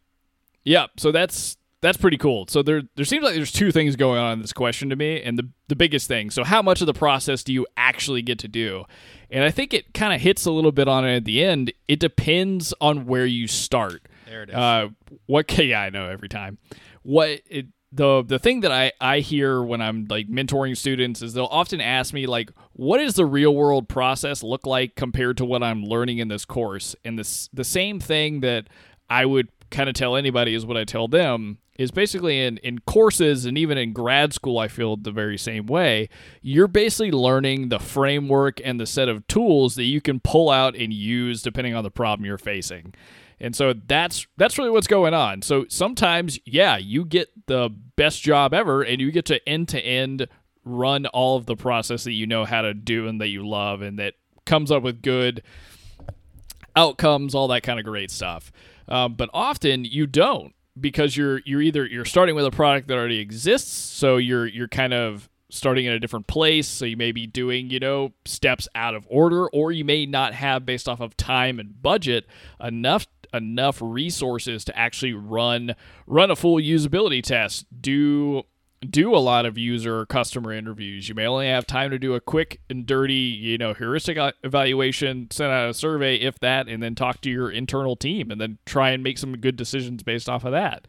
Yeah, 0.65 0.87
so 0.97 1.13
that's 1.13 1.57
that's 1.83 1.97
pretty 1.97 2.19
cool. 2.19 2.47
So 2.49 2.63
there 2.63 2.83
there 2.97 3.05
seems 3.05 3.25
like 3.25 3.35
there's 3.35 3.53
two 3.53 3.73
things 3.73 3.97
going 3.97 4.19
on 4.19 4.35
in 4.35 4.41
this 4.41 4.53
question 4.53 4.91
to 4.91 4.97
me, 4.97 5.23
and 5.23 5.39
the 5.39 5.49
the 5.69 5.77
biggest 5.77 6.09
thing. 6.09 6.31
So 6.31 6.45
how 6.45 6.63
much 6.63 6.81
of 6.81 6.87
the 6.87 6.95
process 6.95 7.43
do 7.43 7.53
you 7.53 7.67
actually 7.77 8.23
get 8.23 8.39
to 8.41 8.49
do? 8.49 8.85
And 9.31 9.45
I 9.45 9.51
think 9.51 9.73
it 9.73 9.95
kind 9.95 10.13
of 10.13 10.21
hits 10.21 10.45
a 10.45 10.51
little 10.51 10.73
bit 10.73 10.89
on 10.89 11.07
it 11.07 11.17
at 11.17 11.25
the 11.25 11.43
end. 11.43 11.73
It 11.89 12.01
depends 12.01 12.75
on 12.81 13.07
where 13.07 13.27
you 13.27 13.47
start. 13.47 14.03
There 14.27 14.43
it 14.43 14.51
is. 14.51 14.55
Uh, 14.55 14.89
what? 15.27 15.51
Yeah, 15.59 15.81
I 15.81 15.91
know 15.91 16.09
every 16.09 16.29
time. 16.29 16.59
What 17.03 17.41
it 17.47 17.67
the 17.93 18.23
the 18.23 18.39
thing 18.39 18.61
that 18.61 18.73
I 18.73 18.93
I 19.01 19.21
hear 19.21 19.63
when 19.63 19.81
I'm 19.81 20.07
like 20.09 20.29
mentoring 20.29 20.77
students 20.77 21.23
is 21.23 21.33
they'll 21.33 21.47
often 21.47 21.81
ask 21.81 22.13
me 22.13 22.27
like, 22.27 22.51
what 22.75 22.99
does 22.99 23.15
the 23.15 23.27
real 23.27 23.55
world 23.55 23.89
process 23.89 24.43
look 24.43 24.67
like 24.67 24.95
compared 24.95 25.37
to 25.39 25.45
what 25.45 25.63
I'm 25.63 25.83
learning 25.83 26.19
in 26.19 26.29
this 26.29 26.45
course? 26.45 26.95
And 27.05 27.19
this 27.19 27.49
the 27.53 27.65
same 27.65 28.01
thing 28.01 28.41
that 28.41 28.69
I 29.09 29.27
would 29.27 29.49
kind 29.71 29.89
of 29.89 29.95
tell 29.95 30.17
anybody 30.17 30.55
is 30.55 30.67
what 30.67 30.77
I 30.77 30.85
tell 30.85 31.09
them 31.09 31.59
is 31.79 31.91
basically 31.91 32.39
in, 32.39 32.59
in 32.59 32.79
courses 32.81 33.47
and 33.47 33.57
even 33.57 33.79
in 33.79 33.93
grad 33.93 34.35
school, 34.35 34.59
I 34.59 34.69
feel 34.69 34.97
the 34.97 35.11
very 35.11 35.39
same 35.39 35.67
way. 35.67 36.11
You're 36.43 36.69
basically 36.69 37.11
learning 37.11 37.71
the 37.71 37.79
framework 37.79 38.61
and 38.63 38.79
the 38.79 38.87
set 38.87 39.09
of 39.09 39.27
tools 39.29 39.77
that 39.77 39.85
you 39.85 40.03
can 40.03 40.21
pull 40.21 40.51
out 40.51 40.77
and 40.77 40.93
use 40.93 41.41
depending 41.41 41.75
on 41.75 41.83
the 41.83 41.91
problem 41.91 42.27
you're 42.27 42.37
facing. 42.37 42.95
And 43.41 43.57
so 43.57 43.73
that's 43.73 44.27
that's 44.37 44.59
really 44.59 44.69
what's 44.69 44.87
going 44.87 45.15
on. 45.15 45.41
So 45.41 45.65
sometimes, 45.69 46.39
yeah, 46.45 46.77
you 46.77 47.07
get 47.07 47.31
the 47.47 47.71
best 47.97 48.21
job 48.21 48.53
ever 48.53 48.83
and 48.83 49.01
you 49.01 49.11
get 49.11 49.25
to 49.27 49.49
end 49.49 49.69
to 49.69 49.81
end 49.81 50.29
run 50.65 51.07
all 51.07 51.39
of 51.39 51.47
the 51.47 51.57
process 51.57 52.05
that 52.05 52.13
you 52.13 52.27
know 52.27 52.45
how 52.45 52.61
to 52.61 52.75
do 52.75 53.09
and 53.09 53.21
that 53.23 53.29
you 53.29 53.49
love 53.49 53.81
and 53.81 53.99
that 53.99 54.15
comes 54.45 54.71
up 54.71 54.83
with 54.83 55.01
good 55.01 55.43
outcomes, 56.77 57.35
all 57.35 57.49
that 57.49 57.63
kind 57.63 57.79
of 57.79 57.87
great 57.87 58.11
stuff. 58.11 58.53
Um, 58.91 59.15
but 59.15 59.31
often 59.33 59.85
you 59.85 60.07
don't 60.07 60.55
because 60.79 61.17
you're 61.17 61.41
you're 61.45 61.63
either 61.63 61.87
you're 61.87 62.05
starting 62.05 62.35
with 62.35 62.47
a 62.47 62.51
product 62.51 62.89
that 62.89 62.97
already 62.97 63.21
exists, 63.21 63.71
so 63.73 64.17
you're 64.17 64.47
you're 64.47 64.69
kind 64.69 64.93
of 64.93 65.29
starting 65.51 65.87
in 65.87 65.93
a 65.93 65.99
different 65.99 66.27
place, 66.27 66.69
so 66.69 66.85
you 66.85 66.97
may 66.97 67.13
be 67.13 67.27
doing 67.27 67.71
you 67.71 67.79
know 67.79 68.13
steps 68.25 68.69
out 68.75 68.95
of 68.95 69.07
order, 69.09 69.49
or 69.49 69.73
you 69.73 69.85
may 69.85 70.07
not 70.07 70.35
have 70.35 70.67
based 70.67 70.89
off 70.89 71.01
of 71.01 71.17
time 71.17 71.59
and 71.59 71.83
budget 71.83 72.27
enough 72.61 73.07
enough 73.33 73.79
resources 73.81 74.65
to 74.65 74.77
actually 74.77 75.13
run 75.13 75.75
run 76.07 76.31
a 76.31 76.37
full 76.37 76.57
usability 76.57 77.23
test, 77.23 77.67
do 77.81 78.43
do 78.89 79.15
a 79.15 79.19
lot 79.19 79.45
of 79.45 79.59
user 79.59 79.99
or 80.01 80.07
customer 80.07 80.53
interviews. 80.53 81.09
You 81.09 81.15
may 81.15 81.27
only 81.27 81.49
have 81.49 81.67
time 81.67 81.91
to 81.91 81.99
do 81.99 82.15
a 82.15 82.21
quick 82.21 82.61
and 82.71 82.87
dirty, 82.87 83.15
you 83.15 83.59
know, 83.59 83.75
heuristic 83.75 84.17
evaluation, 84.43 85.29
send 85.31 85.53
out 85.53 85.69
a 85.69 85.75
survey, 85.75 86.17
if 86.17 86.39
that, 86.41 86.67
and 86.67 86.83
then 86.83 86.95
talk 86.95 87.21
to 87.23 87.31
your 87.31 87.51
internal 87.51 87.95
team, 87.95 88.31
and 88.31 88.41
then 88.41 88.59
try 88.65 88.91
and 88.91 89.03
make 89.03 89.19
some 89.19 89.37
good 89.37 89.57
decisions 89.57 90.03
based 90.03 90.29
off 90.29 90.45
of 90.45 90.53
that. 90.53 90.89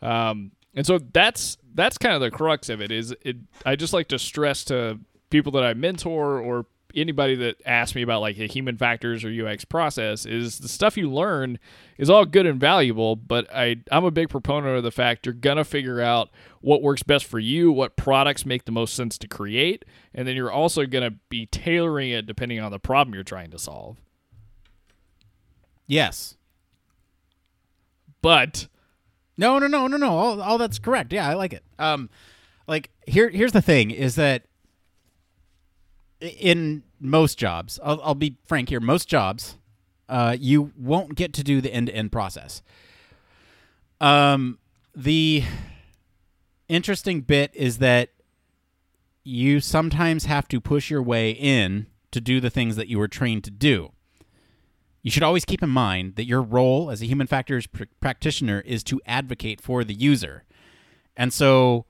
Um, 0.00 0.52
and 0.74 0.86
so 0.86 0.98
that's 0.98 1.58
that's 1.74 1.98
kind 1.98 2.14
of 2.14 2.20
the 2.20 2.30
crux 2.30 2.68
of 2.68 2.80
it. 2.80 2.90
Is 2.90 3.14
it? 3.22 3.36
I 3.64 3.76
just 3.76 3.92
like 3.92 4.08
to 4.08 4.18
stress 4.18 4.64
to 4.64 4.98
people 5.28 5.52
that 5.52 5.64
I 5.64 5.74
mentor 5.74 6.38
or 6.40 6.66
anybody 6.96 7.34
that 7.36 7.56
asks 7.66 7.94
me 7.94 8.02
about 8.02 8.20
like 8.20 8.36
the 8.36 8.48
human 8.48 8.76
factors 8.76 9.24
or 9.24 9.28
UX 9.28 9.64
process 9.64 10.24
is 10.26 10.58
the 10.58 10.68
stuff 10.68 10.96
you 10.96 11.10
learn 11.10 11.58
is 11.98 12.08
all 12.10 12.24
good 12.24 12.46
and 12.46 12.58
valuable, 12.58 13.14
but 13.16 13.46
I 13.54 13.76
I'm 13.92 14.04
a 14.04 14.10
big 14.10 14.28
proponent 14.30 14.76
of 14.76 14.82
the 14.82 14.90
fact 14.90 15.26
you're 15.26 15.34
gonna 15.34 15.64
figure 15.64 16.00
out 16.00 16.30
what 16.60 16.82
works 16.82 17.02
best 17.02 17.24
for 17.26 17.38
you, 17.38 17.70
what 17.70 17.96
products 17.96 18.46
make 18.46 18.64
the 18.64 18.72
most 18.72 18.94
sense 18.94 19.18
to 19.18 19.28
create, 19.28 19.84
and 20.14 20.26
then 20.26 20.34
you're 20.34 20.50
also 20.50 20.86
gonna 20.86 21.12
be 21.28 21.46
tailoring 21.46 22.10
it 22.10 22.26
depending 22.26 22.58
on 22.60 22.72
the 22.72 22.78
problem 22.78 23.14
you're 23.14 23.22
trying 23.22 23.50
to 23.50 23.58
solve. 23.58 23.98
Yes. 25.86 26.36
But 28.22 28.66
No, 29.36 29.58
no, 29.58 29.66
no, 29.66 29.86
no, 29.86 29.96
no. 29.96 30.16
All, 30.16 30.40
all 30.42 30.58
that's 30.58 30.78
correct. 30.78 31.12
Yeah, 31.12 31.28
I 31.28 31.34
like 31.34 31.52
it. 31.52 31.62
Um, 31.78 32.10
like 32.66 32.90
here, 33.06 33.28
here's 33.28 33.52
the 33.52 33.62
thing: 33.62 33.90
is 33.90 34.16
that 34.16 34.46
in 36.20 36.82
most 37.00 37.38
jobs, 37.38 37.78
I'll, 37.82 38.00
I'll 38.02 38.14
be 38.14 38.36
frank 38.44 38.68
here. 38.68 38.80
Most 38.80 39.08
jobs, 39.08 39.56
uh, 40.08 40.36
you 40.38 40.72
won't 40.76 41.14
get 41.14 41.32
to 41.34 41.44
do 41.44 41.60
the 41.60 41.72
end-to-end 41.72 42.12
process. 42.12 42.62
Um, 44.00 44.58
the 44.94 45.44
interesting 46.68 47.20
bit 47.20 47.50
is 47.54 47.78
that 47.78 48.10
you 49.24 49.60
sometimes 49.60 50.24
have 50.24 50.48
to 50.48 50.60
push 50.60 50.90
your 50.90 51.02
way 51.02 51.30
in 51.30 51.86
to 52.12 52.20
do 52.20 52.40
the 52.40 52.50
things 52.50 52.76
that 52.76 52.88
you 52.88 52.98
were 52.98 53.08
trained 53.08 53.44
to 53.44 53.50
do. 53.50 53.92
You 55.02 55.10
should 55.10 55.22
always 55.22 55.44
keep 55.44 55.62
in 55.62 55.68
mind 55.68 56.16
that 56.16 56.26
your 56.26 56.42
role 56.42 56.90
as 56.90 57.02
a 57.02 57.06
human 57.06 57.26
factors 57.26 57.66
pr- 57.66 57.84
practitioner 58.00 58.60
is 58.60 58.82
to 58.84 59.00
advocate 59.06 59.60
for 59.60 59.84
the 59.84 59.94
user. 59.94 60.44
And 61.16 61.32
so 61.32 61.84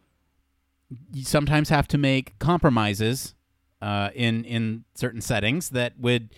you 1.13 1.25
sometimes 1.25 1.69
have 1.69 1.89
to 1.89 1.99
make 1.99 2.39
compromises 2.39 3.35
uh, 3.81 4.11
in 4.15 4.45
in 4.45 4.85
certain 4.95 5.21
settings 5.21 5.71
that 5.71 5.99
would 5.99 6.31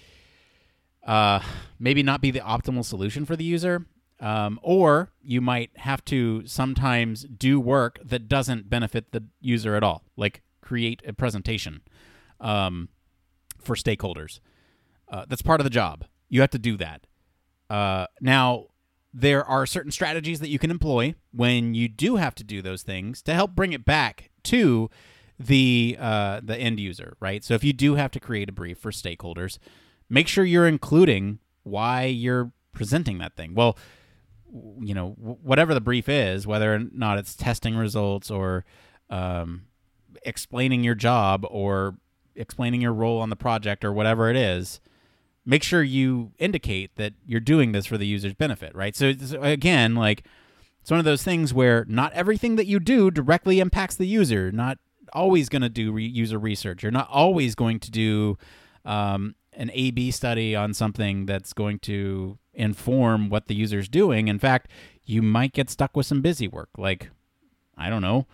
uh, 1.06 1.40
maybe 1.78 2.02
not 2.02 2.20
be 2.20 2.30
the 2.30 2.40
optimal 2.40 2.84
solution 2.84 3.24
for 3.24 3.36
the 3.36 3.44
user. 3.44 3.86
Um, 4.20 4.58
or 4.62 5.12
you 5.22 5.40
might 5.40 5.70
have 5.76 6.04
to 6.06 6.44
sometimes 6.44 7.22
do 7.22 7.60
work 7.60 8.00
that 8.04 8.26
doesn't 8.26 8.68
benefit 8.68 9.12
the 9.12 9.22
user 9.40 9.76
at 9.76 9.84
all, 9.84 10.02
like 10.16 10.42
create 10.60 11.00
a 11.06 11.12
presentation 11.12 11.82
um, 12.40 12.88
for 13.60 13.76
stakeholders. 13.76 14.40
Uh, 15.08 15.24
that's 15.28 15.40
part 15.40 15.60
of 15.60 15.64
the 15.64 15.70
job. 15.70 16.04
You 16.28 16.40
have 16.40 16.50
to 16.50 16.58
do 16.58 16.76
that. 16.78 17.06
Uh, 17.70 18.06
now, 18.20 18.66
there 19.14 19.44
are 19.44 19.66
certain 19.66 19.92
strategies 19.92 20.40
that 20.40 20.48
you 20.48 20.58
can 20.58 20.70
employ 20.70 21.14
when 21.32 21.74
you 21.74 21.88
do 21.88 22.16
have 22.16 22.34
to 22.36 22.44
do 22.44 22.60
those 22.60 22.82
things 22.82 23.22
to 23.22 23.34
help 23.34 23.54
bring 23.54 23.72
it 23.72 23.84
back 23.84 24.30
to 24.44 24.90
the 25.38 25.96
uh, 25.98 26.40
the 26.42 26.56
end 26.56 26.80
user, 26.80 27.16
right? 27.20 27.44
So 27.44 27.54
if 27.54 27.62
you 27.62 27.72
do 27.72 27.94
have 27.94 28.10
to 28.12 28.20
create 28.20 28.48
a 28.48 28.52
brief 28.52 28.78
for 28.78 28.90
stakeholders, 28.90 29.58
make 30.08 30.28
sure 30.28 30.44
you're 30.44 30.66
including 30.66 31.38
why 31.62 32.04
you're 32.04 32.52
presenting 32.72 33.18
that 33.18 33.36
thing. 33.36 33.54
Well, 33.54 33.76
you 34.80 34.94
know, 34.94 35.10
whatever 35.18 35.74
the 35.74 35.80
brief 35.80 36.08
is, 36.08 36.46
whether 36.46 36.74
or 36.74 36.80
not 36.92 37.18
it's 37.18 37.36
testing 37.36 37.76
results 37.76 38.30
or 38.30 38.64
um, 39.10 39.66
explaining 40.24 40.82
your 40.84 40.94
job 40.94 41.46
or 41.50 41.96
explaining 42.34 42.80
your 42.80 42.92
role 42.92 43.20
on 43.20 43.30
the 43.30 43.36
project 43.36 43.84
or 43.84 43.92
whatever 43.92 44.30
it 44.30 44.36
is, 44.36 44.80
make 45.44 45.62
sure 45.62 45.82
you 45.82 46.32
indicate 46.38 46.96
that 46.96 47.12
you're 47.26 47.40
doing 47.40 47.72
this 47.72 47.86
for 47.86 47.98
the 47.98 48.06
user's 48.06 48.34
benefit, 48.34 48.74
right? 48.74 48.96
So, 48.96 49.12
so 49.12 49.42
again, 49.42 49.94
like 49.94 50.24
it's 50.80 50.90
one 50.90 51.00
of 51.00 51.04
those 51.04 51.22
things 51.22 51.52
where 51.52 51.84
not 51.88 52.12
everything 52.12 52.56
that 52.56 52.66
you 52.66 52.80
do 52.80 53.10
directly 53.10 53.60
impacts 53.60 53.96
the 53.96 54.06
user. 54.06 54.50
Not 54.50 54.78
always 55.12 55.48
going 55.48 55.62
to 55.62 55.68
do 55.68 55.92
re- 55.92 56.06
user 56.06 56.38
research. 56.38 56.82
You're 56.82 56.92
not 56.92 57.08
always 57.10 57.54
going 57.54 57.80
to 57.80 57.90
do 57.90 58.38
um, 58.84 59.34
an 59.52 59.70
A/B 59.72 60.10
study 60.10 60.54
on 60.54 60.74
something 60.74 61.26
that's 61.26 61.52
going 61.52 61.78
to 61.80 62.38
inform 62.54 63.28
what 63.28 63.46
the 63.46 63.54
user's 63.54 63.88
doing. 63.88 64.28
In 64.28 64.38
fact, 64.38 64.70
you 65.04 65.22
might 65.22 65.52
get 65.52 65.70
stuck 65.70 65.96
with 65.96 66.06
some 66.06 66.22
busy 66.22 66.48
work, 66.48 66.70
like 66.76 67.10
I 67.76 67.90
don't 67.90 68.02
know, 68.02 68.26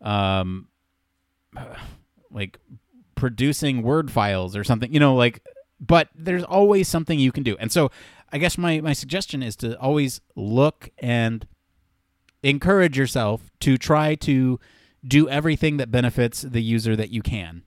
um, 0.00 0.68
like 2.30 2.58
producing 3.14 3.82
Word 3.82 4.10
files 4.10 4.56
or 4.56 4.64
something. 4.64 4.92
You 4.92 5.00
know, 5.00 5.14
like 5.14 5.42
but 5.80 6.08
there's 6.14 6.44
always 6.44 6.88
something 6.88 7.18
you 7.18 7.32
can 7.32 7.42
do. 7.42 7.56
And 7.58 7.70
so 7.70 7.90
I 8.32 8.38
guess 8.38 8.56
my, 8.56 8.80
my 8.80 8.92
suggestion 8.92 9.42
is 9.42 9.56
to 9.56 9.78
always 9.78 10.20
look 10.34 10.90
and 10.98 11.46
encourage 12.42 12.96
yourself 12.96 13.50
to 13.60 13.76
try 13.76 14.14
to 14.16 14.58
do 15.06 15.28
everything 15.28 15.76
that 15.76 15.90
benefits 15.90 16.42
the 16.42 16.62
user 16.62 16.96
that 16.96 17.10
you 17.10 17.22
can. 17.22 17.62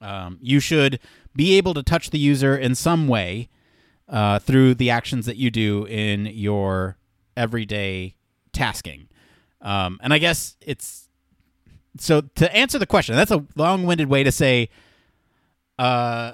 Um, 0.00 0.38
you 0.40 0.60
should 0.60 0.98
be 1.34 1.56
able 1.56 1.74
to 1.74 1.82
touch 1.82 2.10
the 2.10 2.18
user 2.18 2.56
in 2.56 2.74
some 2.74 3.08
way 3.08 3.48
uh, 4.08 4.38
through 4.38 4.74
the 4.74 4.90
actions 4.90 5.26
that 5.26 5.36
you 5.36 5.50
do 5.50 5.84
in 5.86 6.26
your 6.26 6.96
everyday 7.36 8.14
tasking. 8.52 9.08
Um, 9.60 10.00
and 10.02 10.12
I 10.12 10.18
guess 10.18 10.56
it's 10.60 11.08
so 11.98 12.22
to 12.22 12.56
answer 12.56 12.78
the 12.78 12.86
question, 12.86 13.16
that's 13.16 13.30
a 13.30 13.44
long-winded 13.56 14.08
way 14.08 14.22
to 14.22 14.32
say, 14.32 14.70
uh, 15.78 16.32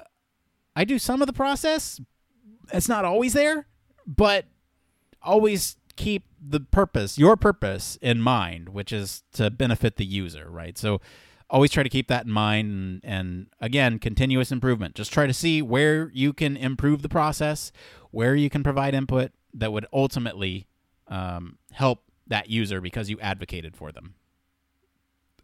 I 0.75 0.85
do 0.85 0.99
some 0.99 1.21
of 1.21 1.27
the 1.27 1.33
process. 1.33 1.99
It's 2.71 2.87
not 2.87 3.05
always 3.05 3.33
there, 3.33 3.67
but 4.05 4.45
always 5.21 5.77
keep 5.97 6.23
the 6.41 6.61
purpose, 6.61 7.17
your 7.17 7.35
purpose, 7.35 7.97
in 8.01 8.21
mind, 8.21 8.69
which 8.69 8.93
is 8.93 9.23
to 9.33 9.49
benefit 9.49 9.97
the 9.97 10.05
user, 10.05 10.49
right? 10.49 10.77
So 10.77 11.01
always 11.49 11.71
try 11.71 11.83
to 11.83 11.89
keep 11.89 12.07
that 12.07 12.25
in 12.25 12.31
mind 12.31 12.69
and, 12.71 13.01
and 13.05 13.47
again 13.61 13.97
continuous 13.99 14.51
improvement 14.51 14.95
just 14.95 15.13
try 15.13 15.25
to 15.25 15.33
see 15.33 15.61
where 15.61 16.11
you 16.13 16.33
can 16.33 16.57
improve 16.57 17.01
the 17.01 17.07
process 17.07 17.71
where 18.11 18.35
you 18.35 18.49
can 18.49 18.63
provide 18.63 18.93
input 18.93 19.31
that 19.53 19.71
would 19.71 19.85
ultimately 19.93 20.67
um, 21.07 21.57
help 21.71 22.03
that 22.27 22.49
user 22.49 22.81
because 22.81 23.09
you 23.09 23.17
advocated 23.21 23.77
for 23.77 23.93
them 23.93 24.15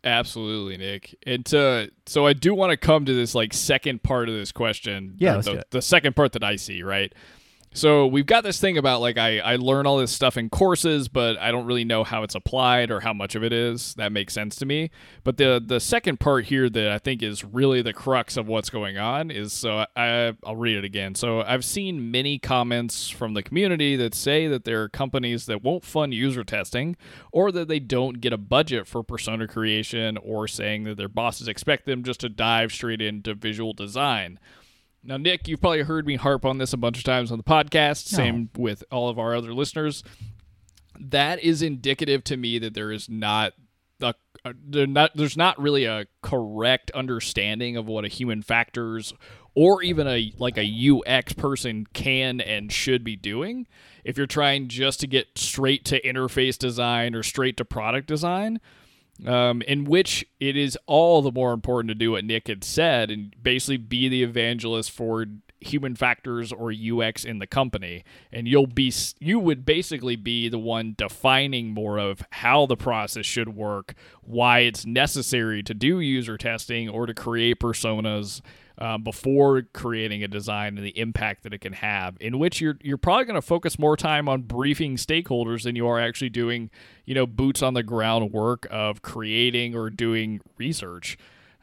Absolutely, 0.06 0.76
Nick. 0.76 1.16
And 1.26 1.54
uh, 1.54 1.88
so 2.06 2.28
I 2.28 2.34
do 2.34 2.54
want 2.54 2.72
to 2.72 2.78
come 2.78 3.06
to 3.06 3.14
this 3.14 3.34
like 3.34 3.54
second 3.54 4.04
part 4.04 4.28
of 4.28 4.36
this 4.36 4.52
question. 4.52 5.16
Yeah, 5.18 5.38
or 5.38 5.42
the, 5.42 5.66
the 5.70 5.82
second 5.82 6.16
part 6.16 6.34
that 6.34 6.44
I 6.44 6.58
see, 6.58 6.84
right? 6.84 7.14
So 7.76 8.06
we've 8.06 8.28
got 8.28 8.44
this 8.44 8.60
thing 8.60 8.78
about 8.78 9.02
like 9.02 9.18
I, 9.18 9.40
I 9.40 9.56
learn 9.56 9.88
all 9.88 9.98
this 9.98 10.12
stuff 10.12 10.38
in 10.38 10.52
courses, 10.52 11.08
but 11.08 11.40
I 11.40 11.50
don't 11.50 11.66
really 11.66 11.84
know 11.84 12.04
how 12.04 12.22
it's 12.22 12.36
applied 12.36 12.92
or 12.92 13.00
how 13.00 13.14
much 13.14 13.34
of 13.34 13.44
it 13.44 13.52
is. 13.52 13.96
That 13.96 14.12
makes 14.12 14.34
sense 14.34 14.56
to 14.58 14.66
me. 14.68 14.92
But 15.24 15.38
the 15.38 15.62
the 15.66 15.80
second 15.80 16.20
part 16.20 16.46
here 16.46 16.70
that 16.70 16.92
I 16.92 17.00
think 17.00 17.24
is 17.24 17.44
really 17.44 17.82
the 17.82 17.92
crux 17.92 18.38
of 18.38 18.48
what's 18.48 18.70
going 18.70 19.00
on 19.00 19.32
is 19.32 19.54
so 19.54 19.88
I 19.96 20.34
I'll 20.46 20.56
read 20.56 20.78
it 20.78 20.86
again. 20.86 21.16
So 21.16 21.42
I've 21.42 21.66
seen 21.66 22.12
many 22.12 22.38
comments 22.38 23.10
from 23.10 23.34
the 23.34 23.42
community 23.42 23.96
that 23.96 24.14
say 24.14 24.48
that 24.48 24.66
there 24.66 24.84
are 24.84 24.90
companies 24.90 25.48
that 25.48 25.64
won't 25.64 25.84
fund 25.84 26.14
user 26.14 26.44
testing 26.44 26.96
or 27.32 27.52
that 27.52 27.68
they 27.70 27.80
don't 27.80 28.22
get 28.22 28.34
a 28.34 28.38
budget 28.38 28.86
for 28.86 29.02
persona 29.02 29.48
creation 29.48 30.18
or 30.18 30.48
saying 30.48 30.84
that 30.84 30.98
their 30.98 31.10
bosses 31.10 31.48
expect 31.48 31.88
them 31.88 32.04
just 32.04 32.20
to 32.20 32.30
dive 32.30 32.72
straight 32.72 33.02
into 33.02 33.34
visual 33.34 33.74
design. 33.74 34.38
Now, 35.04 35.18
Nick, 35.18 35.48
you've 35.48 35.60
probably 35.62 35.82
heard 35.82 36.08
me 36.08 36.16
harp 36.16 36.46
on 36.46 36.58
this 36.58 36.72
a 36.74 36.78
bunch 36.78 36.98
of 36.98 37.04
times 37.04 37.32
on 37.32 37.38
the 37.38 37.44
podcast. 37.44 38.12
No. 38.12 38.18
Same 38.18 38.50
with 38.58 38.84
all 38.92 39.10
of 39.10 39.20
our 39.20 39.36
other 39.36 39.54
listeners. 39.54 40.04
That 41.00 41.44
is 41.44 41.62
indicative 41.62 42.24
to 42.26 42.38
me 42.38 42.60
that 42.60 42.74
there 42.74 42.92
is 42.92 43.10
not 43.10 43.54
a, 44.02 44.14
a- 44.46 44.54
not 44.88 45.12
there's 45.16 45.36
not 45.38 45.60
really 45.60 45.86
a 45.86 46.06
correct 46.22 46.92
understanding 46.92 47.76
of 47.78 47.86
what 47.88 48.06
a 48.06 48.10
human 48.10 48.42
factors 48.42 49.14
or 49.56 49.84
even 49.84 50.08
a 50.08 50.32
like 50.38 50.58
a 50.58 50.92
UX 50.92 51.34
person 51.34 51.86
can 51.94 52.40
and 52.42 52.72
should 52.72 53.04
be 53.04 53.16
doing. 53.16 53.68
If 54.04 54.18
you're 54.18 54.28
trying 54.28 54.68
just 54.68 55.00
to 55.02 55.08
get 55.08 55.38
straight 55.38 55.86
to 55.86 56.02
interface 56.02 56.58
design 56.58 57.16
or 57.16 57.24
straight 57.24 57.58
to 57.58 57.66
product 57.66 58.08
design, 58.08 58.60
um, 59.26 59.62
in 59.64 59.86
which 59.86 60.26
it 60.40 60.58
is 60.58 60.78
all 60.86 61.22
the 61.22 61.32
more 61.32 61.54
important 61.54 61.90
to 61.90 61.96
do 61.96 62.12
what 62.12 62.26
Nick 62.26 62.48
had 62.48 62.64
said 62.64 63.12
and 63.12 63.36
basically 63.42 63.78
be 63.78 64.10
the 64.10 64.24
evangelist 64.24 64.92
for 64.92 65.26
human 65.64 65.96
factors 65.96 66.52
or 66.52 66.72
UX 66.72 67.26
in 67.26 67.40
the 67.40 67.48
company, 67.48 68.04
and 68.32 68.48
you'll 68.48 68.68
be 68.68 68.94
you 69.20 69.40
would 69.40 69.66
basically 69.66 70.16
be 70.16 70.50
the 70.50 70.60
one 70.60 70.96
defining 70.98 71.70
more 71.70 71.98
of 71.98 72.24
how 72.32 72.66
the 72.66 72.78
process 72.78 73.26
should 73.26 73.50
work, 73.56 73.96
why 74.22 74.60
it's 74.60 74.86
necessary 74.86 75.64
to 75.64 75.74
do 75.74 76.00
user 76.00 76.38
testing 76.38 76.90
or 76.90 77.06
to 77.06 77.14
create 77.14 77.60
personas. 77.60 78.42
Um, 78.76 79.04
before 79.04 79.62
creating 79.72 80.24
a 80.24 80.28
design 80.28 80.80
and 80.80 80.86
the 80.86 80.98
impact 81.00 81.44
that 81.44 81.54
it 81.54 81.60
can 81.62 81.74
have, 81.74 82.18
in 82.20 82.40
which 82.40 82.60
you're 82.60 82.80
you're 82.82 82.98
probably 82.98 83.26
going 83.26 83.36
to 83.36 83.42
focus 83.42 83.78
more 83.78 83.96
time 83.96 84.28
on 84.28 84.42
briefing 84.42 84.96
stakeholders 84.96 85.62
than 85.62 85.76
you 85.76 85.88
are 85.88 86.00
actually 86.00 86.32
doing, 86.32 86.72
you 87.06 87.14
know, 87.14 87.28
boots 87.28 87.62
on 87.62 87.76
the 87.76 87.84
ground 87.84 88.32
work 88.32 88.66
of 88.72 89.04
creating 89.04 89.76
or 89.76 89.92
doing 89.92 90.42
research. 90.58 91.20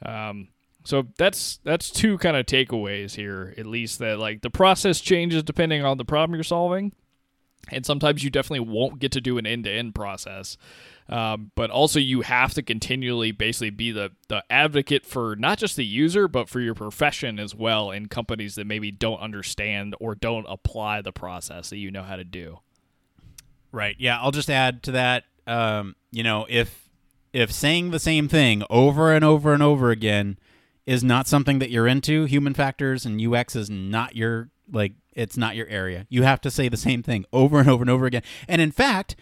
Um, 0.07 0.51
so 0.85 1.07
that's 1.19 1.61
that's 1.65 1.91
two 1.91 2.19
kind 2.19 2.37
of 2.37 2.47
takeaways 2.47 3.15
here, 3.15 3.55
at 3.59 3.67
least 3.67 3.99
that 3.99 4.19
like 4.19 4.43
the 4.43 4.51
process 4.51 5.01
changes 5.01 5.43
depending 5.43 5.85
on 5.85 5.99
the 5.99 6.05
problem 6.05 6.35
you're 6.35 6.45
solving, 6.45 6.93
and 7.71 7.85
sometimes 7.85 8.25
you 8.25 8.31
definitely 8.31 8.67
won't 8.69 8.99
get 8.99 9.13
to 9.13 9.21
do 9.21 9.39
an 9.39 9.47
end 9.47 9.65
to 9.65 9.71
end 9.71 9.95
process. 9.95 10.57
Um, 11.11 11.51
but 11.57 11.71
also, 11.71 11.99
you 11.99 12.21
have 12.21 12.55
to 12.55 12.63
continually 12.63 13.33
basically 13.33 13.71
be 13.71 13.91
the, 13.91 14.13
the 14.29 14.45
advocate 14.49 15.05
for 15.05 15.35
not 15.35 15.59
just 15.59 15.75
the 15.75 15.85
user, 15.85 16.29
but 16.29 16.49
for 16.49 16.61
your 16.61 16.75
profession 16.75 17.41
as 17.41 17.53
well 17.53 17.91
in 17.91 18.07
companies 18.07 18.55
that 18.55 18.67
maybe 18.67 18.93
don't 18.93 19.19
understand 19.19 19.97
or 19.99 20.15
don't 20.15 20.47
apply 20.49 21.03
the 21.03 21.11
process 21.11 21.71
that 21.71 21.79
you 21.79 21.91
know 21.91 22.05
how 22.05 22.15
to 22.15 22.23
do. 22.23 22.61
Right. 23.73 23.97
Yeah. 23.99 24.21
I'll 24.21 24.31
just 24.31 24.51
add 24.51 24.85
to 24.85 24.93
that. 24.93 25.25
Um, 25.49 25.97
you 26.13 26.23
know, 26.23 26.47
if 26.49 26.89
if 27.33 27.51
saying 27.51 27.91
the 27.91 27.99
same 27.99 28.29
thing 28.29 28.63
over 28.71 29.13
and 29.13 29.25
over 29.25 29.53
and 29.53 29.63
over 29.63 29.91
again 29.91 30.39
is 30.87 31.05
not 31.05 31.27
something 31.27 31.59
that 31.59 31.71
you're 31.71 31.87
into, 31.87 32.25
human 32.25 32.55
factors 32.55 33.05
and 33.05 33.21
UX 33.21 33.55
is 33.55 33.71
not 33.71 34.17
your 34.17 34.51
like 34.73 34.93
it's 35.13 35.37
not 35.37 35.57
your 35.57 35.67
area. 35.67 36.07
You 36.09 36.23
have 36.23 36.41
to 36.43 36.51
say 36.51 36.69
the 36.69 36.77
same 36.77 37.03
thing 37.03 37.25
over 37.33 37.59
and 37.59 37.69
over 37.69 37.83
and 37.83 37.91
over 37.91 38.07
again. 38.07 38.23
And 38.49 38.61
in 38.61 38.71
fact, 38.71 39.17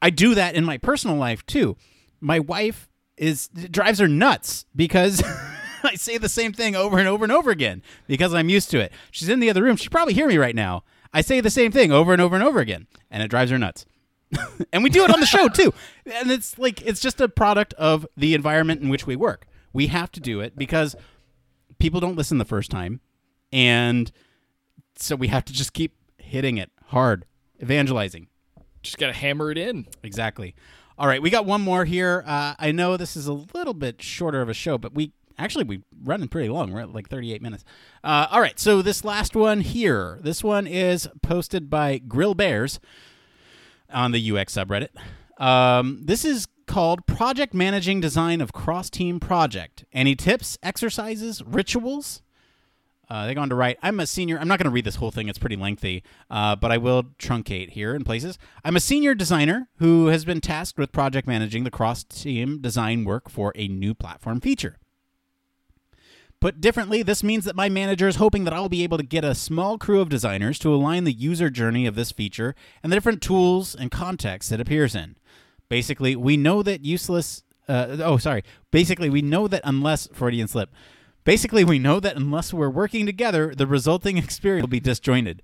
I 0.00 0.10
do 0.10 0.34
that 0.34 0.54
in 0.54 0.64
my 0.64 0.78
personal 0.78 1.16
life 1.16 1.44
too. 1.46 1.76
My 2.20 2.38
wife 2.38 2.88
is 3.16 3.48
drives 3.48 3.98
her 3.98 4.08
nuts 4.08 4.66
because 4.74 5.22
I 5.84 5.94
say 5.94 6.18
the 6.18 6.28
same 6.28 6.52
thing 6.52 6.74
over 6.74 6.98
and 6.98 7.06
over 7.06 7.24
and 7.24 7.32
over 7.32 7.50
again 7.50 7.82
because 8.06 8.34
I'm 8.34 8.48
used 8.48 8.70
to 8.70 8.80
it. 8.80 8.92
She's 9.10 9.28
in 9.28 9.40
the 9.40 9.50
other 9.50 9.62
room. 9.62 9.76
She 9.76 9.88
probably 9.88 10.14
hear 10.14 10.26
me 10.26 10.38
right 10.38 10.54
now. 10.54 10.84
I 11.12 11.20
say 11.20 11.40
the 11.40 11.50
same 11.50 11.70
thing 11.70 11.92
over 11.92 12.12
and 12.12 12.20
over 12.20 12.34
and 12.34 12.44
over 12.44 12.58
again, 12.58 12.88
and 13.10 13.22
it 13.22 13.28
drives 13.28 13.50
her 13.50 13.58
nuts. 13.58 13.86
and 14.72 14.82
we 14.82 14.90
do 14.90 15.04
it 15.04 15.10
on 15.10 15.20
the 15.20 15.26
show 15.26 15.48
too. 15.48 15.72
And 16.06 16.30
it's 16.30 16.58
like 16.58 16.82
it's 16.82 17.00
just 17.00 17.20
a 17.20 17.28
product 17.28 17.72
of 17.74 18.06
the 18.16 18.34
environment 18.34 18.82
in 18.82 18.88
which 18.88 19.06
we 19.06 19.16
work. 19.16 19.46
We 19.74 19.88
have 19.88 20.10
to 20.12 20.20
do 20.20 20.40
it 20.40 20.56
because 20.56 20.96
people 21.78 22.00
don't 22.00 22.16
listen 22.16 22.38
the 22.38 22.46
first 22.46 22.70
time, 22.70 23.00
and 23.52 24.10
so 24.96 25.16
we 25.16 25.28
have 25.28 25.44
to 25.44 25.52
just 25.52 25.74
keep 25.74 25.94
hitting 26.16 26.56
it 26.56 26.70
hard, 26.86 27.26
evangelizing. 27.62 28.28
Just 28.82 28.98
got 28.98 29.08
to 29.08 29.12
hammer 29.12 29.50
it 29.50 29.58
in. 29.58 29.86
Exactly. 30.02 30.54
All 30.96 31.08
right, 31.08 31.20
we 31.20 31.28
got 31.28 31.44
one 31.44 31.60
more 31.60 31.84
here. 31.84 32.22
Uh, 32.26 32.54
I 32.58 32.70
know 32.70 32.96
this 32.96 33.16
is 33.16 33.26
a 33.26 33.32
little 33.32 33.74
bit 33.74 34.00
shorter 34.00 34.40
of 34.40 34.48
a 34.48 34.54
show, 34.54 34.78
but 34.78 34.94
we 34.94 35.12
actually 35.36 35.64
we 35.64 35.82
running 36.02 36.28
pretty 36.28 36.48
long. 36.48 36.72
We're 36.72 36.80
at 36.82 36.92
like 36.92 37.08
38 37.08 37.42
minutes. 37.42 37.64
Uh, 38.04 38.28
all 38.30 38.40
right, 38.40 38.58
so 38.60 38.80
this 38.80 39.04
last 39.04 39.34
one 39.34 39.60
here. 39.60 40.20
This 40.22 40.44
one 40.44 40.66
is 40.66 41.08
posted 41.22 41.68
by 41.68 41.98
Grill 41.98 42.34
Bears 42.34 42.78
on 43.92 44.12
the 44.12 44.38
UX 44.38 44.54
subreddit. 44.54 44.90
Um, 45.38 46.02
this 46.04 46.24
is 46.24 46.46
called 46.66 47.06
Project 47.06 47.54
Managing 47.54 48.00
Design 48.00 48.40
of 48.40 48.52
Cross 48.52 48.90
Team 48.90 49.20
Project. 49.20 49.84
Any 49.92 50.14
tips, 50.14 50.58
exercises, 50.62 51.42
rituals? 51.42 52.22
Uh, 53.08 53.26
they 53.26 53.34
go 53.34 53.42
on 53.42 53.50
to 53.50 53.54
write, 53.54 53.78
I'm 53.82 54.00
a 54.00 54.06
senior. 54.06 54.38
I'm 54.38 54.48
not 54.48 54.58
going 54.58 54.70
to 54.70 54.74
read 54.74 54.84
this 54.84 54.96
whole 54.96 55.10
thing, 55.10 55.28
it's 55.28 55.38
pretty 55.38 55.56
lengthy, 55.56 56.02
uh, 56.30 56.56
but 56.56 56.72
I 56.72 56.78
will 56.78 57.04
truncate 57.18 57.70
here 57.70 57.94
in 57.94 58.04
places. 58.04 58.38
I'm 58.64 58.76
a 58.76 58.80
senior 58.80 59.14
designer 59.14 59.68
who 59.76 60.06
has 60.06 60.24
been 60.24 60.40
tasked 60.40 60.78
with 60.78 60.92
project 60.92 61.28
managing 61.28 61.64
the 61.64 61.70
cross 61.70 62.02
team 62.02 62.60
design 62.60 63.04
work 63.04 63.28
for 63.28 63.52
a 63.54 63.68
new 63.68 63.94
platform 63.94 64.40
feature. 64.40 64.78
Put 66.40 66.60
differently, 66.60 67.02
this 67.02 67.22
means 67.22 67.46
that 67.46 67.56
my 67.56 67.70
manager 67.70 68.06
is 68.06 68.16
hoping 68.16 68.44
that 68.44 68.52
I'll 68.52 68.68
be 68.68 68.84
able 68.84 68.98
to 68.98 69.04
get 69.04 69.24
a 69.24 69.34
small 69.34 69.78
crew 69.78 70.00
of 70.00 70.10
designers 70.10 70.58
to 70.58 70.74
align 70.74 71.04
the 71.04 71.12
user 71.12 71.48
journey 71.48 71.86
of 71.86 71.94
this 71.94 72.12
feature 72.12 72.54
and 72.82 72.92
the 72.92 72.96
different 72.96 73.22
tools 73.22 73.74
and 73.74 73.90
contexts 73.90 74.52
it 74.52 74.60
appears 74.60 74.94
in. 74.94 75.16
Basically, 75.74 76.14
we 76.14 76.36
know 76.36 76.62
that 76.62 76.84
useless. 76.84 77.42
Uh, 77.66 77.96
oh, 77.98 78.16
sorry. 78.16 78.44
Basically, 78.70 79.10
we 79.10 79.22
know 79.22 79.48
that 79.48 79.60
unless 79.64 80.06
Freudian 80.12 80.46
slip. 80.46 80.72
Basically, 81.24 81.64
we 81.64 81.80
know 81.80 81.98
that 81.98 82.14
unless 82.14 82.54
we're 82.54 82.70
working 82.70 83.06
together, 83.06 83.52
the 83.56 83.66
resulting 83.66 84.16
experience 84.16 84.62
will 84.62 84.68
be 84.68 84.78
disjointed. 84.78 85.42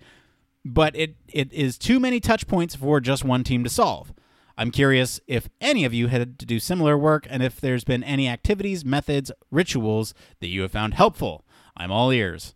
But 0.64 0.94
it, 0.94 1.16
it 1.26 1.52
is 1.52 1.76
too 1.76 1.98
many 1.98 2.20
touch 2.20 2.46
points 2.46 2.76
for 2.76 3.00
just 3.00 3.24
one 3.24 3.42
team 3.42 3.64
to 3.64 3.68
solve. 3.70 4.12
I'm 4.56 4.70
curious 4.70 5.18
if 5.26 5.48
any 5.60 5.84
of 5.84 5.92
you 5.92 6.06
had 6.06 6.38
to 6.38 6.46
do 6.46 6.60
similar 6.60 6.96
work 6.96 7.26
and 7.28 7.42
if 7.42 7.60
there's 7.60 7.82
been 7.82 8.04
any 8.04 8.28
activities, 8.28 8.84
methods, 8.84 9.32
rituals 9.50 10.14
that 10.38 10.46
you 10.46 10.62
have 10.62 10.70
found 10.70 10.94
helpful. 10.94 11.44
I'm 11.76 11.90
all 11.90 12.12
ears. 12.12 12.54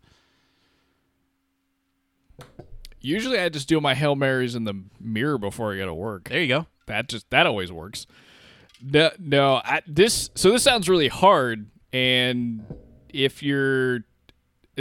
Usually, 3.01 3.37
I 3.37 3.49
just 3.49 3.67
do 3.67 3.81
my 3.81 3.95
hail 3.95 4.15
marys 4.15 4.55
in 4.55 4.63
the 4.63 4.81
mirror 4.97 5.37
before 5.37 5.73
I 5.73 5.77
go 5.77 5.87
to 5.87 5.93
work. 5.93 6.29
There 6.29 6.39
you 6.39 6.47
go. 6.47 6.67
That 6.87 7.09
just 7.09 7.29
that 7.29 7.45
always 7.45 7.71
works. 7.71 8.07
No, 8.81 9.11
no. 9.19 9.61
I, 9.63 9.81
this 9.87 10.29
so 10.35 10.51
this 10.51 10.63
sounds 10.63 10.89
really 10.89 11.07
hard, 11.07 11.69
and 11.93 12.65
if 13.09 13.41
you're 13.41 14.01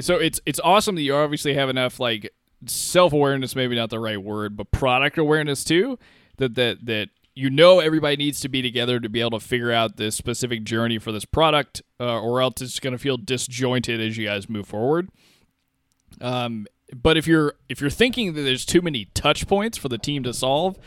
so 0.00 0.16
it's 0.16 0.40
it's 0.46 0.60
awesome 0.62 0.94
that 0.96 1.02
you 1.02 1.14
obviously 1.14 1.54
have 1.54 1.68
enough 1.68 2.00
like 2.00 2.32
self 2.66 3.12
awareness, 3.12 3.54
maybe 3.54 3.76
not 3.76 3.90
the 3.90 4.00
right 4.00 4.22
word, 4.22 4.56
but 4.56 4.70
product 4.70 5.18
awareness 5.18 5.64
too. 5.64 5.98
That 6.38 6.54
that 6.56 6.86
that 6.86 7.08
you 7.34 7.50
know 7.50 7.80
everybody 7.80 8.16
needs 8.16 8.40
to 8.40 8.48
be 8.48 8.62
together 8.62 9.00
to 9.00 9.08
be 9.08 9.20
able 9.20 9.38
to 9.38 9.40
figure 9.40 9.72
out 9.72 9.96
this 9.96 10.16
specific 10.16 10.64
journey 10.64 10.98
for 10.98 11.12
this 11.12 11.24
product, 11.24 11.82
uh, 12.00 12.20
or 12.20 12.40
else 12.40 12.60
it's 12.60 12.80
going 12.80 12.92
to 12.92 12.98
feel 12.98 13.16
disjointed 13.16 14.00
as 14.00 14.16
you 14.16 14.26
guys 14.26 14.48
move 14.48 14.66
forward. 14.66 15.08
Um, 16.20 16.66
but 16.92 17.16
if 17.16 17.26
you're 17.26 17.54
if 17.68 17.80
you're 17.80 17.90
thinking 17.90 18.34
that 18.34 18.42
there's 18.42 18.64
too 18.64 18.82
many 18.82 19.06
touch 19.14 19.46
points 19.46 19.78
for 19.78 19.88
the 19.88 19.98
team 19.98 20.22
to 20.24 20.34
solve, 20.34 20.78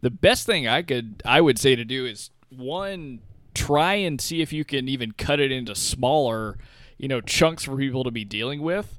the 0.00 0.10
best 0.10 0.46
thing 0.46 0.68
I 0.68 0.82
could 0.82 1.22
I 1.24 1.40
would 1.40 1.58
say 1.58 1.76
to 1.76 1.84
do 1.84 2.06
is 2.06 2.30
one 2.50 3.20
try 3.54 3.94
and 3.94 4.20
see 4.20 4.42
if 4.42 4.52
you 4.52 4.64
can 4.64 4.88
even 4.88 5.12
cut 5.12 5.40
it 5.40 5.50
into 5.50 5.74
smaller, 5.74 6.58
you 6.98 7.08
know, 7.08 7.20
chunks 7.20 7.64
for 7.64 7.76
people 7.76 8.04
to 8.04 8.10
be 8.10 8.24
dealing 8.24 8.60
with. 8.60 8.98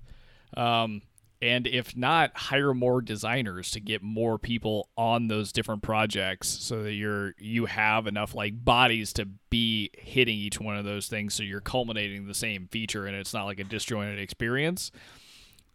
Um, 0.56 1.04
and 1.40 1.68
if 1.68 1.96
not, 1.96 2.36
hire 2.36 2.74
more 2.74 3.00
designers 3.00 3.70
to 3.72 3.80
get 3.80 4.02
more 4.02 4.40
people 4.40 4.90
on 4.98 5.28
those 5.28 5.52
different 5.52 5.84
projects 5.84 6.48
so 6.48 6.82
that 6.82 6.94
you're 6.94 7.36
you 7.38 7.68
have 7.68 8.08
enough 8.08 8.34
like 8.34 8.66
bodies 8.66 9.14
to 9.14 9.26
be 9.52 9.92
hitting 9.94 10.36
each 10.36 10.60
one 10.60 10.78
of 10.78 10.86
those 10.86 11.08
things 11.08 11.36
so 11.36 11.44
you're 11.44 11.62
culminating 11.62 12.26
the 12.26 12.34
same 12.34 12.68
feature 12.72 13.06
and 13.06 13.16
it's 13.16 13.36
not 13.36 13.46
like 13.46 13.60
a 13.60 13.64
disjointed 13.64 14.18
experience. 14.18 14.92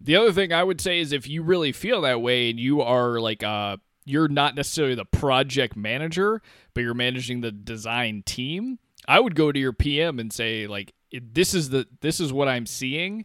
The 0.05 0.16
other 0.16 0.32
thing 0.32 0.53
I 0.53 0.64
would 0.64 0.80
say 0.80 1.00
is 1.00 1.12
if 1.12 1.28
you 1.28 1.42
really 1.42 1.72
feel 1.72 2.00
that 2.03 2.20
way 2.20 2.50
and 2.50 2.59
you 2.59 2.82
are 2.82 3.20
like 3.20 3.42
uh 3.42 3.76
you're 4.05 4.28
not 4.28 4.57
necessarily 4.57 4.96
the 4.96 5.05
project 5.05 5.76
manager, 5.76 6.42
but 6.74 6.80
you're 6.80 6.92
managing 6.92 7.40
the 7.40 7.53
design 7.53 8.24
team, 8.26 8.80
I 9.07 9.20
would 9.20 9.36
go 9.36 9.53
to 9.53 9.59
your 9.59 9.72
PM 9.72 10.18
and 10.18 10.32
say 10.32 10.66
like 10.66 10.92
this 11.12 11.55
is 11.55 11.70
the 11.70 11.86
this 12.00 12.20
is 12.20 12.32
what 12.32 12.48
I'm 12.48 12.66
seeing. 12.66 13.24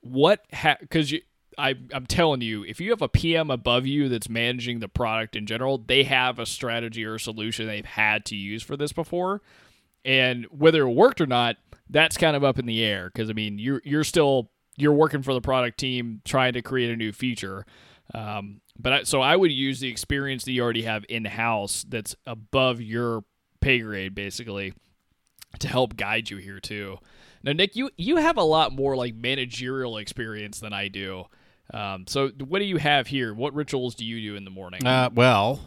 What 0.00 0.44
because 0.80 1.10
you 1.10 1.20
I, 1.58 1.74
I'm 1.92 2.06
telling 2.06 2.40
you, 2.40 2.64
if 2.64 2.80
you 2.80 2.90
have 2.90 3.02
a 3.02 3.08
PM 3.08 3.50
above 3.50 3.84
you 3.84 4.08
that's 4.08 4.28
managing 4.28 4.78
the 4.78 4.88
product 4.88 5.34
in 5.34 5.44
general, 5.44 5.78
they 5.78 6.04
have 6.04 6.38
a 6.38 6.46
strategy 6.46 7.04
or 7.04 7.16
a 7.16 7.20
solution 7.20 7.66
they've 7.66 7.84
had 7.84 8.24
to 8.26 8.36
use 8.36 8.62
for 8.62 8.76
this 8.76 8.92
before. 8.92 9.42
And 10.04 10.46
whether 10.46 10.82
it 10.82 10.92
worked 10.92 11.20
or 11.20 11.26
not, 11.26 11.56
that's 11.90 12.16
kind 12.16 12.36
of 12.36 12.44
up 12.44 12.60
in 12.60 12.66
the 12.66 12.84
air 12.84 13.10
because 13.12 13.28
I 13.28 13.32
mean, 13.32 13.58
you're 13.58 13.82
you're 13.84 14.04
still 14.04 14.50
you're 14.78 14.92
working 14.92 15.22
for 15.22 15.34
the 15.34 15.40
product 15.40 15.78
team 15.78 16.22
trying 16.24 16.52
to 16.54 16.62
create 16.62 16.90
a 16.90 16.96
new 16.96 17.12
feature. 17.12 17.66
Um, 18.14 18.60
but 18.78 18.92
I, 18.92 19.02
so 19.02 19.20
I 19.20 19.36
would 19.36 19.52
use 19.52 19.80
the 19.80 19.88
experience 19.88 20.44
that 20.44 20.52
you 20.52 20.62
already 20.62 20.82
have 20.82 21.04
in 21.08 21.24
house 21.24 21.84
that's 21.86 22.14
above 22.26 22.80
your 22.80 23.24
pay 23.60 23.80
grade, 23.80 24.14
basically, 24.14 24.72
to 25.58 25.68
help 25.68 25.96
guide 25.96 26.30
you 26.30 26.36
here 26.38 26.60
too. 26.60 26.98
Now, 27.42 27.52
Nick, 27.52 27.76
you 27.76 27.90
you 27.96 28.16
have 28.16 28.36
a 28.36 28.42
lot 28.42 28.72
more 28.72 28.96
like 28.96 29.14
managerial 29.14 29.98
experience 29.98 30.60
than 30.60 30.72
I 30.72 30.88
do. 30.88 31.26
Um, 31.72 32.06
so, 32.06 32.28
what 32.28 32.60
do 32.60 32.64
you 32.64 32.78
have 32.78 33.08
here? 33.08 33.34
What 33.34 33.54
rituals 33.54 33.94
do 33.94 34.04
you 34.04 34.20
do 34.20 34.36
in 34.36 34.44
the 34.44 34.50
morning? 34.50 34.86
Uh, 34.86 35.10
well, 35.12 35.60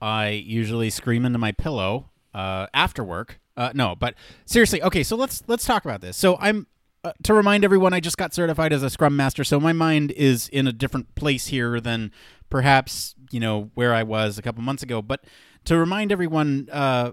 I 0.00 0.28
usually 0.28 0.90
scream 0.90 1.24
into 1.24 1.38
my 1.38 1.52
pillow 1.52 2.10
uh, 2.32 2.66
after 2.72 3.02
work. 3.02 3.40
Uh, 3.56 3.72
no, 3.74 3.96
but 3.96 4.14
seriously, 4.44 4.82
okay. 4.82 5.02
So 5.02 5.16
let's 5.16 5.42
let's 5.48 5.64
talk 5.64 5.84
about 5.84 6.00
this. 6.00 6.16
So 6.16 6.36
I'm 6.38 6.66
uh, 7.04 7.12
to 7.22 7.34
remind 7.34 7.64
everyone, 7.64 7.92
I 7.92 8.00
just 8.00 8.16
got 8.16 8.34
certified 8.34 8.72
as 8.72 8.82
a 8.82 8.90
Scrum 8.90 9.16
Master, 9.16 9.44
so 9.44 9.60
my 9.60 9.72
mind 9.72 10.10
is 10.12 10.48
in 10.48 10.66
a 10.66 10.72
different 10.72 11.14
place 11.14 11.46
here 11.46 11.80
than 11.80 12.10
perhaps 12.50 13.14
you 13.30 13.40
know 13.40 13.70
where 13.74 13.94
I 13.94 14.02
was 14.02 14.38
a 14.38 14.42
couple 14.42 14.62
months 14.62 14.82
ago. 14.82 15.02
But 15.02 15.24
to 15.64 15.76
remind 15.76 16.10
everyone, 16.12 16.68
uh, 16.72 17.12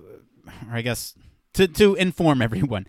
or 0.70 0.78
I 0.78 0.82
guess 0.82 1.16
to 1.54 1.68
to 1.68 1.96
inform 1.96 2.42
everyone. 2.42 2.88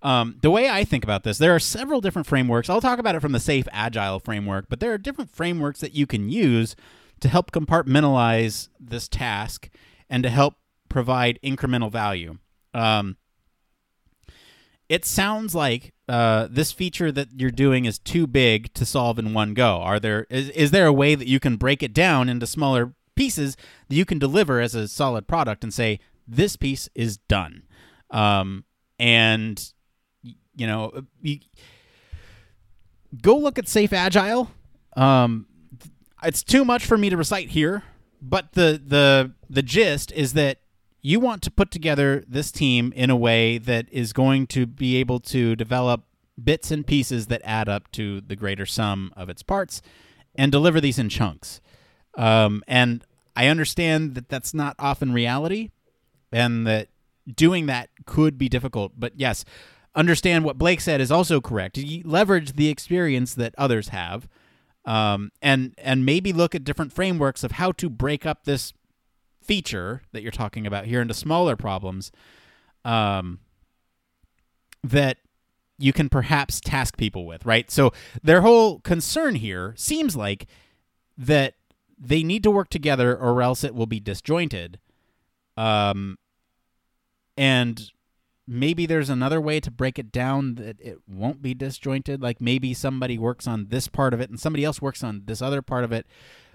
Um, 0.00 0.38
the 0.42 0.50
way 0.50 0.68
I 0.68 0.84
think 0.84 1.02
about 1.02 1.24
this, 1.24 1.38
there 1.38 1.54
are 1.54 1.58
several 1.58 2.00
different 2.00 2.28
frameworks. 2.28 2.70
I'll 2.70 2.80
talk 2.80 3.00
about 3.00 3.16
it 3.16 3.20
from 3.20 3.32
the 3.32 3.40
Safe 3.40 3.66
Agile 3.72 4.20
framework, 4.20 4.66
but 4.68 4.78
there 4.78 4.92
are 4.92 4.98
different 4.98 5.30
frameworks 5.30 5.80
that 5.80 5.92
you 5.92 6.06
can 6.06 6.28
use 6.28 6.76
to 7.18 7.28
help 7.28 7.50
compartmentalize 7.50 8.68
this 8.78 9.08
task 9.08 9.68
and 10.08 10.22
to 10.22 10.30
help 10.30 10.54
provide 10.88 11.40
incremental 11.42 11.90
value. 11.90 12.38
Um, 12.72 13.16
it 14.88 15.04
sounds 15.04 15.54
like 15.54 15.92
uh, 16.08 16.48
this 16.50 16.72
feature 16.72 17.12
that 17.12 17.28
you're 17.36 17.50
doing 17.50 17.84
is 17.84 17.98
too 17.98 18.26
big 18.26 18.72
to 18.74 18.86
solve 18.86 19.18
in 19.18 19.34
one 19.34 19.54
go. 19.54 19.80
Are 19.82 20.00
there 20.00 20.26
is, 20.30 20.48
is 20.50 20.70
there 20.70 20.86
a 20.86 20.92
way 20.92 21.14
that 21.14 21.28
you 21.28 21.38
can 21.38 21.56
break 21.56 21.82
it 21.82 21.92
down 21.92 22.28
into 22.28 22.46
smaller 22.46 22.94
pieces 23.14 23.56
that 23.88 23.96
you 23.96 24.04
can 24.04 24.18
deliver 24.18 24.60
as 24.60 24.74
a 24.74 24.88
solid 24.88 25.26
product 25.26 25.62
and 25.62 25.74
say 25.74 26.00
this 26.26 26.56
piece 26.56 26.88
is 26.94 27.18
done? 27.18 27.64
Um, 28.10 28.64
and 28.98 29.72
you 30.22 30.66
know, 30.66 30.90
uh, 30.96 31.02
you, 31.20 31.40
go 33.22 33.36
look 33.36 33.58
at 33.58 33.68
Safe 33.68 33.92
Agile. 33.92 34.50
Um, 34.96 35.46
it's 36.22 36.42
too 36.42 36.64
much 36.64 36.86
for 36.86 36.96
me 36.96 37.10
to 37.10 37.16
recite 37.16 37.50
here, 37.50 37.84
but 38.22 38.52
the 38.52 38.80
the 38.84 39.32
the 39.50 39.62
gist 39.62 40.12
is 40.12 40.32
that 40.32 40.60
you 41.00 41.20
want 41.20 41.42
to 41.42 41.50
put 41.50 41.70
together 41.70 42.24
this 42.26 42.50
team 42.50 42.92
in 42.96 43.10
a 43.10 43.16
way 43.16 43.58
that 43.58 43.86
is 43.90 44.12
going 44.12 44.46
to 44.48 44.66
be 44.66 44.96
able 44.96 45.20
to 45.20 45.54
develop 45.56 46.02
bits 46.42 46.70
and 46.70 46.86
pieces 46.86 47.26
that 47.26 47.40
add 47.44 47.68
up 47.68 47.90
to 47.92 48.20
the 48.20 48.36
greater 48.36 48.66
sum 48.66 49.12
of 49.16 49.28
its 49.28 49.42
parts 49.42 49.82
and 50.34 50.52
deliver 50.52 50.80
these 50.80 50.98
in 50.98 51.08
chunks. 51.08 51.60
Um, 52.16 52.62
and 52.66 53.04
I 53.36 53.46
understand 53.46 54.14
that 54.14 54.28
that's 54.28 54.54
not 54.54 54.74
often 54.78 55.12
reality 55.12 55.70
and 56.32 56.66
that 56.66 56.88
doing 57.34 57.66
that 57.66 57.90
could 58.06 58.38
be 58.38 58.48
difficult. 58.48 58.92
But 58.96 59.12
yes, 59.16 59.44
understand 59.94 60.44
what 60.44 60.58
Blake 60.58 60.80
said 60.80 61.00
is 61.00 61.10
also 61.10 61.40
correct. 61.40 61.78
You 61.78 62.02
leverage 62.04 62.54
the 62.54 62.68
experience 62.68 63.34
that 63.34 63.54
others 63.58 63.88
have, 63.88 64.28
um, 64.84 65.30
and 65.42 65.74
and 65.78 66.04
maybe 66.04 66.32
look 66.32 66.54
at 66.54 66.64
different 66.64 66.92
frameworks 66.92 67.44
of 67.44 67.52
how 67.52 67.72
to 67.72 67.90
break 67.90 68.24
up 68.24 68.44
this 68.44 68.72
feature 69.48 70.02
that 70.12 70.22
you're 70.22 70.30
talking 70.30 70.66
about 70.66 70.84
here 70.84 71.00
into 71.00 71.14
smaller 71.14 71.56
problems. 71.56 72.12
Um, 72.84 73.40
that 74.84 75.18
you 75.78 75.92
can 75.92 76.08
perhaps 76.08 76.60
task 76.60 76.96
people 76.96 77.26
with, 77.26 77.44
right? 77.44 77.70
So 77.70 77.92
their 78.22 78.42
whole 78.42 78.80
concern 78.80 79.36
here 79.36 79.74
seems 79.76 80.16
like 80.16 80.46
that 81.16 81.54
they 81.98 82.22
need 82.22 82.42
to 82.44 82.50
work 82.50 82.68
together 82.68 83.16
or 83.16 83.42
else 83.42 83.64
it 83.64 83.74
will 83.74 83.86
be 83.86 84.00
disjointed. 84.00 84.78
Um, 85.56 86.18
and 87.36 87.90
maybe 88.46 88.86
there's 88.86 89.10
another 89.10 89.40
way 89.40 89.60
to 89.60 89.70
break 89.70 89.98
it 89.98 90.10
down 90.10 90.56
that 90.56 90.80
it 90.80 90.98
won't 91.06 91.42
be 91.42 91.54
disjointed. 91.54 92.22
Like 92.22 92.40
maybe 92.40 92.74
somebody 92.74 93.18
works 93.18 93.46
on 93.46 93.66
this 93.68 93.88
part 93.88 94.14
of 94.14 94.20
it 94.20 94.30
and 94.30 94.38
somebody 94.38 94.64
else 94.64 94.82
works 94.82 95.04
on 95.04 95.22
this 95.26 95.42
other 95.42 95.62
part 95.62 95.84
of 95.84 95.92
it. 95.92 96.06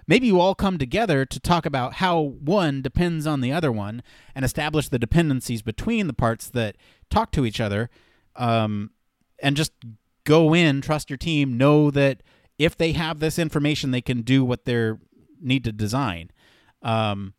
Maybe 0.06 0.26
you 0.26 0.40
all 0.40 0.54
come 0.54 0.78
together 0.78 1.24
to 1.24 1.40
talk 1.40 1.64
about 1.66 1.94
how 1.94 2.20
one 2.20 2.82
depends 2.82 3.26
on 3.26 3.40
the 3.40 3.52
other 3.52 3.72
one 3.72 4.02
and 4.34 4.44
establish 4.44 4.88
the 4.88 4.98
dependencies 4.98 5.62
between 5.62 6.06
the 6.06 6.12
parts 6.12 6.48
that 6.50 6.76
talk 7.10 7.30
to 7.32 7.46
each 7.46 7.60
other. 7.60 7.90
Um, 8.36 8.90
and 9.40 9.56
just 9.56 9.72
go 10.24 10.54
in, 10.54 10.80
trust 10.80 11.10
your 11.10 11.16
team, 11.16 11.56
know 11.56 11.90
that 11.90 12.22
if 12.58 12.76
they 12.76 12.92
have 12.92 13.20
this 13.20 13.38
information, 13.38 13.90
they 13.90 14.00
can 14.00 14.22
do 14.22 14.44
what 14.44 14.64
they 14.64 14.92
need 15.40 15.64
to 15.64 15.72
design. 15.72 16.30
Um, 16.82 17.34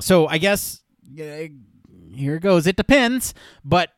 so 0.00 0.26
I 0.26 0.38
guess 0.38 0.82
here 1.16 2.36
it 2.36 2.42
goes. 2.42 2.66
It 2.66 2.76
depends, 2.76 3.34
but 3.64 3.90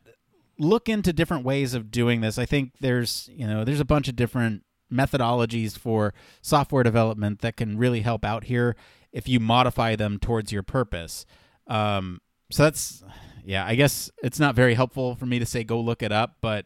look 0.59 0.89
into 0.89 1.13
different 1.13 1.45
ways 1.45 1.73
of 1.73 1.91
doing 1.91 2.21
this. 2.21 2.37
I 2.37 2.45
think 2.45 2.73
there's, 2.79 3.29
you 3.31 3.47
know, 3.47 3.63
there's 3.63 3.79
a 3.79 3.85
bunch 3.85 4.07
of 4.07 4.15
different 4.15 4.63
methodologies 4.91 5.77
for 5.77 6.13
software 6.41 6.83
development 6.83 7.41
that 7.41 7.57
can 7.57 7.77
really 7.77 8.01
help 8.01 8.23
out 8.23 8.45
here 8.45 8.75
if 9.11 9.27
you 9.27 9.39
modify 9.39 9.95
them 9.95 10.19
towards 10.19 10.51
your 10.51 10.63
purpose. 10.63 11.25
Um, 11.67 12.21
so 12.51 12.63
that's, 12.63 13.03
yeah, 13.43 13.65
I 13.65 13.75
guess 13.75 14.09
it's 14.23 14.39
not 14.39 14.55
very 14.55 14.73
helpful 14.73 15.15
for 15.15 15.25
me 15.25 15.39
to 15.39 15.45
say 15.45 15.63
go 15.63 15.79
look 15.79 16.01
it 16.01 16.11
up, 16.11 16.37
but, 16.41 16.65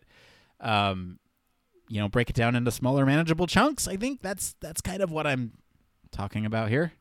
um, 0.59 1.19
you 1.87 1.99
know, 1.99 2.07
break 2.07 2.29
it 2.29 2.35
down 2.35 2.55
into 2.55 2.71
smaller, 2.71 3.05
manageable 3.05 3.47
chunks. 3.47 3.87
I 3.87 3.97
think 3.97 4.21
that's 4.21 4.55
that's 4.61 4.79
kind 4.79 5.01
of 5.01 5.11
what 5.11 5.27
I'm 5.27 5.51
talking 6.11 6.45
about 6.45 6.69
here. 6.69 6.93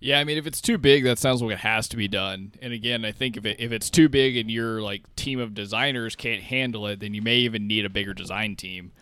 Yeah, 0.00 0.18
I 0.18 0.24
mean, 0.24 0.38
if 0.38 0.46
it's 0.46 0.62
too 0.62 0.78
big, 0.78 1.04
that 1.04 1.18
sounds 1.18 1.42
like 1.42 1.52
it 1.52 1.58
has 1.58 1.86
to 1.88 1.96
be 1.96 2.08
done. 2.08 2.52
And 2.62 2.72
again, 2.72 3.04
I 3.04 3.12
think 3.12 3.36
if 3.36 3.44
it 3.44 3.60
if 3.60 3.70
it's 3.70 3.90
too 3.90 4.08
big 4.08 4.36
and 4.36 4.50
your 4.50 4.80
like 4.80 5.14
team 5.14 5.38
of 5.38 5.54
designers 5.54 6.16
can't 6.16 6.42
handle 6.42 6.86
it, 6.86 7.00
then 7.00 7.12
you 7.12 7.22
may 7.22 7.36
even 7.36 7.66
need 7.66 7.84
a 7.84 7.90
bigger 7.90 8.14
design 8.14 8.56
team, 8.56 8.92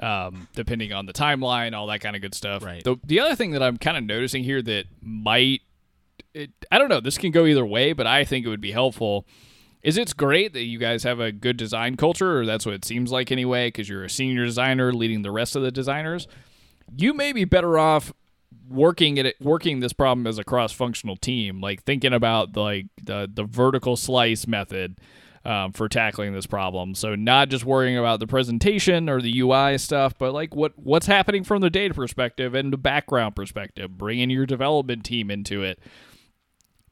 um, 0.00 0.48
depending 0.54 0.92
on 0.92 1.06
the 1.06 1.12
timeline, 1.12 1.74
all 1.74 1.86
that 1.88 2.00
kind 2.00 2.16
of 2.16 2.22
good 2.22 2.34
stuff. 2.34 2.64
Right. 2.64 2.84
The 2.84 2.96
the 3.04 3.20
other 3.20 3.34
thing 3.34 3.52
that 3.52 3.62
I'm 3.62 3.76
kind 3.76 3.96
of 3.96 4.04
noticing 4.04 4.44
here 4.44 4.62
that 4.62 4.84
might, 5.00 5.62
it, 6.34 6.50
I 6.70 6.78
don't 6.78 6.88
know, 6.88 7.00
this 7.00 7.18
can 7.18 7.30
go 7.30 7.46
either 7.46 7.64
way, 7.64 7.92
but 7.92 8.06
I 8.06 8.24
think 8.24 8.46
it 8.46 8.48
would 8.48 8.60
be 8.60 8.72
helpful. 8.72 9.26
Is 9.82 9.96
it's 9.96 10.12
great 10.12 10.52
that 10.54 10.64
you 10.64 10.78
guys 10.78 11.04
have 11.04 11.20
a 11.20 11.30
good 11.30 11.56
design 11.56 11.96
culture, 11.96 12.40
or 12.40 12.46
that's 12.46 12.66
what 12.66 12.74
it 12.74 12.84
seems 12.84 13.12
like 13.12 13.30
anyway, 13.30 13.68
because 13.68 13.88
you're 13.88 14.04
a 14.04 14.10
senior 14.10 14.44
designer 14.44 14.92
leading 14.92 15.22
the 15.22 15.30
rest 15.30 15.54
of 15.54 15.62
the 15.62 15.70
designers. 15.70 16.26
You 16.96 17.14
may 17.14 17.32
be 17.32 17.44
better 17.44 17.78
off 17.78 18.12
working 18.68 19.16
it 19.16 19.36
working 19.40 19.80
this 19.80 19.92
problem 19.92 20.26
as 20.26 20.38
a 20.38 20.44
cross 20.44 20.72
functional 20.72 21.16
team, 21.16 21.60
like 21.60 21.84
thinking 21.84 22.12
about 22.12 22.52
the, 22.52 22.60
like 22.60 22.86
the 23.02 23.30
the 23.32 23.44
vertical 23.44 23.96
slice 23.96 24.46
method 24.46 24.98
um, 25.46 25.72
for 25.72 25.88
tackling 25.88 26.32
this 26.32 26.46
problem. 26.46 26.94
So 26.96 27.14
not 27.14 27.48
just 27.48 27.64
worrying 27.64 27.96
about 27.96 28.18
the 28.18 28.26
presentation 28.26 29.08
or 29.08 29.22
the 29.22 29.40
UI 29.40 29.78
stuff, 29.78 30.18
but 30.18 30.34
like 30.34 30.54
what 30.54 30.72
what's 30.76 31.06
happening 31.06 31.44
from 31.44 31.62
the 31.62 31.70
data 31.70 31.94
perspective 31.94 32.54
and 32.54 32.72
the 32.72 32.76
background 32.76 33.36
perspective, 33.36 33.96
bringing 33.96 34.28
your 34.28 34.44
development 34.44 35.04
team 35.04 35.30
into 35.30 35.62
it. 35.62 35.78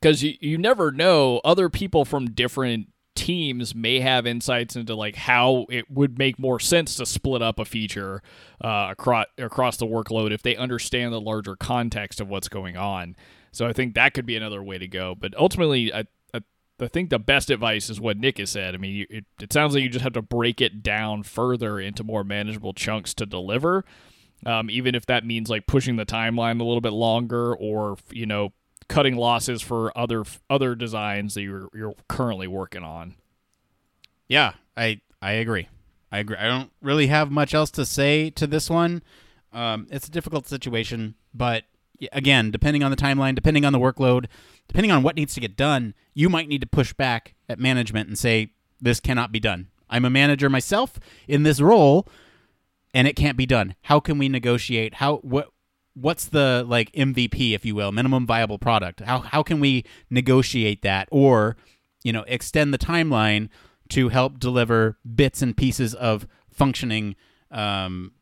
Because 0.00 0.22
you, 0.22 0.34
you 0.40 0.57
never 0.57 0.92
know, 0.92 1.40
other 1.44 1.68
people 1.68 2.05
from 2.05 2.30
different 2.30 2.88
teams 3.16 3.74
may 3.74 4.00
have 4.00 4.26
insights 4.26 4.76
into 4.76 4.94
like 4.94 5.16
how 5.16 5.66
it 5.68 5.90
would 5.90 6.18
make 6.18 6.38
more 6.38 6.61
sense 6.61 6.96
to 6.96 7.07
split 7.07 7.42
up 7.42 7.59
a 7.59 7.64
feature 7.64 8.22
uh, 8.62 8.88
across 8.90 9.26
across 9.36 9.78
the 9.78 9.86
workload 9.86 10.30
if 10.30 10.42
they 10.42 10.55
understand 10.55 11.12
the 11.12 11.20
larger 11.20 11.57
context 11.57 12.20
of 12.20 12.28
what's 12.28 12.48
going 12.48 12.76
on. 12.76 13.16
So 13.50 13.66
I 13.66 13.72
think 13.72 13.94
that 13.94 14.14
could 14.14 14.26
be 14.26 14.36
another 14.36 14.62
way 14.62 14.78
to 14.78 14.86
go. 14.86 15.14
But 15.14 15.36
ultimately, 15.36 15.92
I, 15.92 16.05
I 16.81 16.89
think 16.89 17.11
the 17.11 17.18
best 17.18 17.51
advice 17.51 17.89
is 17.89 18.01
what 18.01 18.16
Nick 18.16 18.39
has 18.39 18.51
said. 18.51 18.75
I 18.75 18.79
mean, 18.79 18.95
you, 18.95 19.07
it, 19.09 19.25
it 19.41 19.53
sounds 19.53 19.75
like 19.75 19.83
you 19.83 19.89
just 19.89 20.03
have 20.03 20.14
to 20.14 20.22
break 20.22 20.61
it 20.61 20.83
down 20.83 21.22
further 21.22 21.79
into 21.79 22.03
more 22.03 22.25
manageable 22.25 22.72
chunks 22.72 23.14
to 23.14 23.27
deliver. 23.27 23.85
Um, 24.45 24.68
even 24.70 24.95
if 24.95 25.07
that 25.07 25.25
means 25.25 25.49
like 25.49 25.66
pushing 25.66 25.97
the 25.97 26.05
timeline 26.05 26.61
a 26.61 26.64
little 26.64 26.81
bit 26.81 26.93
longer, 26.93 27.55
or 27.55 27.97
you 28.11 28.27
know, 28.27 28.53
cutting 28.89 29.16
losses 29.16 29.62
for 29.62 29.97
other 29.97 30.25
other 30.51 30.75
designs 30.75 31.35
that 31.35 31.43
you're 31.43 31.68
you're 31.72 31.95
currently 32.09 32.47
working 32.47 32.83
on. 32.83 33.14
Yeah, 34.29 34.55
I 34.77 35.01
I 35.22 35.33
agree. 35.33 35.68
I 36.12 36.18
agree. 36.18 36.37
I 36.37 36.47
don't 36.47 36.70
really 36.83 37.07
have 37.07 37.31
much 37.31 37.55
else 37.55 37.70
to 37.72 37.87
say 37.87 38.31
to 38.31 38.47
this 38.47 38.68
one. 38.68 39.03
Um, 39.53 39.87
it's 39.91 40.09
a 40.09 40.11
difficult 40.11 40.47
situation, 40.47 41.14
but 41.33 41.64
again, 42.12 42.51
depending 42.51 42.83
on 42.83 42.91
the 42.91 42.97
timeline, 42.97 43.35
depending 43.35 43.64
on 43.64 43.72
the 43.72 43.79
workload, 43.79 44.27
depending 44.69 44.91
on 44.91 45.03
what 45.03 45.17
needs 45.17 45.35
to 45.35 45.41
get 45.41 45.57
done, 45.57 45.95
you 46.12 46.29
might 46.29 46.49
need 46.49 46.61
to 46.61 46.67
push 46.67 46.93
back 46.93 47.35
at 47.49 47.59
management 47.59 48.09
and 48.09 48.19
say, 48.19 48.53
this 48.81 49.01
cannot 49.01 49.33
be 49.33 49.41
done. 49.41 49.69
I'm 49.89 50.05
a 50.05 50.11
manager 50.11 50.51
myself 50.51 50.99
in 51.29 51.43
this 51.43 51.61
role 51.61 52.09
and 52.93 53.09
it 53.09 53.17
can't 53.17 53.37
be 53.37 53.47
done. 53.47 53.75
How 53.83 54.01
can 54.01 54.19
we 54.19 54.29
negotiate? 54.29 54.95
How 54.95 55.17
what 55.17 55.51
what's 55.95 56.27
the 56.27 56.65
like 56.67 56.91
MVP 56.93 57.55
if 57.55 57.65
you 57.65 57.75
will, 57.75 57.93
minimum 57.93 58.27
viable 58.27 58.59
product? 58.59 59.01
How 59.01 59.21
how 59.21 59.43
can 59.43 59.61
we 59.61 59.85
negotiate 60.11 60.83
that 60.83 61.09
or, 61.11 61.57
you 62.03 62.12
know, 62.12 62.25
extend 62.27 62.73
the 62.73 62.79
timeline 62.79 63.49
to 63.91 64.09
help 64.09 64.39
deliver 64.39 64.99
bits 65.15 65.43
and 65.43 65.57
pieces 65.57 65.95
of 65.95 66.27
functioning 66.51 67.17
um, 67.51 68.12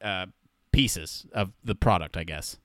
uh, 0.00 0.26
pieces 0.72 1.26
of 1.32 1.52
the 1.64 1.74
product, 1.74 2.16
I 2.16 2.24
guess. 2.24 2.58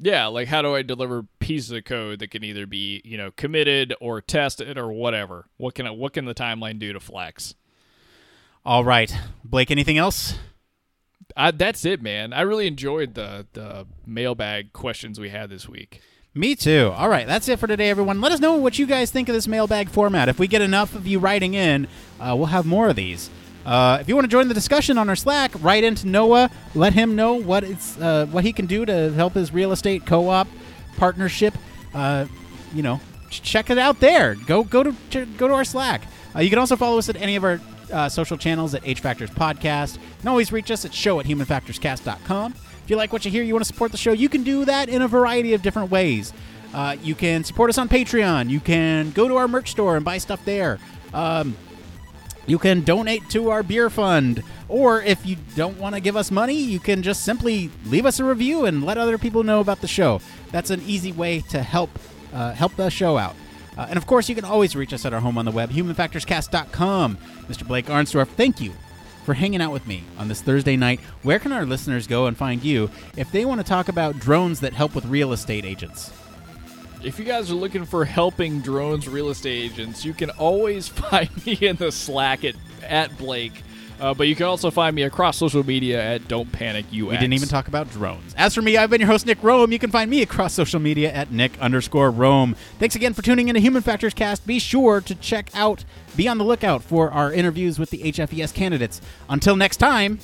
Yeah, 0.00 0.26
like 0.26 0.48
how 0.48 0.62
do 0.62 0.74
I 0.74 0.82
deliver 0.82 1.24
pieces 1.40 1.72
of 1.72 1.84
code 1.84 2.20
that 2.20 2.30
can 2.30 2.44
either 2.44 2.66
be, 2.66 3.02
you 3.04 3.16
know, 3.16 3.30
committed 3.32 3.94
or 4.00 4.20
tested 4.20 4.78
or 4.78 4.92
whatever? 4.92 5.46
What 5.56 5.74
can 5.74 5.86
I, 5.86 5.90
what 5.90 6.12
can 6.12 6.24
the 6.24 6.34
timeline 6.34 6.78
do 6.78 6.92
to 6.92 7.00
flex? 7.00 7.54
All 8.64 8.84
right, 8.84 9.12
Blake. 9.44 9.70
Anything 9.70 9.98
else? 9.98 10.38
I, 11.36 11.50
that's 11.50 11.84
it, 11.84 12.02
man. 12.02 12.32
I 12.32 12.42
really 12.42 12.66
enjoyed 12.66 13.14
the 13.14 13.46
the 13.52 13.86
mailbag 14.06 14.72
questions 14.72 15.18
we 15.18 15.30
had 15.30 15.50
this 15.50 15.68
week. 15.68 16.00
Me 16.34 16.54
too. 16.54 16.92
All 16.94 17.08
right, 17.08 17.26
that's 17.26 17.48
it 17.48 17.58
for 17.58 17.66
today, 17.66 17.90
everyone. 17.90 18.20
Let 18.20 18.32
us 18.32 18.40
know 18.40 18.56
what 18.56 18.78
you 18.78 18.86
guys 18.86 19.10
think 19.10 19.28
of 19.28 19.34
this 19.34 19.48
mailbag 19.48 19.88
format. 19.88 20.28
If 20.28 20.38
we 20.38 20.46
get 20.46 20.62
enough 20.62 20.94
of 20.94 21.06
you 21.06 21.18
writing 21.18 21.54
in, 21.54 21.88
uh, 22.20 22.34
we'll 22.36 22.46
have 22.46 22.66
more 22.66 22.88
of 22.88 22.96
these. 22.96 23.30
Uh, 23.68 23.98
if 24.00 24.08
you 24.08 24.14
want 24.14 24.24
to 24.24 24.30
join 24.30 24.48
the 24.48 24.54
discussion 24.54 24.96
on 24.96 25.10
our 25.10 25.16
Slack, 25.16 25.52
write 25.60 25.84
into 25.84 26.08
Noah. 26.08 26.50
Let 26.74 26.94
him 26.94 27.14
know 27.14 27.34
what 27.34 27.64
it's 27.64 27.98
uh, 27.98 28.24
what 28.30 28.42
he 28.42 28.50
can 28.50 28.64
do 28.64 28.86
to 28.86 29.12
help 29.12 29.34
his 29.34 29.52
real 29.52 29.72
estate 29.72 30.06
co-op 30.06 30.48
partnership. 30.96 31.52
Uh, 31.92 32.24
you 32.72 32.82
know, 32.82 32.98
check 33.28 33.68
it 33.68 33.76
out 33.76 34.00
there. 34.00 34.36
Go 34.36 34.64
go 34.64 34.84
to, 34.84 35.26
go 35.36 35.48
to 35.48 35.52
our 35.52 35.64
Slack. 35.64 36.00
Uh, 36.34 36.40
you 36.40 36.48
can 36.48 36.58
also 36.58 36.76
follow 36.76 36.96
us 36.96 37.10
at 37.10 37.16
any 37.16 37.36
of 37.36 37.44
our 37.44 37.60
uh, 37.92 38.08
social 38.08 38.38
channels 38.38 38.74
at 38.74 38.88
H 38.88 39.00
Factors 39.00 39.28
Podcast. 39.28 39.98
Can 40.20 40.28
always 40.28 40.50
reach 40.50 40.70
us 40.70 40.86
at 40.86 40.94
show 40.94 41.20
at 41.20 41.26
humanfactorscast.com. 41.26 42.54
If 42.84 42.90
you 42.90 42.96
like 42.96 43.12
what 43.12 43.26
you 43.26 43.30
hear, 43.30 43.42
you 43.42 43.52
want 43.52 43.66
to 43.66 43.70
support 43.70 43.92
the 43.92 43.98
show, 43.98 44.12
you 44.12 44.30
can 44.30 44.44
do 44.44 44.64
that 44.64 44.88
in 44.88 45.02
a 45.02 45.08
variety 45.08 45.52
of 45.52 45.60
different 45.60 45.90
ways. 45.90 46.32
Uh, 46.72 46.96
you 47.02 47.14
can 47.14 47.44
support 47.44 47.68
us 47.68 47.76
on 47.76 47.86
Patreon. 47.90 48.48
You 48.48 48.60
can 48.60 49.10
go 49.10 49.28
to 49.28 49.36
our 49.36 49.46
merch 49.46 49.72
store 49.72 49.96
and 49.96 50.06
buy 50.06 50.16
stuff 50.16 50.42
there. 50.46 50.78
Um, 51.12 51.54
you 52.48 52.58
can 52.58 52.82
donate 52.82 53.28
to 53.30 53.50
our 53.50 53.62
beer 53.62 53.90
fund. 53.90 54.42
Or 54.68 55.00
if 55.02 55.24
you 55.24 55.36
don't 55.54 55.78
want 55.78 55.94
to 55.94 56.00
give 56.00 56.16
us 56.16 56.30
money, 56.30 56.56
you 56.56 56.80
can 56.80 57.02
just 57.02 57.24
simply 57.24 57.70
leave 57.86 58.06
us 58.06 58.18
a 58.18 58.24
review 58.24 58.64
and 58.64 58.84
let 58.84 58.98
other 58.98 59.18
people 59.18 59.44
know 59.44 59.60
about 59.60 59.80
the 59.80 59.88
show. 59.88 60.20
That's 60.50 60.70
an 60.70 60.82
easy 60.86 61.12
way 61.12 61.40
to 61.50 61.62
help 61.62 61.90
uh, 62.32 62.52
help 62.52 62.74
the 62.76 62.90
show 62.90 63.16
out. 63.16 63.36
Uh, 63.76 63.86
and 63.88 63.96
of 63.96 64.06
course, 64.06 64.28
you 64.28 64.34
can 64.34 64.44
always 64.44 64.74
reach 64.74 64.92
us 64.92 65.06
at 65.06 65.14
our 65.14 65.20
home 65.20 65.38
on 65.38 65.44
the 65.44 65.50
web, 65.50 65.70
humanfactorscast.com. 65.70 67.16
Mr. 67.48 67.66
Blake 67.66 67.86
Arnsdorff, 67.86 68.28
thank 68.28 68.60
you 68.60 68.72
for 69.24 69.34
hanging 69.34 69.60
out 69.60 69.72
with 69.72 69.86
me 69.86 70.04
on 70.18 70.28
this 70.28 70.42
Thursday 70.42 70.76
night. 70.76 71.00
Where 71.22 71.38
can 71.38 71.52
our 71.52 71.64
listeners 71.64 72.06
go 72.06 72.26
and 72.26 72.36
find 72.36 72.64
you 72.64 72.90
if 73.16 73.30
they 73.30 73.44
want 73.44 73.60
to 73.60 73.66
talk 73.66 73.88
about 73.88 74.18
drones 74.18 74.60
that 74.60 74.72
help 74.72 74.94
with 74.94 75.04
real 75.06 75.32
estate 75.32 75.64
agents? 75.64 76.10
If 77.02 77.18
you 77.18 77.24
guys 77.24 77.50
are 77.50 77.54
looking 77.54 77.84
for 77.84 78.04
helping 78.04 78.60
drones 78.60 79.08
real 79.08 79.30
estate 79.30 79.72
agents, 79.72 80.04
you 80.04 80.12
can 80.12 80.30
always 80.30 80.88
find 80.88 81.30
me 81.46 81.54
in 81.54 81.76
the 81.76 81.92
Slack 81.92 82.44
at, 82.44 82.56
at 82.82 83.16
Blake. 83.18 83.62
Uh, 84.00 84.14
but 84.14 84.28
you 84.28 84.36
can 84.36 84.46
also 84.46 84.70
find 84.70 84.94
me 84.94 85.02
across 85.02 85.36
social 85.36 85.64
media 85.64 86.00
at 86.00 86.28
Don't 86.28 86.50
Panic 86.52 86.86
UX. 86.86 86.92
We 86.92 87.16
didn't 87.16 87.32
even 87.32 87.48
talk 87.48 87.66
about 87.66 87.90
drones. 87.90 88.32
As 88.36 88.54
for 88.54 88.62
me, 88.62 88.76
I've 88.76 88.90
been 88.90 89.00
your 89.00 89.08
host, 89.08 89.26
Nick 89.26 89.42
Rome. 89.42 89.72
You 89.72 89.78
can 89.78 89.90
find 89.90 90.08
me 90.08 90.22
across 90.22 90.54
social 90.54 90.78
media 90.78 91.12
at 91.12 91.32
Nick 91.32 91.58
underscore 91.60 92.10
Rome. 92.10 92.54
Thanks 92.78 92.94
again 92.94 93.12
for 93.12 93.22
tuning 93.22 93.48
in 93.48 93.54
to 93.54 93.60
Human 93.60 93.82
Factors 93.82 94.14
Cast. 94.14 94.46
Be 94.46 94.60
sure 94.60 95.00
to 95.00 95.14
check 95.16 95.50
out, 95.52 95.84
be 96.16 96.28
on 96.28 96.38
the 96.38 96.44
lookout 96.44 96.84
for 96.84 97.10
our 97.10 97.32
interviews 97.32 97.78
with 97.78 97.90
the 97.90 97.98
HFES 97.98 98.54
candidates. 98.54 99.00
Until 99.28 99.56
next 99.56 99.78
time, 99.78 100.20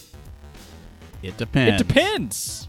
it 1.23 1.37
depends. 1.37 1.81
It 1.81 1.89
depends. 1.89 2.69